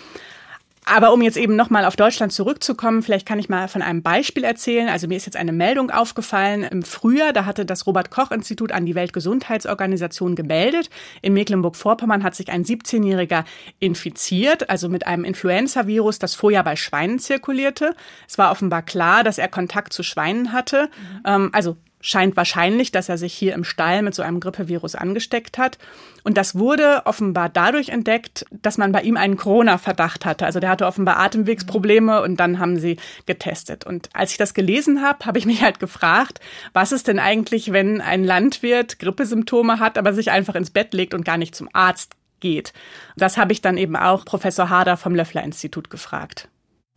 Aber 0.93 1.13
um 1.13 1.23
jetzt 1.23 1.37
eben 1.37 1.55
nochmal 1.55 1.85
auf 1.85 1.95
Deutschland 1.95 2.33
zurückzukommen, 2.33 3.05
vielleicht 3.05 3.25
kann 3.25 3.39
ich 3.39 3.49
mal 3.49 3.69
von 3.69 3.81
einem 3.81 4.03
Beispiel 4.03 4.43
erzählen. 4.43 4.89
Also 4.89 5.07
mir 5.07 5.17
ist 5.17 5.25
jetzt 5.25 5.37
eine 5.37 5.53
Meldung 5.53 5.93
aufgefallen 5.93 6.65
im 6.65 6.83
Frühjahr. 6.83 7.33
Da 7.33 7.45
hatte 7.45 7.65
das 7.65 7.87
Robert-Koch-Institut 7.87 8.73
an 8.73 8.87
die 8.87 8.97
Weltgesundheitsorganisation 8.97 10.35
gemeldet. 10.35 10.91
In 11.23 11.33
Mecklenburg-Vorpommern 11.35 12.25
hat 12.25 12.35
sich 12.35 12.51
ein 12.51 12.65
17-Jähriger 12.65 13.45
infiziert, 13.79 14.69
also 14.69 14.89
mit 14.89 15.07
einem 15.07 15.23
Influenza-Virus, 15.23 16.19
das 16.19 16.35
vorher 16.35 16.65
bei 16.65 16.75
Schweinen 16.75 17.21
zirkulierte. 17.21 17.95
Es 18.29 18.37
war 18.37 18.51
offenbar 18.51 18.83
klar, 18.83 19.23
dass 19.23 19.39
er 19.39 19.47
Kontakt 19.47 19.93
zu 19.93 20.03
Schweinen 20.03 20.53
hatte. 20.53 20.91
Mhm. 21.25 21.51
also 21.53 21.77
scheint 22.01 22.37
wahrscheinlich, 22.37 22.93
dass 22.93 23.09
er 23.09 23.19
sich 23.19 23.35
hier 23.35 23.55
im 23.55 23.65
Stall 23.65 24.03
mit 24.03 24.15
so 24.15 24.23
einem 24.23 24.41
Grippevirus 24.41 24.95
angesteckt 24.95 25.59
hat. 25.59 25.79
Und 26.23 26.37
das 26.37 26.59
wurde 26.59 27.03
offenbar 27.05 27.49
dadurch 27.49 27.91
entdeckt, 27.91 28.45
dass 28.51 28.79
man 28.79 28.93
bei 28.93 29.03
ihm 29.03 29.17
einen 29.17 29.37
Corona-Verdacht 29.37 30.25
hatte. 30.25 30.47
Also 30.47 30.61
der 30.61 30.71
hatte 30.71 30.87
offenbar 30.87 31.19
Atemwegsprobleme 31.19 32.23
und 32.23 32.37
dann 32.39 32.59
haben 32.59 32.79
sie 32.79 32.97
getestet. 33.27 33.85
Und 33.85 34.09
als 34.13 34.33
ich 34.33 34.39
das 34.39 34.55
gelesen 34.55 35.03
habe, 35.03 35.25
habe 35.27 35.39
ich 35.39 35.47
mich 35.47 35.63
halt 35.63 35.81
gefragt, 35.81 36.41
was 36.73 36.93
ist 36.93 37.09
denn 37.09 37.19
eigentlich, 37.19 37.73
wenn 37.73 38.01
ein 38.01 38.25
Landwirt 38.25 38.99
Grippesymptome 38.99 39.79
hat, 39.79 39.99
aber 39.99 40.13
sich 40.13 40.31
einfach 40.31 40.55
ins 40.55 40.71
Bett 40.71 40.95
legt 40.95 41.15
und 41.15 41.25
gar 41.25 41.39
nicht 41.39 41.55
zum 41.55 41.69
Arzt 41.73 42.15
geht? 42.41 42.73
Das 43.17 43.37
habe 43.37 43.53
ich 43.53 43.63
dann 43.63 43.77
eben 43.77 43.97
auch 43.97 44.25
Professor 44.25 44.69
Harder 44.69 44.97
vom 44.97 45.15
Löffler-Institut 45.15 45.91
gefragt. 45.91 46.49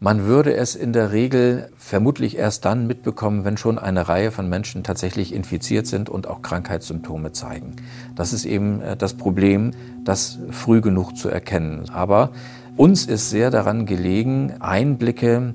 Man 0.03 0.25
würde 0.25 0.53
es 0.53 0.75
in 0.75 0.91
der 0.91 1.13
Regel 1.13 1.69
vermutlich 1.77 2.37
erst 2.37 2.65
dann 2.65 2.87
mitbekommen, 2.87 3.45
wenn 3.45 3.55
schon 3.55 3.79
eine 3.79 4.09
Reihe 4.09 4.31
von 4.31 4.49
Menschen 4.49 4.83
tatsächlich 4.83 5.33
infiziert 5.33 5.87
sind 5.87 6.09
und 6.09 6.27
auch 6.27 6.41
Krankheitssymptome 6.41 7.31
zeigen. 7.31 7.77
Das 8.13 8.33
ist 8.33 8.43
eben 8.43 8.81
äh, 8.81 8.97
das 8.97 9.13
Problem, 9.13 9.71
das 10.03 10.39
früh 10.51 10.81
genug 10.81 11.15
zu 11.15 11.29
erkennen. 11.29 11.89
Aber 11.93 12.31
uns 12.75 13.05
ist 13.05 13.29
sehr 13.29 13.49
daran 13.49 13.85
gelegen, 13.85 14.51
Einblicke 14.59 15.53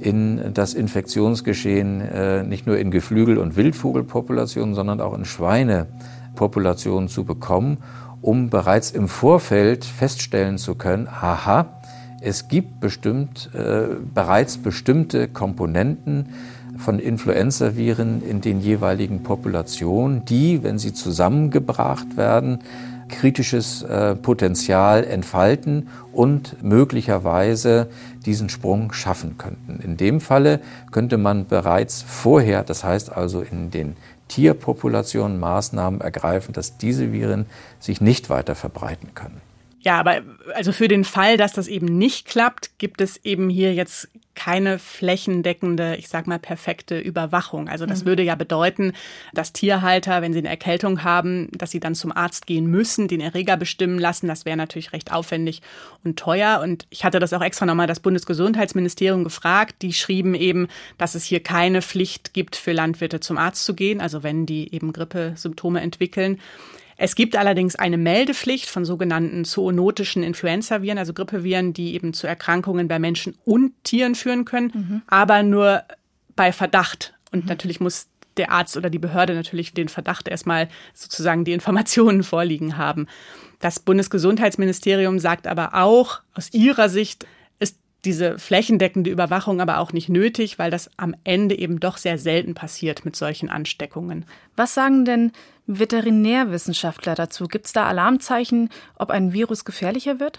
in 0.00 0.52
das 0.52 0.74
Infektionsgeschehen 0.74 2.00
äh, 2.00 2.42
nicht 2.42 2.66
nur 2.66 2.78
in 2.78 2.90
Geflügel- 2.90 3.38
und 3.38 3.54
Wildvogelpopulationen, 3.54 4.74
sondern 4.74 5.00
auch 5.00 5.14
in 5.14 5.24
Schweinepopulationen 5.24 7.08
zu 7.08 7.22
bekommen, 7.22 7.78
um 8.20 8.50
bereits 8.50 8.90
im 8.90 9.06
Vorfeld 9.06 9.84
feststellen 9.84 10.58
zu 10.58 10.74
können, 10.74 11.06
aha, 11.06 11.75
es 12.26 12.48
gibt 12.48 12.80
bestimmt, 12.80 13.50
äh, 13.54 13.86
bereits 14.12 14.58
bestimmte 14.58 15.28
Komponenten 15.28 16.30
von 16.76 16.98
Influenzaviren 16.98 18.20
in 18.20 18.40
den 18.40 18.60
jeweiligen 18.60 19.22
Populationen, 19.22 20.24
die, 20.24 20.64
wenn 20.64 20.78
sie 20.78 20.92
zusammengebracht 20.92 22.16
werden, 22.16 22.58
kritisches 23.08 23.82
äh, 23.82 24.16
Potenzial 24.16 25.04
entfalten 25.04 25.88
und 26.12 26.62
möglicherweise 26.64 27.88
diesen 28.26 28.48
Sprung 28.48 28.92
schaffen 28.92 29.38
könnten. 29.38 29.78
In 29.80 29.96
dem 29.96 30.20
Falle 30.20 30.60
könnte 30.90 31.18
man 31.18 31.46
bereits 31.46 32.02
vorher, 32.02 32.64
das 32.64 32.82
heißt 32.82 33.12
also 33.12 33.40
in 33.40 33.70
den 33.70 33.96
Tierpopulationen 34.26 35.38
Maßnahmen 35.38 36.00
ergreifen, 36.00 36.52
dass 36.52 36.76
diese 36.76 37.12
Viren 37.12 37.46
sich 37.78 38.00
nicht 38.00 38.28
weiter 38.28 38.56
verbreiten 38.56 39.14
können. 39.14 39.40
Ja, 39.86 40.00
aber 40.00 40.22
also 40.56 40.72
für 40.72 40.88
den 40.88 41.04
Fall, 41.04 41.36
dass 41.36 41.52
das 41.52 41.68
eben 41.68 41.86
nicht 41.86 42.26
klappt, 42.26 42.76
gibt 42.78 43.00
es 43.00 43.24
eben 43.24 43.48
hier 43.48 43.72
jetzt 43.72 44.08
keine 44.34 44.80
flächendeckende, 44.80 45.94
ich 45.94 46.08
sag 46.08 46.26
mal, 46.26 46.40
perfekte 46.40 46.98
Überwachung. 46.98 47.68
Also 47.68 47.86
das 47.86 48.02
mhm. 48.02 48.06
würde 48.06 48.24
ja 48.24 48.34
bedeuten, 48.34 48.94
dass 49.32 49.52
Tierhalter, 49.52 50.22
wenn 50.22 50.32
sie 50.32 50.40
eine 50.40 50.48
Erkältung 50.48 51.04
haben, 51.04 51.50
dass 51.52 51.70
sie 51.70 51.78
dann 51.78 51.94
zum 51.94 52.10
Arzt 52.10 52.48
gehen 52.48 52.66
müssen, 52.66 53.06
den 53.06 53.20
Erreger 53.20 53.56
bestimmen 53.56 54.00
lassen. 54.00 54.26
Das 54.26 54.44
wäre 54.44 54.56
natürlich 54.56 54.92
recht 54.92 55.12
aufwendig 55.12 55.62
und 56.02 56.18
teuer. 56.18 56.58
Und 56.64 56.88
ich 56.90 57.04
hatte 57.04 57.20
das 57.20 57.32
auch 57.32 57.40
extra 57.40 57.64
nochmal 57.64 57.86
das 57.86 58.00
Bundesgesundheitsministerium 58.00 59.22
gefragt. 59.22 59.82
Die 59.82 59.92
schrieben 59.92 60.34
eben, 60.34 60.66
dass 60.98 61.14
es 61.14 61.22
hier 61.22 61.38
keine 61.38 61.80
Pflicht 61.80 62.34
gibt 62.34 62.56
für 62.56 62.72
Landwirte 62.72 63.20
zum 63.20 63.38
Arzt 63.38 63.64
zu 63.64 63.76
gehen, 63.76 64.00
also 64.00 64.24
wenn 64.24 64.46
die 64.46 64.74
eben 64.74 64.92
Grippesymptome 64.92 65.80
entwickeln. 65.80 66.40
Es 66.96 67.14
gibt 67.14 67.36
allerdings 67.36 67.76
eine 67.76 67.98
Meldepflicht 67.98 68.70
von 68.70 68.84
sogenannten 68.84 69.44
zoonotischen 69.44 70.22
Influenzaviren, 70.22 70.98
also 70.98 71.12
Grippeviren, 71.12 71.72
die 71.72 71.94
eben 71.94 72.14
zu 72.14 72.26
Erkrankungen 72.26 72.88
bei 72.88 72.98
Menschen 72.98 73.36
und 73.44 73.72
Tieren 73.84 74.14
führen 74.14 74.44
können, 74.44 74.72
mhm. 74.74 75.02
aber 75.06 75.42
nur 75.42 75.82
bei 76.34 76.52
Verdacht. 76.52 77.14
Und 77.32 77.44
mhm. 77.44 77.48
natürlich 77.48 77.80
muss 77.80 78.08
der 78.36 78.50
Arzt 78.50 78.76
oder 78.76 78.90
die 78.90 78.98
Behörde 78.98 79.34
natürlich 79.34 79.72
den 79.72 79.88
Verdacht 79.88 80.28
erstmal 80.28 80.68
sozusagen 80.94 81.44
die 81.44 81.52
Informationen 81.52 82.22
vorliegen 82.22 82.76
haben. 82.76 83.06
Das 83.60 83.80
Bundesgesundheitsministerium 83.80 85.18
sagt 85.18 85.46
aber 85.46 85.74
auch, 85.74 86.20
aus 86.34 86.52
ihrer 86.52 86.88
Sicht 86.88 87.26
ist 87.58 87.78
diese 88.04 88.38
flächendeckende 88.38 89.10
Überwachung 89.10 89.60
aber 89.60 89.78
auch 89.78 89.92
nicht 89.92 90.08
nötig, 90.08 90.58
weil 90.58 90.70
das 90.70 90.90
am 90.98 91.14
Ende 91.24 91.58
eben 91.58 91.80
doch 91.80 91.96
sehr 91.96 92.18
selten 92.18 92.54
passiert 92.54 93.04
mit 93.04 93.16
solchen 93.16 93.48
Ansteckungen. 93.48 94.26
Was 94.56 94.74
sagen 94.74 95.04
denn 95.04 95.32
Veterinärwissenschaftler 95.66 97.14
dazu? 97.14 97.46
Gibt 97.46 97.66
es 97.66 97.72
da 97.72 97.86
Alarmzeichen, 97.86 98.70
ob 98.96 99.10
ein 99.10 99.32
Virus 99.32 99.64
gefährlicher 99.64 100.20
wird? 100.20 100.38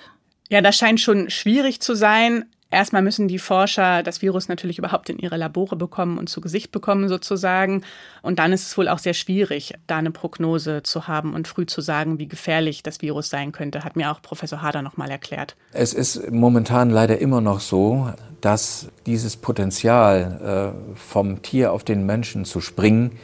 Ja, 0.49 0.61
das 0.61 0.77
scheint 0.77 0.99
schon 0.99 1.29
schwierig 1.29 1.81
zu 1.81 1.95
sein. 1.95 2.45
Erstmal 2.69 3.01
müssen 3.01 3.29
die 3.29 3.39
Forscher 3.39 4.03
das 4.03 4.21
Virus 4.21 4.49
natürlich 4.49 4.77
überhaupt 4.77 5.09
in 5.09 5.19
ihre 5.19 5.37
Labore 5.37 5.77
bekommen 5.77 6.17
und 6.17 6.27
zu 6.27 6.41
Gesicht 6.41 6.73
bekommen 6.73 7.07
sozusagen. 7.07 7.83
Und 8.21 8.39
dann 8.39 8.51
ist 8.51 8.67
es 8.67 8.77
wohl 8.77 8.89
auch 8.89 8.99
sehr 8.99 9.13
schwierig, 9.13 9.73
da 9.87 9.97
eine 9.97 10.11
Prognose 10.11 10.83
zu 10.83 11.07
haben 11.07 11.33
und 11.33 11.47
früh 11.47 11.65
zu 11.65 11.79
sagen, 11.79 12.19
wie 12.19 12.27
gefährlich 12.27 12.83
das 12.83 13.01
Virus 13.01 13.29
sein 13.29 13.53
könnte, 13.53 13.85
hat 13.85 13.95
mir 13.95 14.11
auch 14.11 14.21
Professor 14.21 14.61
Hader 14.61 14.81
nochmal 14.81 15.09
erklärt. 15.09 15.55
Es 15.71 15.93
ist 15.93 16.29
momentan 16.29 16.89
leider 16.89 17.19
immer 17.19 17.39
noch 17.39 17.61
so, 17.61 18.11
dass 18.41 18.89
dieses 19.05 19.37
Potenzial 19.37 20.73
äh, 20.75 20.97
vom 20.97 21.41
Tier 21.41 21.71
auf 21.71 21.85
den 21.85 22.05
Menschen 22.05 22.43
zu 22.43 22.59
springen 22.59 23.17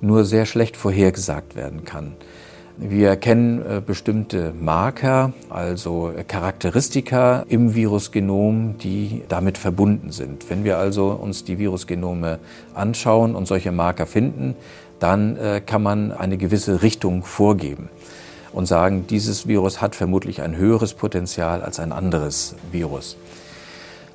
nur 0.00 0.24
sehr 0.24 0.46
schlecht 0.46 0.76
vorhergesagt 0.76 1.56
werden 1.56 1.84
kann. 1.84 2.14
Wir 2.82 3.16
kennen 3.16 3.60
äh, 3.60 3.82
bestimmte 3.84 4.54
Marker, 4.58 5.34
also 5.50 6.14
Charakteristika 6.26 7.44
im 7.48 7.74
Virusgenom, 7.74 8.78
die 8.78 9.22
damit 9.28 9.58
verbunden 9.58 10.12
sind. 10.12 10.48
Wenn 10.48 10.64
wir 10.64 10.78
also 10.78 11.10
uns 11.10 11.44
die 11.44 11.58
Virusgenome 11.58 12.38
anschauen 12.72 13.34
und 13.34 13.46
solche 13.46 13.70
Marker 13.70 14.06
finden, 14.06 14.56
dann 14.98 15.36
äh, 15.36 15.60
kann 15.60 15.82
man 15.82 16.10
eine 16.10 16.38
gewisse 16.38 16.80
Richtung 16.80 17.22
vorgeben 17.22 17.90
und 18.52 18.66
sagen, 18.66 19.06
dieses 19.08 19.46
Virus 19.46 19.80
hat 19.82 19.94
vermutlich 19.94 20.40
ein 20.40 20.56
höheres 20.56 20.94
Potenzial 20.94 21.62
als 21.62 21.80
ein 21.80 21.92
anderes 21.92 22.54
Virus. 22.72 23.16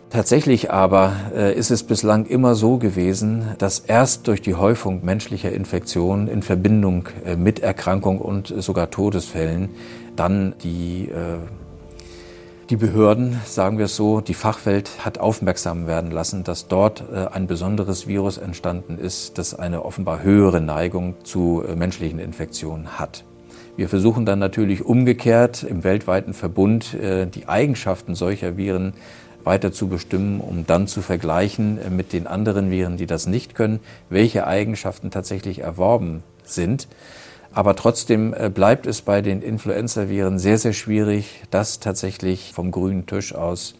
Tatsächlich 0.10 0.72
aber 0.72 1.14
äh, 1.36 1.58
ist 1.58 1.72
es 1.72 1.84
bislang 1.84 2.26
immer 2.28 2.56
so 2.56 2.78
gewesen, 2.78 3.56
dass 3.58 3.80
erst 3.80 4.28
durch 4.28 4.41
die 4.41 4.53
Häufung 4.53 5.03
menschlicher 5.03 5.51
Infektionen 5.51 6.28
in 6.28 6.43
Verbindung 6.43 7.10
äh, 7.26 7.36
mit 7.36 7.60
Erkrankung 7.60 8.20
und 8.20 8.53
sogar 8.56 8.91
Todesfällen 8.91 9.70
dann 10.16 10.53
die, 10.62 11.10
äh, 11.10 11.39
die 12.70 12.76
Behörden, 12.78 13.41
sagen 13.45 13.80
wir 13.80 13.86
es 13.86 13.95
so, 13.95 14.22
die 14.22 14.36
Fachwelt 14.36 14.89
hat 15.03 15.18
aufmerksam 15.18 15.88
werden 15.88 16.12
lassen, 16.12 16.43
dass 16.43 16.68
dort 16.68 17.03
ein 17.14 17.45
besonderes 17.45 18.08
Virus 18.08 18.39
entstanden 18.39 18.97
ist, 18.97 19.38
das 19.38 19.53
eine 19.53 19.86
offenbar 19.86 20.24
höhere 20.24 20.62
Neigung 20.62 21.14
zu 21.24 21.64
menschlichen 21.76 22.18
Infektionen 22.18 22.97
hat. 22.97 23.24
Wir 23.76 23.88
versuchen 23.88 24.26
dann 24.26 24.39
natürlich 24.39 24.84
umgekehrt 24.84 25.62
im 25.62 25.84
weltweiten 25.84 26.34
Verbund 26.34 26.97
die 26.99 27.47
Eigenschaften 27.47 28.16
solcher 28.16 28.58
Viren 28.58 28.93
weiter 29.46 29.72
zu 29.72 29.88
bestimmen, 29.88 30.41
um 30.41 30.66
dann 30.66 30.88
zu 30.88 31.02
vergleichen 31.02 31.80
äh, 31.80 31.89
mit 31.89 32.14
den 32.14 32.28
anderen 32.28 32.72
Viren, 32.72 32.98
die 32.98 33.06
das 33.06 33.28
nicht 33.28 33.56
können, 33.56 33.80
welche 34.10 34.48
Eigenschaften 34.48 35.12
tatsächlich 35.12 35.60
erworben 35.60 36.24
sind. 36.43 36.88
Aber 37.54 37.76
trotzdem 37.76 38.34
äh, 38.34 38.50
bleibt 38.50 38.86
es 38.86 39.02
bei 39.02 39.22
den 39.22 39.41
Influenza-Viren 39.41 40.39
sehr, 40.39 40.58
sehr 40.58 40.74
schwierig, 40.74 41.43
das 41.52 41.80
tatsächlich 41.80 42.52
vom 42.54 42.72
grünen 42.72 43.06
Tisch 43.06 43.34
aus 43.34 43.76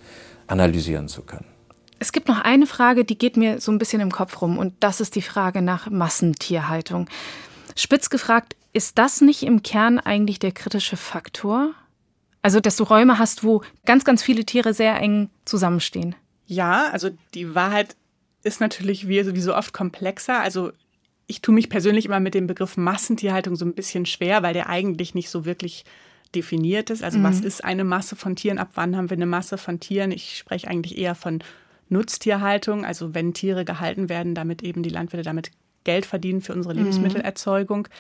analysieren 0.48 1.08
zu 1.08 1.24
können. 1.24 1.46
Es 2.00 2.12
gibt 2.12 2.28
noch 2.28 2.40
eine 2.40 2.68
Frage, 2.68 3.04
die 3.04 3.18
geht 3.18 3.36
mir 3.36 3.60
so 3.60 3.72
ein 3.72 3.78
bisschen 3.78 4.02
im 4.02 4.12
Kopf 4.12 4.42
rum, 4.42 4.58
und 4.58 4.74
das 4.80 5.02
ist 5.02 5.16
die 5.16 5.22
Frage 5.22 5.62
nach 5.62 5.90
Massentierhaltung. 5.90 7.08
Spitz 7.76 8.10
gefragt, 8.10 8.56
ist 8.74 8.98
das 8.98 9.22
nicht 9.22 9.44
im 9.44 9.64
Kern 9.64 10.00
eigentlich 10.00 10.40
der 10.40 10.52
kritische 10.52 10.98
Faktor? 10.98 11.72
Also, 12.46 12.60
dass 12.60 12.76
du 12.76 12.84
Räume 12.84 13.18
hast, 13.18 13.44
wo 13.44 13.64
ganz, 13.86 14.06
ganz 14.06 14.22
viele 14.22 14.46
Tiere 14.46 14.76
sehr 14.76 14.96
eng 15.00 15.32
zusammenstehen. 15.46 16.14
Ja, 16.46 16.92
also 16.92 17.10
die 17.34 17.56
Wahrheit 17.56 17.96
ist 18.44 18.62
natürlich 18.62 19.08
wie, 19.08 19.34
wie 19.34 19.42
so 19.42 19.56
oft 19.56 19.74
komplexer. 19.74 20.42
Also 20.42 20.72
ich 21.26 21.42
tue 21.42 21.56
mich 21.56 21.70
persönlich 21.70 22.06
immer 22.06 22.20
mit 22.20 22.36
dem 22.36 22.46
Begriff 22.46 22.78
Massentierhaltung 22.78 23.56
so 23.56 23.66
ein 23.66 23.74
bisschen 23.74 24.06
schwer, 24.06 24.44
weil 24.44 24.54
der 24.54 24.70
eigentlich 24.70 25.16
nicht 25.16 25.32
so 25.32 25.46
wirklich 25.46 25.86
definiert 26.36 26.92
ist. 26.92 27.04
Also 27.04 27.18
mhm. 27.18 27.24
was 27.24 27.40
ist 27.40 27.64
eine 27.64 27.84
Masse 27.84 28.16
von 28.16 28.36
Tieren? 28.36 28.60
Ab 28.60 28.70
wann 28.76 28.96
haben 28.96 29.10
wir 29.10 29.18
eine 29.18 29.26
Masse 29.26 29.58
von 29.58 29.80
Tieren? 29.80 30.12
Ich 30.12 30.38
spreche 30.38 30.68
eigentlich 30.68 31.00
eher 31.00 31.16
von 31.16 31.40
Nutztierhaltung, 31.90 32.86
also 32.86 33.16
wenn 33.16 33.34
Tiere 33.34 33.66
gehalten 33.66 34.08
werden, 34.08 34.36
damit 34.36 34.62
eben 34.62 34.84
die 34.84 34.92
Landwirte 34.92 35.24
damit 35.24 35.50
Geld 35.84 36.06
verdienen 36.06 36.42
für 36.42 36.54
unsere 36.54 36.76
mhm. 36.76 36.82
Lebensmittelerzeugung. 36.82 37.88
Mhm. 37.88 37.94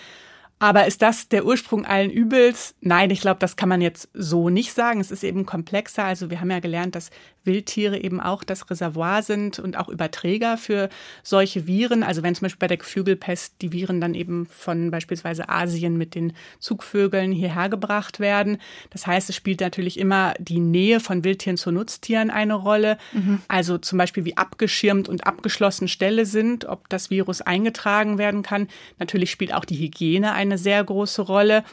Aber 0.60 0.88
ist 0.88 1.02
das 1.02 1.28
der 1.28 1.46
Ursprung 1.46 1.86
allen 1.86 2.10
Übels? 2.10 2.76
Nein, 2.80 3.10
ich 3.10 3.22
glaube, 3.22 3.40
das 3.40 3.58
kann 3.58 3.70
man 3.70 3.82
jetzt 3.82 4.10
so 4.14 4.50
nicht 4.50 4.74
sagen. 4.74 5.02
Es 5.02 5.12
ist 5.12 5.24
eben 5.24 5.46
komplexer. 5.46 6.06
Also 6.06 6.30
wir 6.30 6.40
haben 6.40 6.50
ja 6.50 6.60
gelernt, 6.60 6.96
dass 6.96 7.10
Wildtiere 7.46 7.98
eben 7.98 8.20
auch 8.20 8.44
das 8.44 8.70
Reservoir 8.70 9.24
sind 9.24 9.60
und 9.60 9.78
auch 9.78 9.90
Überträger 9.90 10.58
für 10.58 10.90
solche 11.24 11.68
Viren. 11.68 12.04
Also 12.04 12.24
wenn 12.24 12.36
zum 12.36 12.46
Beispiel 12.46 12.60
bei 12.60 12.68
der 12.68 12.78
Geflügelpest 12.78 13.56
die 13.62 13.72
Viren 13.72 14.02
dann 14.02 14.14
eben 14.14 14.46
von 14.46 14.92
beispielsweise 14.92 15.50
Asien 15.50 15.98
mit 15.98 16.16
den 16.16 16.34
Zugvögeln 16.60 17.32
hierher 17.32 17.70
gebracht 17.70 18.20
werden. 18.20 18.58
Das 18.90 19.08
heißt, 19.08 19.30
es 19.30 19.36
spielt 19.36 19.62
natürlich 19.62 20.00
immer 20.00 20.34
die 20.40 20.60
Nähe 20.60 21.00
von 21.00 21.24
Wildtieren 21.24 21.58
zu 21.58 21.72
Nutztieren 21.72 22.30
eine 22.30 22.54
Rolle. 22.54 22.98
Mhm. 23.14 23.42
Also 23.48 23.78
zum 23.78 23.98
Beispiel 23.98 24.26
wie 24.26 24.38
abgeschirmt 24.38 25.10
und 25.10 25.28
abgeschlossen 25.28 25.88
Ställe 25.88 26.26
sind, 26.26 26.66
ob 26.66 26.90
das 26.90 27.10
Virus 27.10 27.42
eingetragen 27.42 28.18
werden 28.18 28.44
kann. 28.44 28.68
Natürlich 29.00 29.32
spielt 29.32 29.54
auch 29.54 29.66
die 29.66 29.78
Hygiene 29.78 30.34
eine 30.34 30.58
sehr 30.58 30.84
große 30.84 31.22
Rolle. 31.22 31.64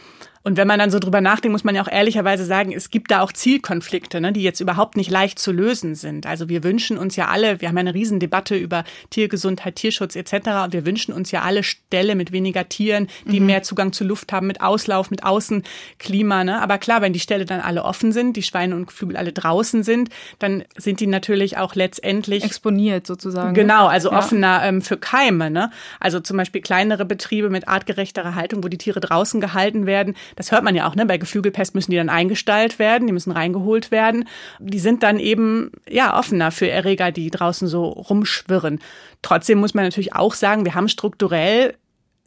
Und 0.44 0.56
wenn 0.56 0.66
man 0.66 0.78
dann 0.78 0.90
so 0.90 0.98
drüber 0.98 1.20
nachdenkt, 1.20 1.52
muss 1.52 1.64
man 1.64 1.74
ja 1.74 1.82
auch 1.82 1.90
ehrlicherweise 1.90 2.44
sagen, 2.44 2.72
es 2.72 2.90
gibt 2.90 3.10
da 3.10 3.20
auch 3.20 3.32
Zielkonflikte, 3.32 4.20
ne, 4.20 4.32
die 4.32 4.42
jetzt 4.42 4.60
überhaupt 4.60 4.96
nicht 4.96 5.10
leicht 5.10 5.38
zu 5.38 5.52
lösen 5.52 5.94
sind. 5.94 6.26
Also 6.26 6.48
wir 6.48 6.64
wünschen 6.64 6.98
uns 6.98 7.14
ja 7.16 7.28
alle, 7.28 7.60
wir 7.60 7.68
haben 7.68 7.76
ja 7.76 7.80
eine 7.80 7.94
Riesendebatte 7.94 8.56
über 8.56 8.84
Tiergesundheit, 9.10 9.76
Tierschutz 9.76 10.16
etc. 10.16 10.32
Und 10.64 10.72
wir 10.72 10.84
wünschen 10.84 11.12
uns 11.12 11.30
ja 11.30 11.42
alle 11.42 11.62
Ställe 11.62 12.14
mit 12.14 12.32
weniger 12.32 12.68
Tieren, 12.68 13.08
die 13.26 13.40
mhm. 13.40 13.46
mehr 13.46 13.62
Zugang 13.62 13.92
zu 13.92 14.04
Luft 14.04 14.32
haben, 14.32 14.46
mit 14.46 14.60
Auslauf, 14.60 15.10
mit 15.10 15.24
Außenklima. 15.24 16.44
Ne? 16.44 16.60
Aber 16.60 16.78
klar, 16.78 17.02
wenn 17.02 17.12
die 17.12 17.20
Ställe 17.20 17.44
dann 17.44 17.60
alle 17.60 17.84
offen 17.84 18.10
sind, 18.10 18.36
die 18.36 18.42
Schweine 18.42 18.74
und 18.74 18.86
Geflügel 18.86 19.16
alle 19.16 19.32
draußen 19.32 19.84
sind, 19.84 20.08
dann 20.40 20.64
sind 20.76 21.00
die 21.00 21.06
natürlich 21.06 21.56
auch 21.56 21.74
letztendlich 21.74 22.42
exponiert 22.44 23.06
sozusagen. 23.06 23.54
Genau, 23.54 23.86
also 23.86 24.10
ja. 24.10 24.18
offener 24.18 24.62
ähm, 24.64 24.82
für 24.82 24.96
Keime. 24.96 25.50
Ne? 25.50 25.70
Also 26.00 26.18
zum 26.18 26.36
Beispiel 26.36 26.62
kleinere 26.62 27.04
Betriebe 27.04 27.48
mit 27.48 27.68
artgerechterer 27.68 28.34
Haltung, 28.34 28.64
wo 28.64 28.68
die 28.68 28.78
Tiere 28.78 29.00
draußen 29.00 29.40
gehalten 29.40 29.86
werden, 29.86 30.14
das 30.36 30.52
hört 30.52 30.64
man 30.64 30.74
ja 30.74 30.88
auch, 30.88 30.94
ne? 30.94 31.06
Bei 31.06 31.18
Geflügelpest 31.18 31.74
müssen 31.74 31.90
die 31.90 31.96
dann 31.96 32.08
eingestallt 32.08 32.78
werden, 32.78 33.06
die 33.06 33.12
müssen 33.12 33.32
reingeholt 33.32 33.90
werden. 33.90 34.28
Die 34.58 34.78
sind 34.78 35.02
dann 35.02 35.18
eben 35.18 35.72
ja 35.88 36.18
offener 36.18 36.50
für 36.50 36.68
Erreger, 36.68 37.12
die 37.12 37.30
draußen 37.30 37.68
so 37.68 37.84
rumschwirren. 37.84 38.80
Trotzdem 39.22 39.58
muss 39.58 39.74
man 39.74 39.84
natürlich 39.84 40.14
auch 40.14 40.34
sagen, 40.34 40.64
wir 40.64 40.74
haben 40.74 40.88
strukturell 40.88 41.74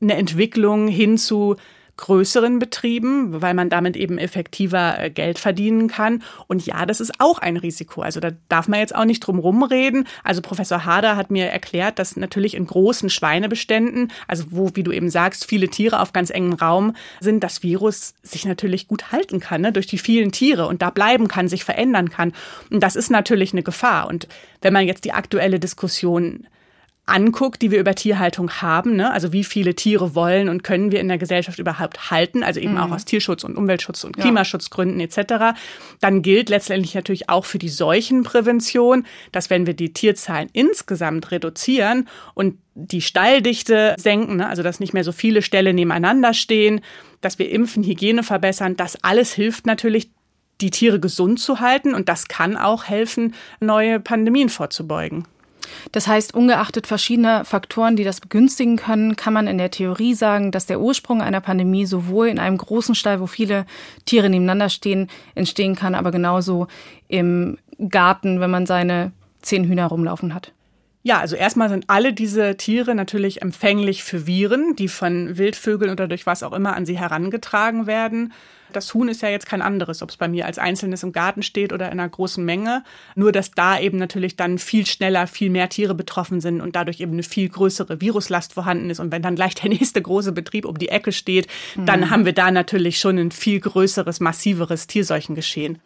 eine 0.02 0.16
Entwicklung 0.16 0.88
hin 0.88 1.18
zu 1.18 1.56
größeren 1.98 2.60
Betrieben, 2.60 3.42
weil 3.42 3.54
man 3.54 3.70
damit 3.70 3.96
eben 3.96 4.18
effektiver 4.18 5.00
äh, 5.00 5.10
Geld 5.10 5.40
verdienen 5.40 5.88
kann. 5.88 6.24
Und 6.48 6.66
ja, 6.66 6.86
das 6.86 7.00
ist 7.00 7.14
auch 7.20 7.40
ein 7.40 7.58
Risiko. 7.58 8.02
Also 8.02 8.20
da 8.20 8.32
darf 8.50 8.68
man 8.68 8.80
jetzt 8.80 8.94
auch 8.94 9.06
nicht 9.06 9.22
drum 9.22 9.40
rumreden. 9.40 10.06
Also 10.24 10.42
Professor 10.42 10.86
Hader 10.86 11.16
hat 11.16 11.32
mir 11.32 11.46
erklärt, 11.46 11.98
dass 12.00 12.18
natürlich 12.18 12.56
in 12.56 12.68
großen 12.68 13.10
Schweinebeständen, 13.10 14.12
also 14.28 14.46
wo, 14.50 14.72
wie 14.74 14.84
du 14.84 14.92
eben 14.92 15.10
sagst, 15.10 15.46
viele 15.46 15.70
Tiere 15.70 16.02
auf 16.02 16.12
ganz 16.12 16.30
engem 16.30 16.54
Raum 16.54 16.96
sind, 17.20 17.44
das 17.44 17.64
Virus 17.64 18.14
sich 18.22 18.46
natürlich 18.46 18.88
gut 18.88 19.12
halten 19.12 19.40
kann, 19.40 19.62
ne, 19.62 19.72
durch 19.72 19.88
die 19.88 19.98
vielen 19.98 20.32
Tiere 20.32 20.68
und 20.68 20.82
da 20.82 20.90
bleiben 20.90 21.28
kann, 21.28 21.48
sich 21.48 21.64
verändern 21.64 22.10
kann. 22.10 22.34
Und 22.70 22.84
das 22.84 22.96
ist 22.96 23.10
natürlich 23.10 23.54
eine 23.54 23.64
Gefahr. 23.64 24.08
Und 24.08 24.28
wenn 24.62 24.74
man 24.74 24.86
jetzt 24.86 25.06
die 25.06 25.14
aktuelle 25.14 25.60
Diskussion 25.60 26.48
anguckt, 27.06 27.62
die 27.62 27.70
wir 27.70 27.80
über 27.80 27.94
Tierhaltung 27.94 28.50
haben, 28.50 28.96
ne? 28.96 29.12
also 29.12 29.32
wie 29.32 29.44
viele 29.44 29.76
Tiere 29.76 30.16
wollen 30.16 30.50
und 30.50 30.64
können 30.64 30.92
wir 30.92 31.00
in 31.00 31.08
der 31.08 31.20
Gesellschaft 31.20 31.60
überhaupt 31.60 32.10
halten, 32.10 32.44
also 32.44 32.60
eben 32.60 32.74
mhm. 32.74 32.80
auch 32.80 32.92
aus 32.92 33.06
Tierschutz 33.06 33.44
und 33.44 33.58
Umweltschutz 33.58 34.04
und 34.04 34.18
Klimaschutzgründen 34.18 35.00
etc., 35.00 35.58
dann 36.00 36.22
gilt 36.24 36.50
letztendlich 36.50 36.96
natürlich 36.96 37.30
auch 37.30 37.46
für 37.46 37.60
die 37.60 37.70
Seuchenprävention, 37.70 39.06
dass 39.32 39.50
wenn 39.50 39.68
wir 39.68 39.76
die 39.76 39.94
Tierzahlen 39.94 40.50
insgesamt 40.54 41.32
reduzieren 41.32 42.08
und 42.34 42.58
die 42.74 43.02
Stalldichte 43.02 43.96
senken, 43.98 44.38
ne? 44.38 44.48
also 44.48 44.64
dass 44.64 44.80
nicht 44.80 44.94
mehr 44.94 45.04
so 45.04 45.12
viele 45.12 45.44
Ställe 45.44 45.74
nebeneinander 45.74 46.34
stehen, 46.34 46.82
dass 47.22 47.38
wir 47.38 47.50
Impfen, 47.50 47.84
Hygiene 47.84 48.24
verbessern, 48.24 48.76
das 48.78 49.04
alles 49.04 49.34
hilft 49.34 49.68
natürlich 49.68 50.10
die 50.62 50.72
Tiere 50.72 51.00
gesund 51.00 51.40
zu 51.40 51.60
halten 51.60 51.94
und 51.94 52.10
das 52.10 52.28
kann 52.28 52.58
auch 52.58 52.86
helfen, 52.86 53.36
neue 53.60 54.00
Pandemien 54.00 54.50
vorzubeugen. 54.50 55.28
Das 55.92 56.08
heißt, 56.08 56.34
ungeachtet 56.34 56.88
verschiedener 56.88 57.46
Faktoren, 57.46 57.96
die 57.96 58.04
das 58.04 58.22
begünstigen 58.22 58.78
können, 58.78 59.16
kann 59.16 59.34
man 59.34 59.48
in 59.48 59.58
der 59.58 59.72
Theorie 59.72 60.14
sagen, 60.14 60.52
dass 60.52 60.66
der 60.66 60.80
Ursprung 60.80 61.22
einer 61.22 61.42
Pandemie 61.42 61.86
sowohl 61.86 62.28
in 62.28 62.40
einem 62.40 62.58
großen 62.58 62.96
Stall, 62.96 63.20
wo 63.20 63.28
viele 63.28 63.66
Tiere 64.06 64.30
nebeneinander 64.30 64.70
stehen, 64.70 65.10
entstehen 65.36 65.76
kann, 65.76 65.96
aber 65.96 66.12
genauso 66.12 66.68
im 67.08 67.58
Garten, 67.90 68.40
wenn 68.40 68.52
man 68.52 68.66
seine 68.66 69.12
zehn 69.42 69.66
Hühner 69.66 69.88
rumlaufen 69.88 70.34
hat. 70.34 70.52
Ja, 71.06 71.20
also 71.20 71.36
erstmal 71.36 71.70
sind 71.70 71.84
alle 71.86 72.14
diese 72.14 72.58
Tiere 72.58 72.96
natürlich 72.96 73.44
empfänglich 73.44 74.04
für 74.04 74.26
Viren, 74.26 74.76
die 74.76 74.88
von 74.88 75.38
Wildvögeln 75.38 75.92
oder 75.92 76.08
durch 76.08 76.26
was 76.26 76.42
auch 76.42 76.52
immer 76.52 76.76
an 76.76 76.88
sie 76.88 76.98
herangetragen 76.98 77.86
werden. 77.86 78.34
Das 78.74 78.92
Huhn 78.92 79.08
ist 79.08 79.22
ja 79.22 79.30
jetzt 79.30 79.46
kein 79.46 79.62
anderes, 79.62 80.02
ob 80.02 80.10
es 80.10 80.18
bei 80.18 80.28
mir 80.28 80.48
als 80.48 80.58
Einzelnes 80.58 81.04
im 81.04 81.12
Garten 81.12 81.44
steht 81.44 81.74
oder 81.74 81.92
in 81.92 82.00
einer 82.00 82.10
großen 82.10 82.44
Menge. 82.44 82.84
Nur, 83.14 83.32
dass 83.32 83.52
da 83.52 83.80
eben 83.80 84.00
natürlich 84.00 84.36
dann 84.36 84.58
viel 84.58 84.88
schneller, 84.88 85.28
viel 85.28 85.52
mehr 85.52 85.70
Tiere 85.70 85.94
betroffen 85.94 86.42
sind 86.42 86.60
und 86.60 86.76
dadurch 86.76 87.00
eben 87.00 87.12
eine 87.12 87.22
viel 87.22 87.50
größere 87.50 88.02
Viruslast 88.02 88.54
vorhanden 88.54 88.90
ist. 88.90 89.00
Und 89.00 89.12
wenn 89.12 89.22
dann 89.22 89.36
gleich 89.36 89.54
der 89.54 89.70
nächste 89.70 90.02
große 90.02 90.32
Betrieb 90.32 90.66
um 90.66 90.80
die 90.80 90.90
Ecke 90.90 91.12
steht, 91.12 91.46
mhm. 91.76 91.86
dann 91.86 92.10
haben 92.10 92.26
wir 92.26 92.34
da 92.34 92.50
natürlich 92.50 92.98
schon 92.98 93.20
ein 93.20 93.30
viel 93.30 93.60
größeres, 93.60 94.22
massiveres 94.22 94.88
Tierseuchengeschehen. 94.88 95.78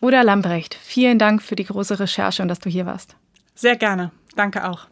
Oder 0.00 0.22
Lambrecht, 0.22 0.76
vielen 0.80 1.18
Dank 1.18 1.42
für 1.42 1.56
die 1.56 1.64
große 1.64 1.98
Recherche 1.98 2.40
und 2.40 2.48
dass 2.48 2.60
du 2.60 2.70
hier 2.70 2.86
warst. 2.86 3.16
Sehr 3.56 3.74
gerne. 3.74 4.12
Danke 4.36 4.68
auch. 4.68 4.86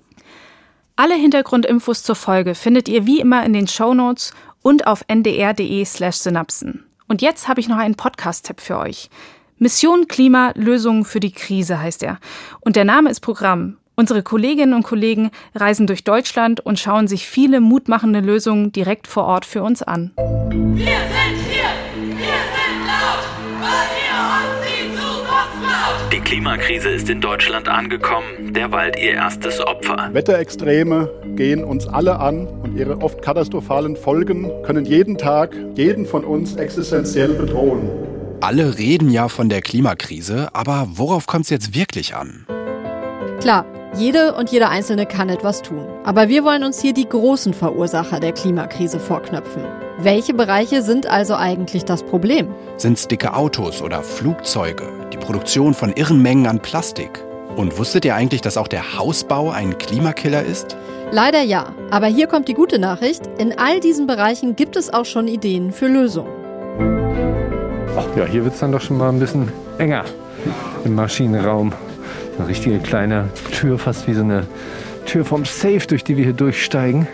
Alle 0.97 1.14
Hintergrundinfos 1.14 2.03
zur 2.03 2.16
Folge 2.16 2.55
findet 2.55 2.89
ihr 2.89 3.07
wie 3.07 3.20
immer 3.20 3.45
in 3.45 3.53
den 3.53 3.68
Show 3.68 3.95
Notes 3.95 4.32
und 4.62 4.86
auf 4.86 5.05
ndr.de 5.07 5.84
slash 5.84 6.16
synapsen. 6.16 6.84
Und 7.07 7.22
jetzt 7.22 7.49
habe 7.49 7.61
ich 7.61 7.68
noch 7.68 7.78
einen 7.78 7.95
Podcast-Tipp 7.95 8.61
für 8.61 8.78
euch. 8.78 9.09
Mission 9.59 10.09
Klima 10.09 10.53
Lösungen 10.55 11.05
für 11.05 11.20
die 11.20 11.32
Krise 11.32 11.80
heißt 11.80 12.03
er. 12.03 12.18
Und 12.61 12.76
der 12.76 12.84
Name 12.84 13.11
ist 13.11 13.20
Programm. 13.20 13.78
Unsere 13.97 14.22
Kolleginnen 14.22 14.74
und 14.74 14.84
Kollegen 14.84 15.30
reisen 15.55 15.89
durch 15.89 16.05
Deutschland 16.05 16.61
und 16.61 16.78
schauen 16.78 17.09
sich 17.09 17.26
viele 17.26 17.61
mutmachende 17.61 18.20
Lösungen 18.20 18.70
direkt 18.70 19.09
vor 19.09 19.24
Ort 19.24 19.45
für 19.45 19.62
uns 19.62 19.82
an. 19.82 20.12
Wir 20.16 20.86
sind 20.86 21.51
hier! 21.51 21.67
Klimakrise 26.29 26.91
ist 26.91 27.09
in 27.09 27.22
Deutschland 27.22 27.68
angekommen, 27.68 28.53
der 28.53 28.70
Wald 28.70 28.97
ihr 28.99 29.14
erstes 29.14 29.61
Opfer. 29.61 30.11
Wetterextreme 30.12 31.11
gehen 31.37 31.64
uns 31.64 31.87
alle 31.87 32.20
an 32.20 32.47
und 32.47 32.76
ihre 32.76 33.01
oft 33.01 33.22
katastrophalen 33.22 33.97
Folgen 33.97 34.51
können 34.62 34.85
jeden 34.85 35.16
Tag 35.16 35.57
jeden 35.74 36.05
von 36.05 36.24
uns 36.24 36.55
existenziell 36.57 37.33
bedrohen. 37.33 37.89
Alle 38.43 38.76
reden 38.76 39.11
ja 39.11 39.29
von 39.29 39.49
der 39.49 39.62
Klimakrise, 39.62 40.51
aber 40.53 40.87
worauf 40.91 41.26
kommt 41.26 41.45
es 41.45 41.51
jetzt 41.51 41.74
wirklich 41.74 42.14
an? 42.14 42.45
Klar, 43.41 43.64
jede 43.97 44.35
und 44.35 44.51
jeder 44.51 44.68
Einzelne 44.68 45.07
kann 45.07 45.31
etwas 45.31 45.62
tun. 45.62 45.87
Aber 46.05 46.29
wir 46.29 46.45
wollen 46.45 46.62
uns 46.62 46.83
hier 46.83 46.93
die 46.93 47.09
großen 47.09 47.55
Verursacher 47.55 48.20
der 48.20 48.33
Klimakrise 48.33 49.01
vorknöpfen. 49.01 49.64
Welche 50.01 50.32
Bereiche 50.32 50.82
sind 50.82 51.09
also 51.09 51.34
eigentlich 51.34 51.84
das 51.84 52.05
Problem? 52.05 52.55
Sind 52.76 52.96
es 52.96 53.09
dicke 53.09 53.34
Autos 53.34 53.82
oder 53.82 54.05
Flugzeuge? 54.05 54.84
Die 55.12 55.16
Produktion 55.16 55.74
von 55.74 55.92
irren 55.92 56.22
Mengen 56.22 56.46
an 56.46 56.61
Plastik? 56.61 57.24
Und 57.57 57.76
wusstet 57.80 58.05
ihr 58.05 58.14
eigentlich, 58.14 58.40
dass 58.40 58.57
auch 58.57 58.68
der 58.68 58.96
Hausbau 58.96 59.51
ein 59.51 59.76
Klimakiller 59.76 60.44
ist? 60.44 60.76
Leider 61.11 61.42
ja. 61.42 61.74
Aber 61.90 62.07
hier 62.07 62.28
kommt 62.28 62.46
die 62.46 62.55
gute 62.55 62.78
Nachricht. 62.78 63.22
In 63.38 63.59
all 63.59 63.80
diesen 63.80 64.07
Bereichen 64.07 64.55
gibt 64.55 64.76
es 64.76 64.94
auch 64.94 65.05
schon 65.05 65.26
Ideen 65.26 65.72
für 65.72 65.88
Lösungen. 65.88 66.30
Ach 67.96 68.16
ja, 68.16 68.24
hier 68.24 68.44
wird 68.44 68.55
es 68.55 68.61
dann 68.61 68.70
doch 68.70 68.80
schon 68.80 68.99
mal 68.99 69.09
ein 69.09 69.18
bisschen 69.18 69.51
enger 69.78 70.05
im 70.84 70.94
Maschinenraum. 70.94 71.72
Eine 72.38 72.46
richtige 72.46 72.78
kleine 72.78 73.30
Tür, 73.51 73.80
fast 73.80 74.07
wie 74.07 74.14
so 74.14 74.22
eine 74.22 74.46
Tür 75.07 75.24
vom 75.24 75.44
Safe, 75.44 75.84
durch 75.88 76.05
die 76.05 76.16
wir 76.16 76.22
hier 76.22 76.34
durchsteigen. 76.34 77.09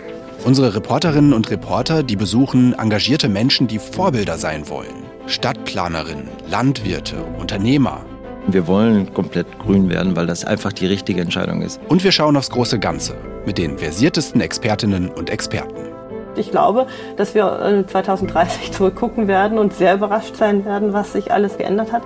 Unsere 0.45 0.75
Reporterinnen 0.75 1.33
und 1.33 1.49
Reporter, 1.49 2.03
die 2.03 2.15
besuchen 2.15 2.75
engagierte 2.77 3.27
Menschen, 3.27 3.65
die 3.65 3.79
Vorbilder 3.79 4.37
sein 4.37 4.69
wollen. 4.69 5.03
Stadtplanerinnen, 5.25 6.29
Landwirte, 6.47 7.15
Unternehmer. 7.39 8.05
Wir 8.45 8.67
wollen 8.67 9.11
komplett 9.11 9.47
grün 9.57 9.89
werden, 9.89 10.15
weil 10.15 10.27
das 10.27 10.45
einfach 10.45 10.71
die 10.71 10.85
richtige 10.85 11.19
Entscheidung 11.19 11.63
ist. 11.63 11.81
Und 11.89 12.03
wir 12.03 12.11
schauen 12.11 12.37
aufs 12.37 12.51
große 12.51 12.77
Ganze 12.77 13.15
mit 13.47 13.57
den 13.57 13.79
versiertesten 13.79 14.39
Expertinnen 14.39 15.09
und 15.09 15.31
Experten. 15.31 15.89
Ich 16.35 16.51
glaube, 16.51 16.85
dass 17.17 17.33
wir 17.33 17.83
2030 17.87 18.71
zurückgucken 18.71 19.27
werden 19.27 19.57
und 19.57 19.73
sehr 19.73 19.95
überrascht 19.95 20.35
sein 20.35 20.63
werden, 20.63 20.93
was 20.93 21.13
sich 21.13 21.31
alles 21.31 21.57
geändert 21.57 21.91
hat. 21.91 22.03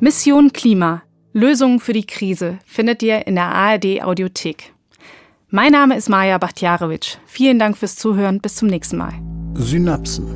Mission 0.00 0.50
Klima. 0.54 1.02
Lösungen 1.34 1.78
für 1.78 1.92
die 1.92 2.06
Krise 2.06 2.58
findet 2.64 3.02
ihr 3.02 3.26
in 3.26 3.34
der 3.34 3.52
ARD 3.52 4.02
Audiothek. 4.02 4.73
Mein 5.54 5.70
Name 5.70 5.96
ist 5.96 6.08
Maja 6.08 6.36
Bachtjarowitsch. 6.38 7.18
Vielen 7.26 7.60
Dank 7.60 7.78
fürs 7.78 7.94
Zuhören. 7.94 8.40
Bis 8.40 8.56
zum 8.56 8.66
nächsten 8.66 8.96
Mal. 8.96 9.12
Synapsen. 9.54 10.26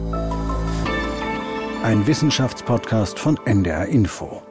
Ein 1.82 2.06
Wissenschaftspodcast 2.06 3.18
von 3.18 3.36
NDR 3.44 3.86
Info. 3.86 4.47